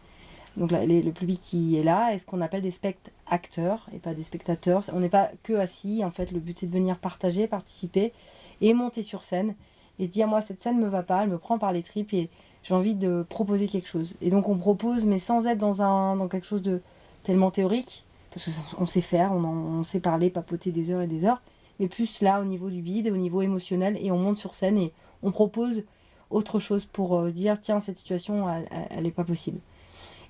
Donc 0.55 0.71
le 0.71 1.09
public 1.11 1.41
qui 1.41 1.77
est 1.77 1.83
là 1.83 2.13
est 2.13 2.19
ce 2.19 2.27
qu'on 2.27 2.39
appelle 2.39 2.61
des 2.61 2.69
spectateurs 2.69 3.89
et 3.91 3.97
pas 3.97 4.13
des 4.13 4.21
spectateurs. 4.21 4.83
On 4.93 4.99
n'est 4.99 5.09
pas 5.09 5.31
que 5.41 5.53
assis. 5.53 6.05
En 6.05 6.11
fait, 6.11 6.31
le 6.31 6.39
but 6.39 6.59
c'est 6.59 6.67
de 6.67 6.71
venir 6.71 6.99
partager, 6.99 7.47
participer 7.47 8.13
et 8.61 8.75
monter 8.75 9.01
sur 9.01 9.23
scène 9.23 9.55
et 9.99 10.05
se 10.05 10.11
dire 10.11 10.27
moi 10.27 10.41
cette 10.41 10.61
scène 10.61 10.79
me 10.79 10.87
va 10.87 11.03
pas, 11.03 11.23
elle 11.23 11.29
me 11.29 11.37
prend 11.37 11.57
par 11.57 11.71
les 11.71 11.83
tripes 11.83 12.13
et 12.13 12.29
j'ai 12.63 12.73
envie 12.73 12.95
de 12.95 13.25
proposer 13.29 13.67
quelque 13.67 13.87
chose. 13.87 14.13
Et 14.21 14.29
donc 14.29 14.49
on 14.49 14.57
propose, 14.57 15.05
mais 15.05 15.19
sans 15.19 15.47
être 15.47 15.57
dans 15.59 15.81
un 15.81 16.15
dans 16.15 16.27
quelque 16.27 16.47
chose 16.47 16.61
de 16.61 16.81
tellement 17.23 17.51
théorique 17.51 18.03
parce 18.31 18.45
que 18.45 18.51
ça, 18.51 18.61
on 18.79 18.85
sait 18.87 19.01
faire, 19.01 19.31
on, 19.31 19.43
on 19.43 19.83
sait 19.83 19.99
parler, 19.99 20.29
papoter 20.29 20.71
des 20.71 20.89
heures 20.89 21.01
et 21.01 21.07
des 21.07 21.23
heures, 21.25 21.41
mais 21.79 21.87
plus 21.87 22.21
là 22.21 22.41
au 22.41 22.45
niveau 22.45 22.69
du 22.69 22.81
vide, 22.81 23.07
au 23.11 23.17
niveau 23.17 23.41
émotionnel 23.41 23.97
et 24.01 24.11
on 24.11 24.17
monte 24.17 24.37
sur 24.37 24.53
scène 24.53 24.77
et 24.77 24.91
on 25.21 25.31
propose 25.31 25.83
autre 26.29 26.57
chose 26.59 26.85
pour 26.85 27.17
euh, 27.19 27.31
dire 27.31 27.59
tiens 27.59 27.79
cette 27.79 27.97
situation 27.97 28.49
elle, 28.49 28.67
elle- 28.89 29.05
est 29.05 29.11
pas 29.11 29.23
possible. 29.23 29.59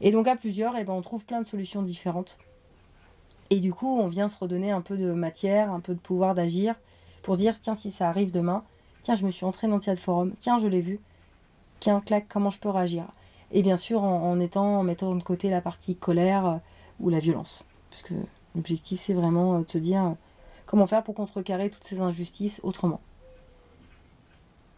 Et 0.02 0.12
donc 0.12 0.28
à 0.28 0.36
plusieurs, 0.36 0.76
eh 0.76 0.84
ben, 0.84 0.94
on 0.94 1.02
trouve 1.02 1.24
plein 1.26 1.42
de 1.42 1.48
solutions 1.48 1.82
différentes. 1.82 2.38
Et 3.50 3.60
du 3.60 3.72
coup, 3.74 3.88
on 4.00 4.08
vient 4.08 4.28
se 4.28 4.38
redonner 4.38 4.72
un 4.72 4.82
peu 4.82 4.98
de 4.98 5.12
matière, 5.14 5.72
un 5.72 5.80
peu 5.80 5.94
de 5.94 6.00
pouvoir 6.00 6.34
d'agir 6.34 6.76
pour 7.22 7.38
dire 7.38 7.60
tiens, 7.60 7.76
si 7.76 7.92
ça 7.92 8.10
arrive 8.10 8.32
demain, 8.32 8.64
tiens, 9.04 9.16
je 9.16 9.26
me 9.26 9.32
suis 9.32 9.46
entraînée 9.46 9.72
dans 9.72 9.78
le 9.78 9.84
théâtre 9.84 10.02
forum, 10.02 10.34
tiens, 10.40 10.58
je 10.58 10.68
l'ai 10.68 10.82
vu, 10.82 11.00
tiens, 11.84 12.02
clac, 12.02 12.28
comment 12.30 12.50
je 12.50 12.60
peux 12.60 12.70
réagir 12.70 13.06
Et 13.52 13.62
bien 13.62 13.78
sûr, 13.78 14.02
en, 14.04 14.32
en 14.32 14.40
étant, 14.40 14.80
en 14.80 14.84
mettant 14.84 15.14
de 15.16 15.24
côté 15.24 15.50
la 15.50 15.62
partie 15.62 15.96
colère 15.96 16.46
euh, 16.46 16.58
ou 17.00 17.10
la 17.10 17.20
violence. 17.20 17.66
Parce 17.92 18.04
que 18.04 18.14
l'objectif, 18.56 19.02
c'est 19.02 19.14
vraiment 19.14 19.58
euh, 19.58 19.64
de 19.64 19.70
se 19.70 19.78
dire 19.78 20.04
euh, 20.04 20.12
comment 20.66 20.88
faire 20.88 21.04
pour 21.04 21.14
contrecarrer 21.14 21.70
toutes 21.70 21.84
ces 21.84 22.00
injustices 22.00 22.62
autrement. 22.64 23.02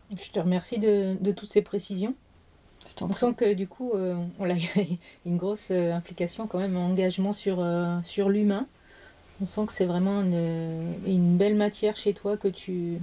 Je 0.10 0.32
te 0.32 0.40
remercie 0.40 0.80
de, 0.80 1.16
de 1.20 1.32
toutes 1.32 1.50
ces 1.50 1.62
précisions. 1.62 2.16
On 3.02 3.14
sent 3.14 3.34
que 3.36 3.54
du 3.54 3.68
coup, 3.68 3.92
euh, 3.94 4.16
on 4.40 4.50
a 4.50 4.56
une 5.26 5.38
grosse 5.38 5.70
euh, 5.72 5.94
implication 5.94 6.48
quand 6.48 6.60
même, 6.60 6.76
engagement 6.76 7.34
sur, 7.34 7.60
euh, 7.60 8.02
sur 8.02 8.30
l'humain. 8.30 8.68
On 9.42 9.46
sent 9.46 9.66
que 9.68 9.74
c'est 9.74 9.86
vraiment 9.86 10.22
une, 10.22 10.96
une 11.06 11.38
belle 11.38 11.56
matière 11.56 11.98
chez 11.98 12.14
toi 12.14 12.38
que 12.38 12.48
tu, 12.48 13.00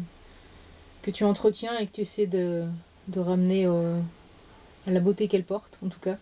que 1.03 1.11
tu 1.11 1.25
entretiens 1.25 1.79
et 1.79 1.87
que 1.87 1.93
tu 1.93 2.01
essaies 2.03 2.27
de, 2.27 2.65
de 3.09 3.21
ramener 3.21 3.67
à 3.67 4.91
la 4.91 5.01
beauté 5.01 5.29
qu'elle 5.29 5.45
porte, 5.45 5.79
en 5.85 5.89
tout 5.89 6.01
cas. 6.01 6.17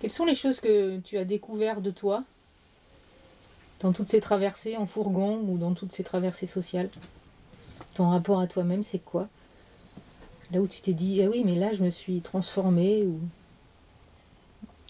Quelles 0.00 0.10
sont 0.10 0.24
les 0.24 0.34
choses 0.34 0.58
que 0.58 0.98
tu 0.98 1.16
as 1.16 1.24
découvert 1.24 1.80
de 1.80 1.90
toi 1.90 2.24
dans 3.80 3.92
toutes 3.92 4.08
ces 4.08 4.20
traversées 4.20 4.76
en 4.76 4.86
fourgon 4.86 5.40
ou 5.46 5.58
dans 5.58 5.74
toutes 5.74 5.92
ces 5.92 6.02
traversées 6.02 6.48
sociales? 6.48 6.90
Ton 7.94 8.10
rapport 8.10 8.40
à 8.40 8.46
toi-même, 8.46 8.82
c'est 8.82 8.98
quoi? 8.98 9.28
Là 10.52 10.60
où 10.60 10.66
tu 10.66 10.80
t'es 10.80 10.92
dit, 10.92 11.22
ah 11.22 11.28
oui, 11.30 11.42
mais 11.44 11.54
là, 11.54 11.72
je 11.72 11.82
me 11.82 11.90
suis 11.90 12.20
transformée 12.20 13.04
ou... 13.04 13.20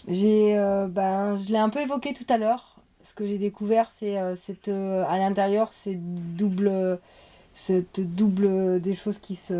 J'ai, 0.07 0.57
euh, 0.57 0.87
ben, 0.87 1.37
je 1.37 1.51
l'ai 1.51 1.57
un 1.57 1.69
peu 1.69 1.79
évoqué 1.79 2.13
tout 2.13 2.25
à 2.27 2.37
l'heure. 2.37 2.75
Ce 3.03 3.13
que 3.13 3.25
j'ai 3.27 3.37
découvert, 3.37 3.91
c'est 3.91 4.17
euh, 4.17 4.35
cette, 4.35 4.67
euh, 4.67 5.05
à 5.07 5.17
l'intérieur, 5.17 5.71
c'est 5.71 5.95
double, 5.95 6.99
cette 7.53 8.01
double 8.01 8.81
des 8.81 8.93
choses 8.93 9.19
qui 9.19 9.35
se, 9.35 9.53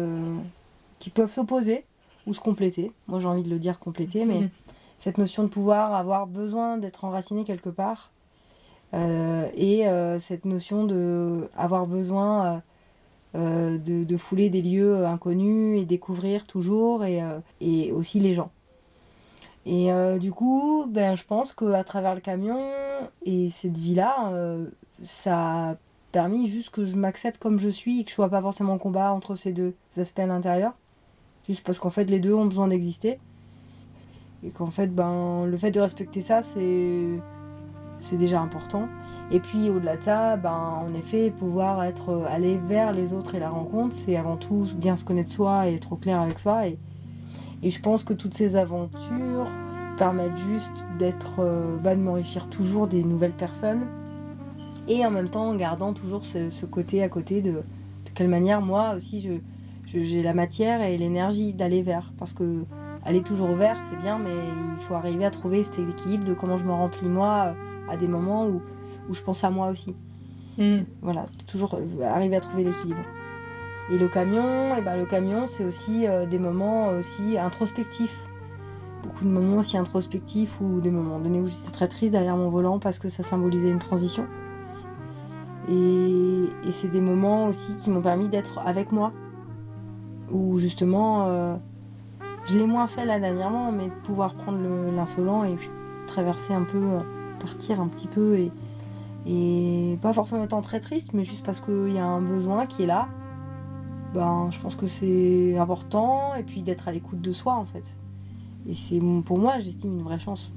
qui 1.03 1.09
peuvent 1.09 1.29
s'opposer 1.29 1.83
ou 2.27 2.33
se 2.33 2.39
compléter. 2.39 2.93
Moi, 3.07 3.19
j'ai 3.19 3.27
envie 3.27 3.43
de 3.43 3.49
le 3.49 3.59
dire 3.59 3.77
compléter, 3.77 4.23
mais 4.23 4.39
Mhm. 4.39 4.49
cette 4.99 5.17
notion 5.17 5.43
de 5.43 5.49
pouvoir 5.49 5.93
avoir 5.93 6.27
besoin 6.27 6.77
d'être 6.77 7.03
enraciné 7.03 7.43
quelque 7.43 7.67
part 7.67 8.11
euh, 8.93 9.49
et 9.53 9.85
euh, 9.85 10.17
cette 10.19 10.45
notion 10.45 10.85
de 10.85 11.49
avoir 11.57 11.87
besoin 11.87 12.61
euh, 13.35 13.77
de, 13.77 14.05
de 14.05 14.17
fouler 14.17 14.49
des 14.49 14.61
lieux 14.61 15.05
inconnus 15.05 15.81
et 15.81 15.83
découvrir 15.83 16.45
toujours 16.45 17.03
et, 17.03 17.21
et 17.59 17.91
aussi 17.91 18.21
les 18.21 18.33
gens. 18.33 18.51
Et 19.65 19.89
du 20.19 20.31
coup, 20.31 20.85
ben, 20.87 21.15
je 21.15 21.25
pense 21.25 21.51
qu'à 21.53 21.83
travers 21.83 22.15
le 22.15 22.21
camion 22.21 22.59
et 23.25 23.49
cette 23.49 23.77
vie-là, 23.77 24.31
ça 25.03 25.71
a 25.71 25.75
permis 26.13 26.47
juste 26.47 26.69
que 26.69 26.85
je 26.85 26.95
m'accepte 26.95 27.41
comme 27.41 27.59
je 27.59 27.69
suis 27.69 27.99
et 27.99 28.03
que 28.03 28.09
je 28.09 28.15
sois 28.15 28.29
pas 28.29 28.41
forcément 28.41 28.73
en 28.73 28.77
combat 28.77 29.11
entre 29.11 29.35
ces 29.35 29.51
deux 29.51 29.73
aspects 29.97 30.19
à 30.19 30.27
l'intérieur. 30.27 30.73
Juste 31.47 31.63
parce 31.65 31.79
qu'en 31.79 31.89
fait, 31.89 32.09
les 32.09 32.19
deux 32.19 32.33
ont 32.33 32.45
besoin 32.45 32.67
d'exister. 32.67 33.19
Et 34.45 34.49
qu'en 34.49 34.71
fait, 34.71 34.87
ben, 34.87 35.45
le 35.45 35.57
fait 35.57 35.71
de 35.71 35.79
respecter 35.79 36.21
ça, 36.21 36.41
c'est, 36.41 37.19
déjà 38.13 38.41
important. 38.41 38.87
Et 39.31 39.39
puis 39.39 39.69
au-delà 39.69 39.97
de 39.97 40.03
ça, 40.03 40.37
ben, 40.37 40.83
en 40.85 40.93
effet, 40.93 41.31
pouvoir 41.31 41.83
être, 41.83 42.09
euh, 42.09 42.25
aller 42.29 42.57
vers 42.57 42.91
les 42.91 43.13
autres 43.13 43.35
et 43.35 43.39
la 43.39 43.49
rencontre, 43.49 43.95
c'est 43.95 44.17
avant 44.17 44.35
tout 44.35 44.67
bien 44.75 44.95
se 44.95 45.05
connaître 45.05 45.31
soi 45.31 45.69
et 45.69 45.75
être 45.75 45.93
au 45.93 45.95
clair 45.95 46.19
avec 46.19 46.37
soi. 46.37 46.67
Et, 46.67 46.77
et 47.63 47.69
je 47.69 47.79
pense 47.79 48.03
que 48.03 48.13
toutes 48.13 48.33
ces 48.33 48.55
aventures 48.55 49.47
permettent 49.97 50.37
juste 50.49 50.85
d'être, 50.99 51.41
bah, 51.81 51.95
de 51.95 52.01
m'enrichir 52.01 52.49
toujours 52.49 52.87
des 52.87 53.03
nouvelles 53.03 53.31
personnes. 53.31 53.87
Et 54.87 55.05
en 55.05 55.11
même 55.11 55.29
temps, 55.29 55.49
en 55.49 55.55
gardant 55.55 55.93
toujours 55.93 56.25
ce, 56.25 56.65
côté 56.65 57.03
à 57.03 57.09
côté 57.09 57.41
de, 57.41 57.51
de 57.51 58.09
quelle 58.13 58.27
manière 58.27 58.61
moi 58.61 58.93
aussi 58.95 59.21
je- 59.21 59.39
j'ai 59.93 60.23
la 60.23 60.33
matière 60.33 60.81
et 60.81 60.97
l'énergie 60.97 61.53
d'aller 61.53 61.81
vers. 61.81 62.11
Parce 62.17 62.33
que 62.33 62.65
aller 63.05 63.21
toujours 63.21 63.53
vers, 63.53 63.77
c'est 63.83 63.97
bien, 63.97 64.17
mais 64.17 64.33
il 64.77 64.83
faut 64.83 64.95
arriver 64.95 65.25
à 65.25 65.31
trouver 65.31 65.63
cet 65.63 65.79
équilibre 65.79 66.23
de 66.23 66.33
comment 66.33 66.57
je 66.57 66.65
me 66.65 66.71
remplis 66.71 67.07
moi 67.07 67.53
à 67.89 67.97
des 67.97 68.07
moments 68.07 68.47
où, 68.47 68.61
où 69.09 69.13
je 69.13 69.21
pense 69.21 69.43
à 69.43 69.49
moi 69.49 69.69
aussi. 69.69 69.95
Mhm. 70.57 70.85
Voilà, 71.01 71.25
toujours 71.47 71.75
euh, 71.75 72.03
arriver 72.03 72.35
à 72.35 72.39
trouver 72.39 72.63
l'équilibre. 72.63 73.03
Et 73.91 73.97
le 73.97 74.07
camion, 74.07 74.75
et 74.75 74.81
ben 74.81 74.95
le 74.95 75.05
camion, 75.05 75.45
c'est 75.45 75.65
aussi 75.65 76.07
euh, 76.07 76.25
des 76.25 76.39
moments 76.39 76.89
aussi 76.89 77.37
introspectifs. 77.37 78.17
Beaucoup 79.03 79.25
de 79.25 79.29
moments 79.29 79.57
aussi 79.57 79.77
introspectifs 79.77 80.61
ou 80.61 80.79
des 80.79 80.91
moments 80.91 81.19
donnés 81.19 81.39
où 81.39 81.45
j'étais 81.45 81.71
très 81.71 81.89
triste 81.89 82.13
derrière 82.13 82.37
mon 82.37 82.49
volant 82.49 82.79
parce 82.79 82.99
que 82.99 83.09
ça 83.09 83.23
symbolisait 83.23 83.69
une 83.69 83.79
transition. 83.79 84.25
Et, 85.67 86.45
et 86.65 86.71
c'est 86.71 86.87
des 86.87 87.01
moments 87.01 87.47
aussi 87.47 87.75
qui 87.75 87.89
m'ont 87.89 88.01
permis 88.01 88.29
d'être 88.29 88.59
avec 88.59 88.93
moi. 88.93 89.11
Où 90.33 90.57
justement, 90.59 91.27
euh, 91.27 91.55
je 92.47 92.57
l'ai 92.57 92.65
moins 92.65 92.87
fait 92.87 93.05
là 93.05 93.19
dernièrement, 93.19 93.71
mais 93.71 93.85
de 93.85 93.91
pouvoir 94.03 94.33
prendre 94.33 94.57
le- 94.57 94.91
l'insolent 94.95 95.43
et 95.43 95.53
puis 95.55 95.69
traverser 96.07 96.53
un 96.53 96.63
peu, 96.63 96.77
euh, 96.79 96.99
partir 97.39 97.79
un 97.79 97.87
petit 97.87 98.07
peu 98.07 98.37
et, 98.37 98.51
et 99.27 99.97
pas 100.01 100.11
forcément 100.13 100.43
étant 100.43 100.61
très 100.61 100.79
triste, 100.79 101.13
mais 101.13 101.23
juste 101.23 101.43
parce 101.45 101.59
qu'il 101.59 101.93
y 101.93 101.99
a 101.99 102.05
un 102.05 102.21
besoin 102.21 102.65
qui 102.65 102.83
est 102.83 102.87
là. 102.87 103.07
Ben, 104.13 104.47
je 104.51 104.59
pense 104.59 104.75
que 104.75 104.85
c'est 104.87 105.57
important 105.57 106.35
et 106.35 106.43
puis 106.43 106.61
d'être 106.61 106.87
à 106.87 106.91
l'écoute 106.91 107.21
de 107.21 107.31
soi 107.31 107.53
en 107.55 107.65
fait. 107.65 107.95
Et 108.67 108.73
c'est 108.73 108.99
pour 109.25 109.39
moi, 109.39 109.59
j'estime 109.59 109.93
une 109.97 110.03
vraie 110.03 110.19
chance 110.19 110.51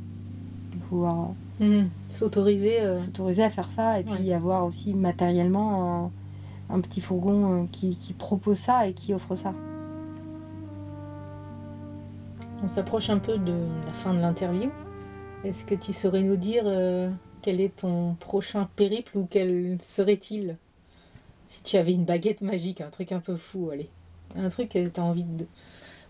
de 0.73 0.79
pouvoir. 0.89 1.29
S'autoriser. 2.11 2.83
euh, 2.83 2.99
s'autoriser 2.99 3.43
à 3.43 3.51
faire 3.51 3.71
ça 3.71 3.99
et 3.99 4.05
puis 4.05 4.13
Ouais. 4.29 4.33
avoir 4.35 4.67
aussi 4.67 4.93
matériellement 4.95 6.11
un 6.71 6.81
petit 6.81 7.01
fourgon 7.01 7.65
euh, 7.65 7.67
qui, 7.71 8.15
propose 8.19 8.59
ça 8.59 8.87
et 8.87 8.95
qui 8.95 9.15
offre 9.15 9.37
ça. 9.37 9.55
On 12.63 12.69
s'approche 12.69 13.11
un 13.11 13.19
peu 13.19 13.39
de 13.39 13.55
la 13.87 13.93
fin 13.93 14.15
de 14.15 14.21
l'interview. 14.21 14.71
Est-ce 15.45 15.65
que 15.65 15.75
tu 15.75 15.93
saurais 15.93 16.23
nous 16.23 16.37
dire 16.37 16.65
euh, 16.67 17.11
quel 17.43 17.61
est 17.61 17.77
ton 17.77 18.15
prochain 18.15 18.69
périple 18.77 19.19
ou 19.19 19.27
quel 19.29 19.79
serait-il? 19.83 20.57
Si 21.49 21.63
tu 21.63 21.77
avais 21.77 21.93
une 21.93 22.05
baguette 22.05 22.41
magique, 22.41 22.81
un 22.81 22.91
truc 22.91 23.13
un 23.13 23.21
peu 23.21 23.37
fou, 23.37 23.71
allez. 23.71 23.89
Un 24.35 24.49
truc 24.49 24.71
que 24.71 24.89
tu 24.89 25.01
envie 25.01 25.23
de. 25.23 25.47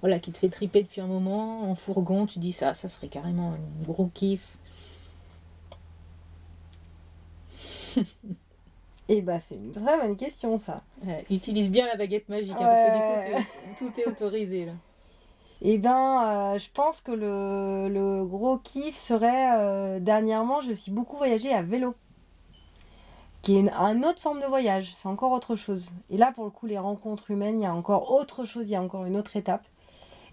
Voilà, 0.01 0.19
qui 0.19 0.31
te 0.31 0.39
fait 0.39 0.49
triper 0.49 0.83
depuis 0.83 1.01
un 1.01 1.07
moment, 1.07 1.71
en 1.71 1.75
fourgon, 1.75 2.27
tu 2.27 2.39
dis 2.39 2.53
ça, 2.53 2.75
ça 2.75 2.89
serait 2.89 3.09
carrément 3.09 3.53
un 3.53 3.85
gros 3.85 4.11
kiff. 4.15 4.59
Et 9.09 9.21
bah 9.23 9.39
c'est 9.39 9.55
une 9.55 9.71
très 9.73 9.99
bonne 10.01 10.17
question 10.17 10.59
ça. 10.59 10.77
Ouais, 11.05 11.25
utilise 11.31 11.71
bien 11.71 11.87
la 11.87 11.97
baguette 11.97 12.29
magique, 12.29 12.53
hein, 12.53 12.57
parce 12.59 12.81
que 12.81 12.87
du 13.31 13.35
coup, 13.35 13.45
tu- 13.79 13.85
tout 13.93 14.01
est 14.01 14.07
autorisé 14.07 14.67
là. 14.67 14.73
Et 15.63 15.79
ben 15.79 16.23
euh, 16.55 16.59
je 16.59 16.69
pense 16.75 17.01
que 17.01 17.13
le, 17.13 17.89
le 17.89 18.25
gros 18.27 18.59
kiff 18.59 18.95
serait 18.95 19.57
euh, 19.59 20.01
dernièrement 20.01 20.61
je 20.61 20.73
suis 20.73 20.91
beaucoup 20.93 21.17
voyagé 21.17 21.53
à 21.53 21.63
vélo. 21.63 21.95
Qui 23.43 23.57
est 23.57 23.61
une, 23.61 23.71
une 23.71 24.05
autre 24.05 24.19
forme 24.21 24.41
de 24.41 24.47
voyage, 24.47 24.93
c'est 24.97 25.09
encore 25.09 25.31
autre 25.33 25.55
chose. 25.55 25.91
Et 26.11 26.17
là 26.17 26.33
pour 26.35 26.45
le 26.45 26.51
coup 26.51 26.67
les 26.67 26.79
rencontres 26.79 27.31
humaines, 27.31 27.61
il 27.61 27.63
y 27.63 27.67
a 27.67 27.75
encore 27.75 28.13
autre 28.13 28.45
chose, 28.45 28.69
il 28.69 28.73
y 28.73 28.77
a 28.77 28.83
encore 28.83 29.05
une 29.07 29.17
autre 29.17 29.37
étape. 29.37 29.65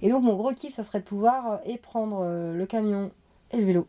Et 0.01 0.09
donc 0.09 0.23
mon 0.23 0.35
gros 0.35 0.51
kiff 0.51 0.75
ça 0.75 0.83
serait 0.83 0.99
de 0.99 1.05
pouvoir 1.05 1.51
euh, 1.51 1.57
et 1.65 1.77
prendre 1.77 2.25
le 2.25 2.65
camion 2.65 3.11
et 3.51 3.57
le 3.57 3.65
vélo 3.65 3.87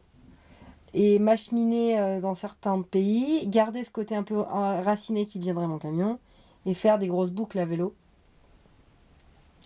et 0.95 1.19
m'acheminer 1.19 1.99
euh, 1.99 2.21
dans 2.21 2.35
certains 2.35 2.81
pays, 2.83 3.47
garder 3.49 3.83
ce 3.83 3.91
côté 3.91 4.15
un 4.15 4.23
peu 4.23 4.39
euh, 4.39 4.45
raciné 4.81 5.27
qui 5.27 5.39
deviendrait 5.41 5.67
mon 5.67 5.79
camion, 5.79 6.19
et 6.67 6.73
faire 6.73 6.99
des 6.99 7.09
grosses 7.09 7.33
boucles 7.33 7.59
à 7.59 7.67
vélo. 7.67 7.95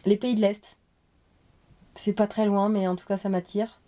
Les 0.06 0.16
pays 0.16 0.34
de 0.34 0.40
l'Est. 0.40 0.78
C'est 1.94 2.14
pas 2.14 2.26
très 2.26 2.46
loin, 2.46 2.68
mais 2.68 2.88
en 2.88 2.96
tout 2.96 3.06
cas, 3.06 3.16
ça 3.16 3.28
m'attire. 3.28 3.80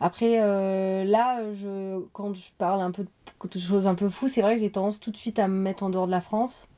Après, 0.00 0.40
euh, 0.40 1.04
là, 1.04 1.40
je, 1.54 2.00
quand 2.12 2.34
je 2.34 2.50
parle 2.58 2.80
un 2.80 2.90
peu 2.90 3.04
de 3.04 3.58
choses 3.58 3.86
un 3.86 3.94
peu 3.94 4.08
fous, 4.08 4.28
c'est 4.28 4.42
vrai 4.42 4.56
que 4.56 4.60
j'ai 4.60 4.70
tendance 4.70 5.00
tout 5.00 5.10
de 5.10 5.16
suite 5.16 5.38
à 5.38 5.48
me 5.48 5.58
mettre 5.58 5.82
en 5.82 5.90
dehors 5.90 6.06
de 6.06 6.12
la 6.12 6.20
France. 6.20 6.68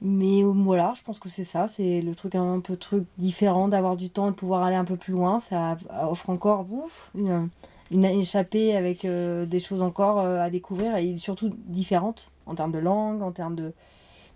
Mais 0.00 0.42
voilà, 0.42 0.92
je 0.96 1.02
pense 1.02 1.18
que 1.18 1.28
c'est 1.28 1.44
ça, 1.44 1.66
c'est 1.66 2.00
le 2.00 2.14
truc 2.14 2.34
un, 2.34 2.60
peu 2.60 2.76
truc 2.76 3.04
différent, 3.18 3.68
d'avoir 3.68 3.96
du 3.96 4.10
temps 4.10 4.28
et 4.28 4.30
de 4.30 4.36
pouvoir 4.36 4.62
aller 4.62 4.76
un 4.76 4.84
peu 4.84 4.96
plus 4.96 5.12
loin. 5.12 5.40
Ça 5.40 5.76
offre 6.08 6.30
encore 6.30 6.66
ouf, 6.70 7.10
une, 7.14 7.48
une 7.90 8.04
échappée 8.04 8.76
avec 8.76 9.04
euh, 9.04 9.46
des 9.46 9.60
choses 9.60 9.82
encore 9.82 10.20
euh, 10.20 10.40
à 10.40 10.50
découvrir 10.50 10.96
et 10.96 11.16
surtout 11.16 11.50
différentes 11.66 12.30
en 12.46 12.54
termes 12.54 12.72
de 12.72 12.78
langue, 12.78 13.22
en 13.22 13.32
termes 13.32 13.54
de 13.54 13.72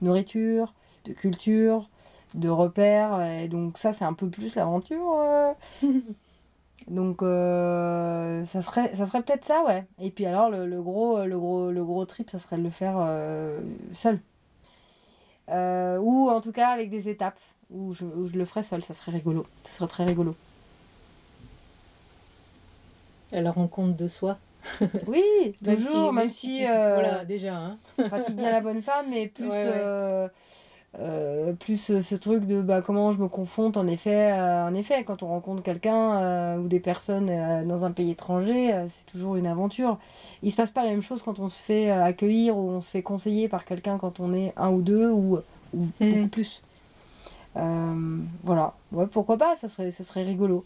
nourriture, 0.01 0.75
de 1.05 1.13
culture, 1.13 1.89
de 2.35 2.49
repères. 2.49 3.21
Et 3.23 3.49
donc 3.49 3.79
ça, 3.79 3.93
c'est 3.93 4.05
un 4.05 4.15
peu 4.15 4.29
plus 4.29 4.55
l'aventure. 4.57 5.15
euh. 5.21 5.53
donc 6.89 7.23
euh, 7.23 8.45
ça 8.45 8.63
serait, 8.63 8.95
ça 8.97 9.07
serait 9.07 9.23
peut-être 9.23 9.45
ça, 9.45 9.63
ouais. 9.65 9.85
Et 10.01 10.11
puis 10.11 10.27
alors 10.27 10.51
le, 10.51 10.67
le 10.67 10.83
gros, 10.83 11.25
le 11.25 11.39
gros, 11.39 11.71
le 11.71 11.85
gros 11.85 12.05
trip, 12.07 12.31
ça 12.31 12.39
serait 12.39 12.59
de 12.59 12.63
le 12.63 12.71
faire 12.71 12.97
seul. 13.93 14.21
Ou 15.49 16.31
en 16.31 16.41
tout 16.41 16.53
cas 16.53 16.69
avec 16.69 16.91
des 16.91 17.09
étapes 17.09 17.39
où 17.71 17.93
je, 17.95 18.05
où 18.05 18.27
je 18.27 18.35
le 18.39 18.45
ferais 18.45 18.63
seul, 18.63 18.83
ça 18.83 18.95
serait 18.95 19.13
rigolo. 19.13 19.47
Ça 19.65 19.71
serait 19.79 19.89
très 19.89 20.05
rigolo. 20.05 20.35
À 23.33 23.41
la 23.41 23.51
rencontre 23.51 23.97
de 23.97 24.09
soi. 24.09 24.37
Oui, 25.07 25.23
toujours, 25.65 26.13
même 26.13 26.31
si, 26.31 26.65
euh, 26.67 26.95
Voilà, 26.95 27.25
déjà. 27.25 27.57
hein. 27.57 27.79
pratique 28.09 28.37
bien 28.37 28.51
la 28.51 28.61
bonne 28.61 28.83
femme, 28.83 29.07
mais 29.11 29.27
plus, 29.27 29.49
Ouais, 29.49 29.51
ouais. 29.51 29.63
euh, 29.67 30.29
euh, 31.01 31.53
plus 31.55 32.01
ce 32.03 32.15
truc 32.15 32.45
de 32.47 32.61
bah, 32.61 32.83
comment 32.83 33.13
je 33.13 33.19
me 33.19 33.27
confronte 33.29 33.77
en 33.79 33.87
effet, 33.87 34.33
euh, 34.33 34.67
en 34.67 34.75
effet 34.75 35.05
quand 35.05 35.23
on 35.23 35.29
rencontre 35.29 35.63
quelqu'un 35.63 36.17
euh, 36.21 36.57
ou 36.59 36.69
des 36.69 36.81
personnes 36.81 37.31
dans 37.67 37.85
un 37.85 37.91
pays 37.93 38.11
étranger, 38.11 38.75
c'est 38.89 39.07
toujours 39.07 39.37
une 39.37 39.47
aventure. 39.47 39.99
Il 40.43 40.51
se 40.51 40.57
passe 40.57 40.71
pas 40.71 40.85
la 40.85 40.91
même 40.91 41.03
chose 41.03 41.23
quand 41.23 41.39
on 41.41 41.49
se 41.49 41.61
fait 41.63 41.91
accueillir 41.91 42.57
ou 42.59 42.69
on 42.71 42.81
se 42.83 42.91
fait 42.91 43.03
conseiller 43.03 43.49
par 43.49 43.65
quelqu'un 43.65 43.97
quand 43.99 44.21
on 44.21 44.35
est 44.35 44.53
un 44.59 44.71
ou 44.71 44.83
deux 44.83 45.09
ou, 45.09 45.39
ou 45.75 45.87
Mhm. 46.01 46.11
beaucoup 46.11 46.29
plus. 46.29 46.63
Voilà, 48.45 48.75
ouais, 48.93 49.07
pourquoi 49.07 49.37
pas, 49.39 49.57
ça 49.57 49.69
serait, 49.69 49.91
ça 49.91 50.05
serait 50.05 50.23
rigolo. 50.23 50.65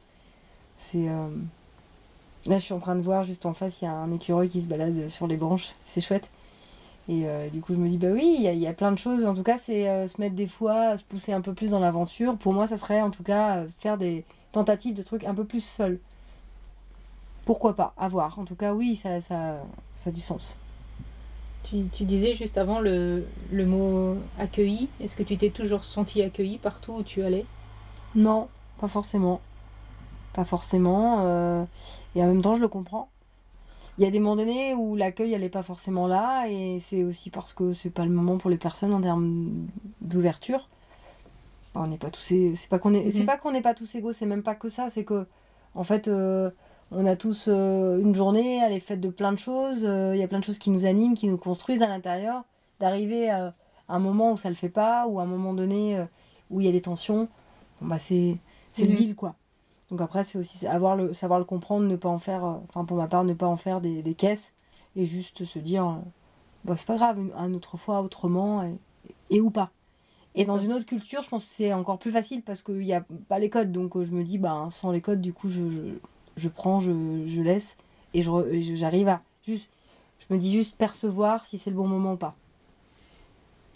C'est 0.79 1.07
Là, 2.47 2.59
je 2.59 2.64
suis 2.64 2.74
en 2.74 2.78
train 2.78 2.94
de 2.94 3.01
voir 3.01 3.24
juste 3.24 3.44
en 3.44 3.55
face, 3.55 3.82
il 3.82 3.86
y 3.86 3.88
a 3.88 3.92
un 3.92 4.12
écureuil 4.12 4.49
qui 4.49 4.62
se 4.62 4.68
balade 4.68 5.09
sur 5.09 5.26
les 5.26 5.36
branches. 5.36 5.72
C'est 5.86 6.01
chouette. 6.01 6.28
Et 7.09 7.22
euh, 7.26 7.49
du 7.49 7.61
coup, 7.61 7.74
je 7.74 7.78
me 7.78 7.88
dis, 7.88 7.99
bah 7.99 8.09
oui, 8.12 8.34
il 8.38 8.42
y, 8.42 8.49
a- 8.49 8.53
il 8.53 8.61
y 8.61 8.66
a 8.66 8.72
plein 8.72 8.92
de 8.92 8.99
choses. 8.99 9.24
En 9.24 9.34
tout 9.34 9.42
cas, 9.42 9.59
c'est 9.59 9.88
euh, 9.88 10.09
se 10.09 10.20
mettre 10.20 10.34
des 10.36 10.47
fois, 10.47 10.97
se 10.99 11.05
pousser 11.05 11.32
un 11.32 11.40
peu 11.40 11.55
plus 11.55 11.70
dans 11.70 11.80
l'aventure. 11.80 12.36
Pour 12.36 12.53
moi, 12.53 12.66
ça 12.66 12.76
serait 12.76 13.01
en 13.01 13.11
tout 13.11 13.22
cas 13.22 13.59
euh, 13.59 13.66
faire 13.78 13.99
des 13.99 14.24
tentatives 14.53 14.94
de 14.94 15.03
trucs 15.03 15.24
un 15.24 15.34
peu 15.34 15.44
plus 15.44 15.61
seul. 15.64 15.99
Pourquoi 17.44 17.74
pas? 17.74 17.94
À 17.97 18.09
voir. 18.09 18.38
En 18.38 18.44
tout 18.44 18.57
cas, 18.57 18.74
oui, 18.74 18.97
ça, 18.97 19.20
ça, 19.20 19.62
ça 19.97 20.11
a 20.11 20.12
du 20.12 20.20
sens. 20.20 20.57
Tu, 21.62 21.86
tu 21.92 22.05
disais 22.05 22.34
juste 22.34 22.59
avant 22.59 22.80
le, 22.80 23.24
le 23.53 23.66
mot 23.66 24.16
accueilli. 24.38 24.88
Est-ce 25.01 25.16
que 25.16 25.22
tu 25.22 25.36
t'es 25.36 25.51
toujours 25.51 25.84
senti 25.84 26.22
accueilli 26.22 26.59
partout 26.59 26.92
où 26.94 27.03
tu 27.03 27.22
allais? 27.22 27.44
Non, 28.14 28.49
pas 28.80 28.88
forcément. 28.88 29.40
Pas 30.37 30.45
forcément. 30.45 31.20
euh, 31.24 31.64
et 32.14 32.22
en 32.22 32.26
même 32.26 32.43
temps, 32.43 32.55
je 32.55 32.61
le 32.61 32.68
comprends. 32.68 33.09
Il 33.99 34.05
y 34.05 34.07
a 34.07 34.11
des 34.11 34.18
moments 34.20 34.37
donnés 34.37 34.74
où 34.74 34.95
l'accueil, 34.95 35.32
elle 35.32 35.41
n'est 35.41 35.49
pas 35.49 35.62
forcément 35.62 36.07
là. 36.07 36.47
Et 36.49 36.78
c'est 36.78 37.03
aussi 37.03 37.30
parce 37.30 37.53
que 37.55 37.72
c'est 37.72 37.89
pas 37.91 38.05
le 38.05 38.11
moment 38.11 38.37
pour 38.37 38.51
les 38.51 38.59
personnes 38.59 38.93
en 38.93 39.01
termes 39.01 39.51
d'ouverture. 40.03 40.68
Enfin, 41.74 41.87
on 41.87 41.89
n'est 41.89 41.97
pas 41.97 42.11
tous. 42.11 42.20
C'est 42.22 42.68
pas 42.68 42.78
qu'on 42.78 42.93
est. 42.93 43.11
C'est 43.11 43.20
Mhm. 43.20 43.26
pas 43.26 43.39
qu'on 43.39 43.51
n'est 43.53 43.62
pas 43.62 43.72
tous 43.74 43.95
égaux. 43.95 44.12
C'est 44.12 44.26
même 44.26 44.43
pas 44.43 44.55
que 44.55 44.68
ça. 44.68 44.91
C'est 44.91 45.05
que, 45.05 45.26
en 45.74 45.82
fait, 45.84 46.09
euh, 46.09 46.51
on 46.93 47.07
a 47.07 47.16
tous 47.16 47.47
euh, 47.49 47.99
une 47.99 48.14
journée. 48.14 48.59
Elle 48.59 48.72
est 48.74 48.80
faite 48.80 49.01
de 49.01 49.09
plein 49.09 49.32
de 49.32 49.39
choses. 49.39 49.80
Il 49.82 50.18
y 50.18 50.22
a 50.22 50.28
plein 50.28 50.41
de 50.41 50.45
choses 50.45 50.59
qui 50.59 50.70
nous 50.70 50.84
animent, 50.84 51.14
qui 51.14 51.28
nous 51.28 51.39
construisent 51.39 51.82
à 51.82 51.89
l'intérieur. 51.89 52.45
D'arriver 52.80 53.30
à 53.30 53.55
un 53.89 53.99
moment 53.99 54.32
où 54.32 54.37
ça 54.37 54.51
le 54.51 54.55
fait 54.55 54.68
pas, 54.68 55.07
ou 55.07 55.18
à 55.18 55.22
un 55.22 55.26
moment 55.26 55.55
donné 55.55 55.99
où 56.51 56.61
il 56.61 56.66
y 56.66 56.68
a 56.68 56.72
des 56.72 56.82
tensions. 56.82 57.28
Bon, 57.80 57.89
bah 57.89 57.99
c'est 57.99 58.37
c'est 58.72 58.84
Mhm. 58.84 58.91
le 58.91 58.97
deal 58.97 59.14
quoi. 59.16 59.34
Donc 59.91 60.01
après 60.01 60.24
c'est 60.24 60.39
aussi 60.39 60.59
savoir 60.59 60.97
le 60.97 61.45
comprendre, 61.45 61.87
ne 61.87 61.97
pas 61.97 62.09
en 62.09 62.18
faire, 62.18 62.45
euh, 62.45 62.55
enfin 62.68 62.84
pour 62.84 62.97
ma 62.97 63.07
part 63.07 63.24
ne 63.24 63.34
pas 63.34 63.47
en 63.47 63.57
faire 63.57 63.80
des, 63.80 64.14
caisses 64.14 64.53
et 64.97 65.05
juste 65.05 65.45
se 65.45 65.59
dire 65.59 65.87
euh, 65.87 65.95
bah 66.64 66.74
c'est 66.76 66.87
pas 66.87 66.97
grave, 66.97 67.18
une, 67.18 67.55
autre 67.55 67.76
fois 67.76 68.01
autrement 68.01 68.68
et, 69.30 69.41
ou 69.41 69.51
pas. 69.51 69.70
Et 70.34 70.45
dans 70.45 70.59
une 70.59 70.72
autre 70.72 70.87
culture 70.87 71.22
je 71.22 71.28
pense 71.28 71.45
que 71.45 71.55
c'est 71.57 71.72
encore 71.72 71.99
plus 71.99 72.11
facile 72.11 72.43
parce 72.43 72.62
qu'il 72.62 72.78
n'y 72.78 72.95
a 72.95 73.05
pas 73.28 73.39
les 73.39 73.49
codes 73.49 73.70
donc 73.70 73.97
euh, 73.97 74.05
je 74.05 74.12
me 74.12 74.24
dis 74.24 74.39
bah 74.39 74.68
sans 74.72 74.91
les 74.91 75.01
codes 75.01 75.20
du 75.20 75.32
coup 75.32 75.49
je, 75.49 75.62
je, 76.37 76.49
prends, 76.49 76.80
je, 76.80 77.24
je 77.26 77.41
laisse 77.41 77.76
et 78.12 78.22
j'arrive 78.22 79.09
à 79.09 79.22
juste, 79.45 79.68
je 80.18 80.34
me 80.34 80.39
dis 80.39 80.53
juste 80.53 80.74
percevoir 80.74 81.45
si 81.45 81.59
c'est 81.59 81.70
le 81.70 81.76
bon 81.76 81.87
moment 81.87 82.14
ou 82.14 82.16
pas. 82.16 82.34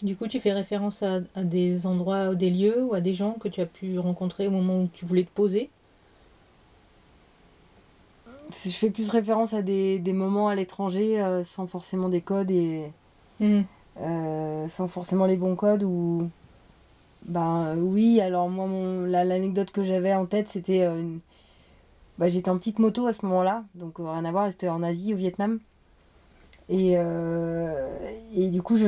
Du 0.01 0.15
coup, 0.15 0.27
tu 0.27 0.39
fais 0.39 0.51
référence 0.51 1.03
à 1.03 1.19
des 1.43 1.85
endroits, 1.85 2.33
des 2.33 2.49
lieux 2.49 2.83
ou 2.83 2.95
à 2.95 3.01
des 3.01 3.13
gens 3.13 3.33
que 3.33 3.47
tu 3.47 3.61
as 3.61 3.67
pu 3.67 3.99
rencontrer 3.99 4.47
au 4.47 4.51
moment 4.51 4.81
où 4.81 4.89
tu 4.91 5.05
voulais 5.05 5.23
te 5.23 5.29
poser? 5.29 5.69
Je 8.51 8.69
fais 8.71 8.89
plus 8.89 9.09
référence 9.09 9.53
à 9.53 9.61
des, 9.61 9.99
des 9.99 10.13
moments 10.13 10.47
à 10.49 10.55
l'étranger 10.55 11.21
euh, 11.21 11.43
sans 11.43 11.67
forcément 11.67 12.09
des 12.09 12.21
codes 12.21 12.51
et 12.51 12.91
euh, 13.99 14.67
sans 14.67 14.87
forcément 14.87 15.25
les 15.25 15.37
bons 15.37 15.55
codes 15.55 15.83
ou 15.83 16.29
ben 17.25 17.75
oui 17.77 18.19
alors 18.21 18.49
moi 18.49 18.65
mon 18.67 19.05
la- 19.05 19.23
l'anecdote 19.25 19.71
que 19.71 19.83
j'avais 19.83 20.13
en 20.13 20.25
tête 20.25 20.49
c'était 20.49 20.81
euh, 20.83 20.99
une- 20.99 21.19
bah, 22.17 22.27
j'étais 22.29 22.49
en 22.49 22.57
petite 22.57 22.79
moto 22.79 23.07
à 23.07 23.13
ce 23.13 23.25
moment-là 23.25 23.63
donc 23.75 23.97
rien 23.99 24.25
à 24.25 24.31
voir 24.31 24.49
c'était 24.51 24.69
en 24.69 24.83
Asie 24.83 25.13
au 25.13 25.17
Vietnam. 25.17 25.59
Et, 26.69 26.93
et 28.33 28.47
du 28.49 28.61
coup 28.61 28.77
je, 28.77 28.87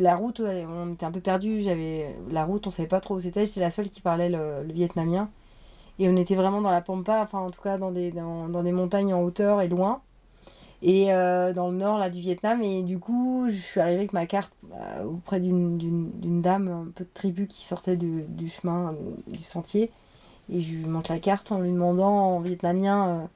la 0.00 0.14
route 0.14 0.40
on 0.40 0.92
était 0.92 1.04
un 1.06 1.10
peu 1.10 1.20
perdu 1.20 1.62
j'avais 1.62 2.14
la 2.30 2.44
route 2.44 2.66
on 2.66 2.70
savait 2.70 2.86
pas 2.88 3.00
trop 3.00 3.16
où 3.16 3.20
c'était 3.20 3.44
j'étais 3.44 3.60
la 3.60 3.70
seule 3.70 3.90
qui 3.90 4.00
parlait 4.00 4.28
le, 4.28 4.62
le 4.64 4.72
vietnamien 4.72 5.28
et 5.98 6.08
on 6.08 6.16
était 6.16 6.34
vraiment 6.34 6.60
dans 6.60 6.70
la 6.70 6.80
pampa 6.80 7.22
enfin 7.22 7.38
en 7.38 7.50
tout 7.50 7.60
cas 7.60 7.78
dans 7.78 7.92
des 7.92 8.10
dans, 8.10 8.48
dans 8.48 8.62
des 8.62 8.72
montagnes 8.72 9.14
en 9.14 9.22
hauteur 9.22 9.60
et 9.60 9.68
loin. 9.68 10.02
Et 10.82 11.14
euh, 11.14 11.54
dans 11.54 11.70
le 11.70 11.76
nord 11.78 11.98
là 11.98 12.10
du 12.10 12.20
Vietnam. 12.20 12.62
Et 12.62 12.82
du 12.82 12.98
coup 12.98 13.46
je 13.48 13.56
suis 13.56 13.80
arrivée 13.80 13.98
avec 13.98 14.12
ma 14.12 14.26
carte 14.26 14.52
euh, 14.72 15.04
auprès 15.04 15.40
d'une, 15.40 15.78
dame 16.42 16.68
un 16.68 16.90
peu 16.94 17.04
de 17.04 17.10
tribu 17.14 17.46
qui 17.46 17.64
sortait 17.64 17.96
du, 17.96 18.48
chemin 18.48 18.92
euh, 18.92 18.96
du 19.28 19.42
sentier. 19.42 19.90
Et 20.52 20.60
je 20.60 20.74
lui 20.74 20.84
montre 20.84 21.12
la 21.12 21.18
carte 21.20 21.52
en 21.52 21.58
lui 21.60 21.70
demandant 21.70 22.36
en 22.36 22.40
vietnamien 22.40 23.28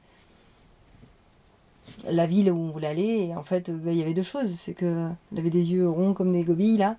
la 2.11 2.27
ville 2.27 2.51
où 2.51 2.57
on 2.57 2.71
voulait 2.71 2.89
aller. 2.89 3.29
Et 3.29 3.37
en 3.37 3.45
fait 3.45 3.71
bah, 3.71 3.93
il 3.93 3.99
y 3.99 4.03
avait 4.03 4.15
deux 4.15 4.23
choses. 4.23 4.51
C'est 4.51 4.75
que 4.75 5.09
elle 5.33 5.39
avait 5.39 5.51
des 5.51 5.73
yeux 5.73 5.89
ronds 5.89 6.13
comme 6.13 6.33
des 6.33 6.43
gobilles 6.43 6.79
là 6.79 6.97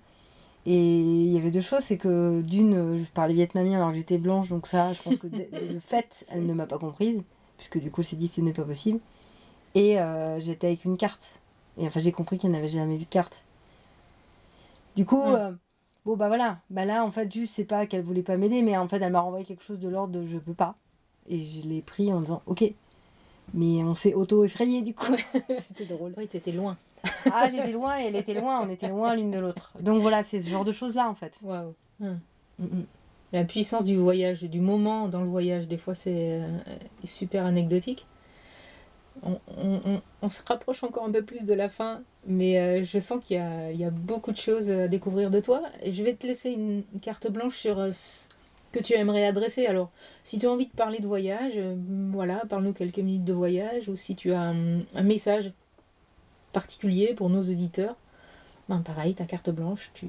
et 0.66 1.00
il 1.00 1.32
y 1.32 1.38
avait 1.38 1.52
deux 1.52 1.62
choses 1.62 1.84
c'est 1.84 1.98
que 1.98 2.42
d'une 2.42 2.98
je 2.98 3.04
parlais 3.12 3.34
vietnamien 3.34 3.78
alors 3.78 3.90
que 3.90 3.96
j'étais 3.96 4.18
blanche 4.18 4.50
donc 4.50 4.68
ça 4.68 4.92
je 4.94 5.02
pense 5.02 5.16
que 5.16 5.28
de, 5.28 5.74
de 5.74 5.80
fait 5.80 6.26
elle 6.30 6.46
ne 6.46 6.54
m'a 6.54 6.66
pas 6.66 6.78
comprise 6.78 7.22
puisque 7.58 7.80
du 7.80 7.92
coup 7.92 8.02
elle 8.02 8.08
s'est 8.08 8.16
dit 8.16 8.28
ce 8.28 8.42
n'est 8.42 8.54
pas 8.54 8.64
possible 8.64 9.00
et 9.76 10.00
euh, 10.00 10.40
j'étais 10.40 10.68
avec 10.68 10.86
une 10.86 10.98
carte. 10.98 11.40
Et 11.78 11.86
enfin, 11.86 12.00
j'ai 12.00 12.12
compris 12.12 12.38
qu'elle 12.38 12.52
n'avait 12.52 12.68
jamais 12.68 12.98
vu 12.98 13.06
de 13.06 13.10
carte. 13.10 13.46
Du 14.96 15.06
coup, 15.06 15.22
euh, 15.22 15.52
bon, 16.06 16.18
bah 16.18 16.28
voilà. 16.28 16.60
Bah 16.70 16.86
là, 16.86 17.06
en 17.06 17.12
fait, 17.12 17.32
juste, 17.32 17.56
c'est 17.56 17.66
pas 17.66 17.86
qu'elle 17.86 18.02
voulait 18.02 18.24
pas 18.24 18.38
m'aider, 18.38 18.62
mais 18.62 18.78
en 18.78 18.88
fait, 18.88 19.02
elle 19.02 19.12
m'a 19.12 19.22
renvoyé 19.22 19.46
quelque 19.46 19.64
chose 19.64 19.80
de 19.80 19.88
l'ordre 19.88 20.14
de 20.14 20.26
je 20.26 20.38
peux 20.38 20.54
pas. 20.54 20.76
Et 21.28 21.46
je 21.46 21.68
l'ai 21.68 21.82
pris 21.82 22.12
en 22.12 22.22
disant 22.22 22.42
ok. 22.48 22.74
Mais 23.54 23.84
on 23.84 23.96
s'est 23.96 24.14
auto-effrayé 24.14 24.82
du 24.82 24.94
coup. 24.94 25.16
C'était 25.68 25.86
drôle. 25.86 26.14
Oui, 26.18 26.28
t'étais 26.28 26.52
loin. 26.52 26.78
Ah, 27.32 27.50
j'étais 27.52 27.72
loin 27.72 28.00
et 28.00 28.06
elle 28.06 28.16
était 28.16 28.34
loin. 28.34 28.62
On 28.66 28.70
était 28.70 28.88
loin 28.88 29.16
l'une 29.16 29.32
de 29.32 29.40
l'autre. 29.40 29.74
Donc 29.80 30.02
voilà, 30.02 30.24
c'est 30.24 30.42
ce 30.42 30.50
genre 30.50 30.66
de 30.66 30.72
choses-là 30.72 31.10
en 31.10 31.16
fait. 31.16 31.34
Waouh. 31.42 31.74
Mm, 32.00 32.16
mm. 32.60 32.84
La 33.32 33.44
puissance 33.44 33.84
du 33.84 33.96
voyage, 33.96 34.42
du 34.44 34.60
moment 34.60 35.08
dans 35.08 35.22
le 35.22 35.28
voyage, 35.30 35.68
des 35.68 35.78
fois 35.78 35.94
c'est 35.94 36.42
euh, 36.42 36.58
super 37.04 37.46
anecdotique. 37.46 38.06
On, 39.22 39.38
on- 39.58 39.82
on- 39.86 40.02
on 40.22 40.30
se 40.30 40.42
rapproche 40.46 40.84
encore 40.84 41.04
un 41.06 41.12
peu 41.12 41.22
plus 41.24 41.44
de 41.44 41.54
la 41.54 41.68
fin, 41.70 42.02
mais 42.26 42.58
euh, 42.60 42.84
je 42.84 43.00
sens 43.00 43.24
qu'il 43.24 43.38
y 43.38 43.78
y 43.78 43.84
a 43.84 43.90
beaucoup 43.92 44.32
de 44.32 44.38
choses 44.38 44.70
à 44.72 44.88
découvrir 44.88 45.30
de 45.30 45.40
toi. 45.42 45.62
Et 45.84 45.92
je 45.92 46.04
vais 46.04 46.14
te 46.16 46.26
laisser 46.26 46.52
une, 46.52 46.84
carte 47.02 47.30
blanche 47.30 47.56
sur 47.58 47.80
euh, 47.80 47.92
ce 47.92 48.28
que 48.72 48.80
tu 48.80 48.94
aimerais 48.94 49.26
adresser. 49.26 49.66
Alors, 49.68 49.90
si 50.24 50.38
tu 50.40 50.46
as 50.48 50.52
envie 50.52 50.68
de 50.68 50.72
parler 50.72 51.00
de 51.00 51.08
voyage, 51.08 51.54
voilà, 52.12 52.44
parle-nous 52.50 52.74
quelques 52.74 53.00
minutes 53.00 53.26
de 53.26 53.34
voyage, 53.34 53.90
ou 53.90 53.96
si 53.96 54.16
tu 54.16 54.32
as 54.32 54.42
un, 54.42 54.80
un 54.96 55.04
message 55.04 55.52
particulier 56.52 57.14
pour 57.14 57.30
nos 57.30 57.42
auditeurs, 57.42 57.96
ben 58.68 58.82
pareil, 58.82 59.16
ta 59.16 59.26
carte 59.26 59.50
blanche, 59.50 59.92
tu, 59.94 60.08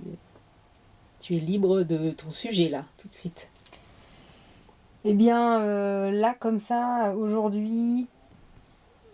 tu 1.20 1.36
es 1.36 1.40
libre 1.40 1.82
de 1.82 2.10
ton 2.10 2.30
sujet 2.30 2.68
là, 2.68 2.84
tout 2.98 3.08
de 3.08 3.14
suite. 3.14 3.48
Eh 5.04 5.14
bien, 5.14 5.60
euh, 5.60 6.10
là, 6.10 6.34
comme 6.38 6.60
ça, 6.60 7.14
aujourd'hui, 7.16 8.06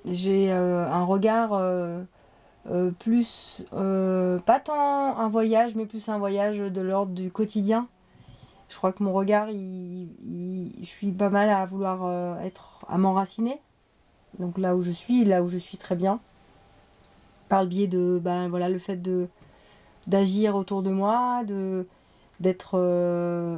j'ai 0.04 0.52
euh, 0.52 0.90
un 0.90 1.04
regard 1.04 1.50
euh, 1.52 2.02
plus, 2.98 3.64
pas 3.70 4.60
tant 4.60 5.16
un 5.16 5.28
voyage, 5.28 5.76
mais 5.76 5.86
plus 5.86 6.08
un 6.08 6.18
voyage 6.18 6.58
de 6.58 6.80
l'ordre 6.80 7.12
du 7.12 7.30
quotidien. 7.30 7.86
Je 8.68 8.76
crois 8.76 8.92
que 8.92 9.04
mon 9.04 9.12
regard, 9.12 9.46
je 9.48 10.84
suis 10.84 11.12
pas 11.12 11.30
mal 11.30 11.50
à 11.50 11.64
vouloir 11.66 12.40
être, 12.40 12.84
à 12.88 12.98
m'enraciner. 12.98 13.60
Donc 14.40 14.58
là 14.58 14.74
où 14.74 14.82
je 14.82 14.90
suis, 14.90 15.24
là 15.24 15.44
où 15.44 15.48
je 15.48 15.58
suis 15.58 15.78
très 15.78 15.94
bien. 15.94 16.18
Par 17.48 17.62
le 17.62 17.68
biais 17.68 17.86
de, 17.86 18.20
ben 18.22 18.48
voilà, 18.48 18.68
le 18.68 18.78
fait 18.78 19.00
d'agir 20.06 20.56
autour 20.56 20.82
de 20.82 20.90
moi, 20.90 21.42
d'être 22.40 22.72
euh, 22.74 23.56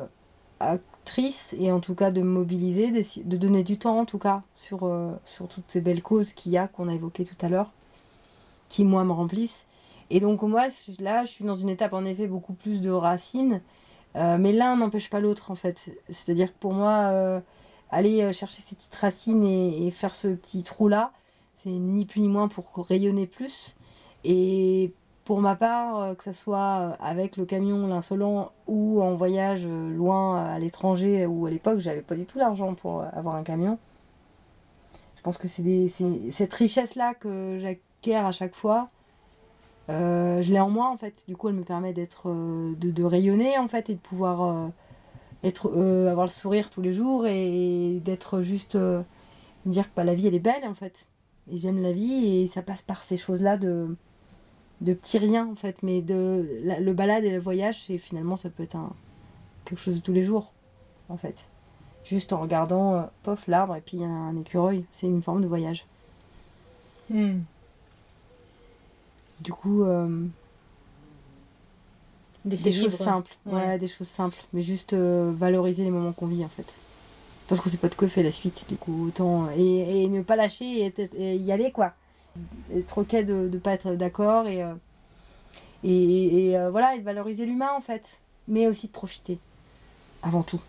actrice 0.61 1.55
et 1.59 1.71
en 1.73 1.81
tout 1.81 1.95
cas 1.95 2.11
de 2.11 2.21
me 2.21 2.29
mobiliser, 2.29 2.91
de 2.91 3.37
donner 3.37 3.63
du 3.63 3.79
temps 3.79 3.99
en 4.01 4.05
tout 4.05 4.19
cas 4.19 4.43
sur, 4.55 4.85
euh, 4.85 5.13
sur 5.25 5.49
toutes 5.49 5.65
ces 5.69 5.81
belles 5.81 6.03
causes 6.03 6.33
qu'il 6.33 6.53
y 6.53 6.59
a, 6.59 6.69
qu'on 6.69 6.89
a 6.89 6.95
évoquées 6.95 7.25
tout 7.25 7.37
à 7.45 7.49
l'heure, 7.49 7.71
qui 8.69 8.85
moi 8.85 9.05
me 9.05 9.13
remplissent. 9.13 9.67
Et 10.11 10.21
donc 10.21 10.43
moi, 10.43 10.69
là, 11.01 11.25
je 11.25 11.31
suis 11.31 11.45
dans 11.45 11.57
une 11.57 11.69
étape 11.69 11.93
en 11.93 12.05
effet 12.05 12.27
beaucoup 12.27 12.55
plus 12.55 12.81
de 12.81 12.91
racines, 12.91 13.61
euh, 14.17 14.39
mais 14.39 14.53
l'un 14.53 14.77
n'empêche 14.77 15.11
pas 15.11 15.21
l'autre 15.21 15.51
en 15.51 15.55
fait. 15.55 15.91
C'est-à-dire 16.09 16.53
que 16.53 16.59
pour 16.59 16.73
moi, 16.73 17.43
aller 17.91 18.33
chercher 18.33 18.63
ces 18.67 18.75
petites 18.75 18.95
racines 18.95 19.45
et, 19.45 19.91
faire 19.91 20.15
ce 20.15 20.29
petit 20.29 20.63
trou-là, 20.63 21.13
c'est 21.57 21.71
ni 21.71 22.07
plus 22.07 22.21
ni 22.21 22.29
moins 22.29 22.49
pour 22.49 22.65
rayonner 22.87 23.27
plus. 23.27 23.75
Et 24.25 24.93
pour 25.29 25.43
ma 25.43 25.57
part, 25.57 26.01
euh, 26.01 26.15
que 26.15 26.25
ce 26.25 26.33
soit 26.33 26.79
euh, 26.81 26.93
avec 27.01 27.37
le 27.37 27.45
camion 27.45 27.87
l'insolent 27.87 28.53
ou 28.67 29.03
en 29.03 29.15
voyage 29.15 29.67
euh, 29.67 29.95
loin 29.95 30.43
à 30.43 30.59
l'étranger 30.59 31.27
où 31.27 31.45
à 31.45 31.51
l'époque 31.51 31.81
j'avais 31.81 32.01
pas 32.01 32.15
du 32.15 32.25
tout 32.25 32.39
l'argent 32.39 32.73
pour 32.73 33.03
avoir 33.03 33.35
un 33.35 33.43
camion. 33.43 33.79
Je 35.17 35.21
pense 35.21 35.37
que 35.37 35.47
c'est 35.47 35.89
cette 36.31 36.55
richesse-là 36.55 37.13
que 37.13 37.59
j'acquiers 37.61 38.17
à 38.17 38.33
chaque 38.33 38.55
fois. 38.55 38.89
je 39.91 40.51
l'ai 40.51 40.61
en 40.61 40.71
moi 40.71 40.89
en 40.89 40.97
fait. 40.97 41.25
Du 41.29 41.37
coup, 41.37 41.51
elle 41.51 41.57
me 41.57 41.65
permet 41.65 41.93
d'être, 41.93 42.31
de, 42.31 43.05
rayonner 43.05 43.59
en 43.59 43.69
fait 43.69 43.91
et 43.91 43.95
de 43.97 44.01
pouvoir 44.01 44.71
être, 45.45 45.71
avoir 46.09 46.25
le 46.25 46.33
sourire 46.33 46.71
tous 46.71 46.81
les 46.81 46.95
jours 46.95 47.27
et 47.27 48.01
d'être 48.03 48.41
juste 48.41 48.77
me 48.77 49.05
dire 49.67 49.91
que 49.91 49.95
bah, 49.95 50.05
la 50.05 50.15
vie 50.15 50.27
elle 50.27 50.35
est 50.35 50.39
belle 50.39 50.65
en 50.65 50.75
fait. 50.75 51.07
Et 51.51 51.59
j'aime 51.59 51.83
la 51.83 51.93
vie 51.93 52.43
et 52.43 52.47
ça 52.47 52.63
passe 52.63 52.81
par 52.81 53.03
ces 53.03 53.19
choses-là 53.19 53.59
de 53.59 53.95
de 54.81 54.93
petits 54.95 55.19
riens 55.19 55.49
en 55.51 55.57
fait, 55.57 55.83
mais 55.83 56.03
de 56.03 56.47
la- 56.63 56.81
le 56.81 56.93
balade 56.93 57.25
et 57.25 57.31
le 57.31 57.39
voyage, 57.41 57.85
c'est 57.87 57.99
finalement 57.99 58.37
ça 58.37 58.49
peut 58.51 58.63
être 58.63 58.77
un, 58.77 58.93
quelque 59.65 59.81
chose 59.81 59.97
de 59.97 60.01
tous 60.01 60.13
les 60.13 60.23
jours 60.25 60.53
en 61.09 61.17
fait. 61.17 61.37
Juste 62.05 62.33
en 62.33 62.41
regardant, 62.41 62.95
euh, 62.95 63.03
pof, 63.23 63.47
l'arbre 63.49 63.75
et 63.77 63.81
puis 63.81 63.97
il 63.99 64.01
y 64.03 64.05
a 64.05 64.09
un 64.09 64.37
écureuil, 64.39 64.85
c'est 64.93 65.07
une 65.07 65.23
forme 65.23 65.43
de 65.43 65.47
voyage. 65.49 65.85
Hmm. 67.11 67.41
Du 69.41 69.53
coup, 69.53 69.83
euh, 69.85 70.27
des 72.45 72.57
choses 72.73 72.95
simples, 72.97 73.37
ouais. 73.47 73.53
Ouais. 73.55 73.79
des 73.79 73.89
choses 73.89 74.09
simples, 74.09 74.39
mais 74.53 74.63
juste 74.63 74.93
euh, 74.95 75.33
valoriser 75.35 75.85
les 75.85 75.91
moments 75.91 76.13
qu'on 76.13 76.27
vit 76.27 76.45
en 76.45 76.49
fait. 76.49 76.67
Parce 77.47 77.61
qu'on 77.61 77.71
sait 77.71 77.77
pas 77.79 77.89
de 77.89 77.95
quoi 77.95 78.09
fait 78.09 78.23
la 78.23 78.31
suite, 78.33 78.67
du 78.69 78.77
coup, 78.77 79.07
autant. 79.09 79.51
Et, 79.57 80.03
et 80.05 80.09
ne 80.09 80.23
pas 80.23 80.37
lâcher 80.37 80.87
et, 80.87 80.95
et 81.17 81.37
y 81.37 81.51
aller 81.53 81.73
quoi. 81.73 81.95
Être 82.75 82.99
ok 82.99 83.17
de 83.25 83.49
ne 83.53 83.59
pas 83.59 83.73
être 83.73 83.93
d'accord 83.95 84.47
et, 84.47 84.63
euh, 84.63 84.75
et, 85.85 86.49
et, 86.49 86.57
euh, 86.59 86.71
voilà, 86.71 86.95
et 86.95 86.99
de 86.99 87.05
valoriser 87.05 87.47
l'humain 87.47 87.71
en 87.77 87.81
fait, 87.81 88.21
mais 88.47 88.67
aussi 88.67 88.87
de 88.87 88.93
profiter, 88.93 89.39
avant 90.23 90.43
tout. 90.43 90.61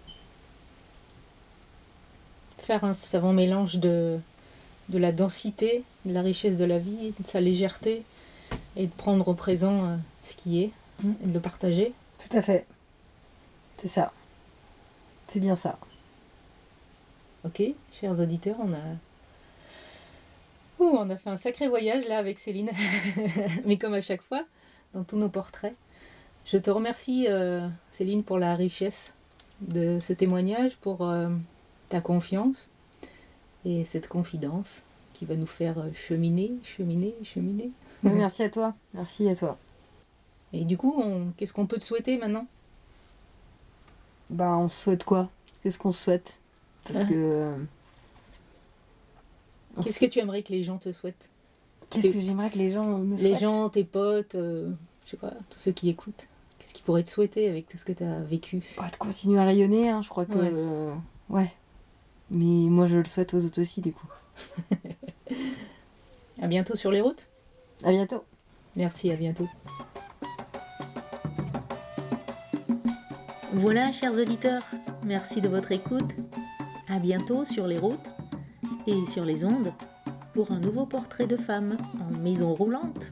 Faire 2.60 2.84
un 2.84 2.94
savant 2.94 3.34
mélange 3.34 3.78
de, 3.78 4.20
de 4.90 4.98
la 4.98 5.12
densité, 5.12 5.84
de 6.06 6.14
la 6.14 6.22
richesse 6.22 6.58
de 6.58 6.66
la 6.66 6.80
vie, 6.80 7.14
de 7.20 7.28
sa 7.28 7.42
légèreté, 7.42 8.04
et 8.76 8.86
de 8.86 8.92
prendre 8.92 9.28
au 9.28 9.34
présent 9.34 9.86
euh, 9.86 9.96
ce 10.24 10.36
qui 10.36 10.62
est, 10.64 10.72
Mm. 11.04 11.12
et 11.24 11.28
de 11.28 11.34
le 11.34 11.40
partager. 11.40 11.94
Tout 12.18 12.38
à 12.38 12.42
fait. 12.42 12.66
C'est 13.82 13.88
ça. 13.88 14.12
C'est 15.28 15.40
bien 15.40 15.56
ça. 15.56 15.78
Ok, 17.46 17.62
chers 17.92 18.20
auditeurs, 18.20 18.58
on 18.60 18.74
a. 18.74 18.78
Ouh, 20.80 20.86
on 20.98 21.10
a 21.10 21.18
fait 21.18 21.30
un 21.30 21.38
sacré 21.38 21.68
voyage 21.68 22.08
là 22.08 22.18
avec 22.18 22.40
Céline, 22.40 22.72
mais 23.66 23.78
comme 23.78 23.94
à 23.94 24.02
chaque 24.02 24.22
fois, 24.22 24.44
dans 24.94 25.04
tous 25.04 25.18
nos 25.18 25.30
portraits. 25.30 25.76
Je 26.46 26.58
te 26.58 26.72
remercie, 26.72 27.26
euh, 27.30 27.68
Céline, 27.92 28.24
pour 28.24 28.40
la 28.40 28.56
richesse 28.56 29.14
de 29.62 30.00
ce 30.00 30.14
témoignage, 30.14 30.78
pour 30.78 31.06
euh, 31.08 31.30
ta 31.90 32.00
confiance 32.02 32.70
et 33.66 33.84
cette 33.84 34.08
confidence 34.08 34.82
qui 35.14 35.26
va 35.26 35.36
nous 35.36 35.46
faire 35.46 35.80
euh, 35.80 35.90
cheminer, 35.94 36.54
cheminer, 36.64 37.14
cheminer. 37.24 37.72
Merci 38.04 38.44
à 38.44 38.50
toi. 38.50 38.74
Merci 38.94 39.28
à 39.28 39.36
toi. 39.36 39.58
Et 40.54 40.64
du 40.64 40.78
coup, 40.78 40.94
on- 40.98 41.32
qu'est-ce 41.36 41.52
qu'on 41.54 41.68
peut 41.68 41.78
te 41.78 41.84
souhaiter 41.84 42.18
maintenant? 42.18 42.48
Bah, 44.30 44.56
on 44.58 44.70
se 44.70 44.76
souhaite 44.84 45.04
quoi? 45.04 45.30
Qu'est-ce 45.62 45.78
qu'on 45.78 45.92
souhaite? 45.92 46.38
Parce 46.86 47.00
Ah. 47.00 47.04
que. 47.10 47.54
Qu'est-ce 49.84 50.00
que 50.00 50.06
tu 50.06 50.20
aimerais 50.20 50.44
que 50.44 50.52
les 50.52 50.64
gens 50.64 50.78
te 50.78 50.92
souhaitent? 50.92 51.30
Qu'est-ce 51.90 52.10
que 52.12 52.20
j'aimerais 52.20 52.50
que 52.52 52.58
les 52.58 52.70
gens 52.72 52.86
me 53.00 53.16
Les 53.16 53.22
souhaitent? 53.30 53.40
gens, 53.40 53.70
tes 53.70 53.84
potes, 53.84 54.36
euh, 54.36 54.70
je 55.06 55.12
sais 55.12 55.18
pas, 55.18 55.34
tous 55.50 55.60
ceux 55.60 55.72
qui 55.72 55.90
écoutent. 55.90 56.28
Qu'est-ce 56.60 56.74
qu'ils 56.74 56.84
pourraient 56.84 57.04
te 57.04 57.10
souhaiter 57.10 57.50
avec 57.50 57.68
tout 57.68 57.78
ce 57.78 57.86
que 57.86 57.94
tu 57.94 58.04
as 58.04 58.20
vécu? 58.20 58.62
Bah, 58.78 58.88
de 58.92 58.96
continuer 58.98 59.40
à 59.40 59.46
rayonner, 59.46 59.90
hein, 59.90 60.02
je 60.04 60.10
crois 60.10 60.26
que. 60.26 60.34
Ouais. 60.34 60.52
euh, 60.54 60.94
ouais. 61.30 61.52
Mais 62.30 62.70
moi, 62.70 62.86
je 62.88 62.98
le 62.98 63.06
souhaite 63.06 63.34
aux 63.34 63.44
autres 63.44 63.62
aussi, 63.62 63.82
du 63.82 63.92
coup. 63.94 64.08
À 66.42 66.48
bientôt 66.48 66.76
sur 66.76 66.90
les 66.92 67.02
routes. 67.02 67.28
À 67.84 67.92
bientôt. 67.92 68.24
Merci, 68.78 69.12
à 69.12 69.16
bientôt. 69.18 69.46
Voilà, 73.54 73.92
chers 73.92 74.14
auditeurs, 74.14 74.62
merci 75.04 75.42
de 75.42 75.50
votre 75.50 75.72
écoute. 75.72 76.10
À 76.88 77.00
bientôt 77.00 77.44
sur 77.46 77.68
les 77.68 77.78
routes 77.78 78.16
et 78.88 79.06
sur 79.08 79.26
les 79.26 79.44
ondes 79.46 79.72
pour 80.34 80.52
un 80.52 80.60
nouveau 80.60 80.86
portrait 80.86 81.28
de 81.28 81.36
femme 81.36 81.78
en 82.02 82.18
maison 82.18 82.54
roulante. 82.54 83.12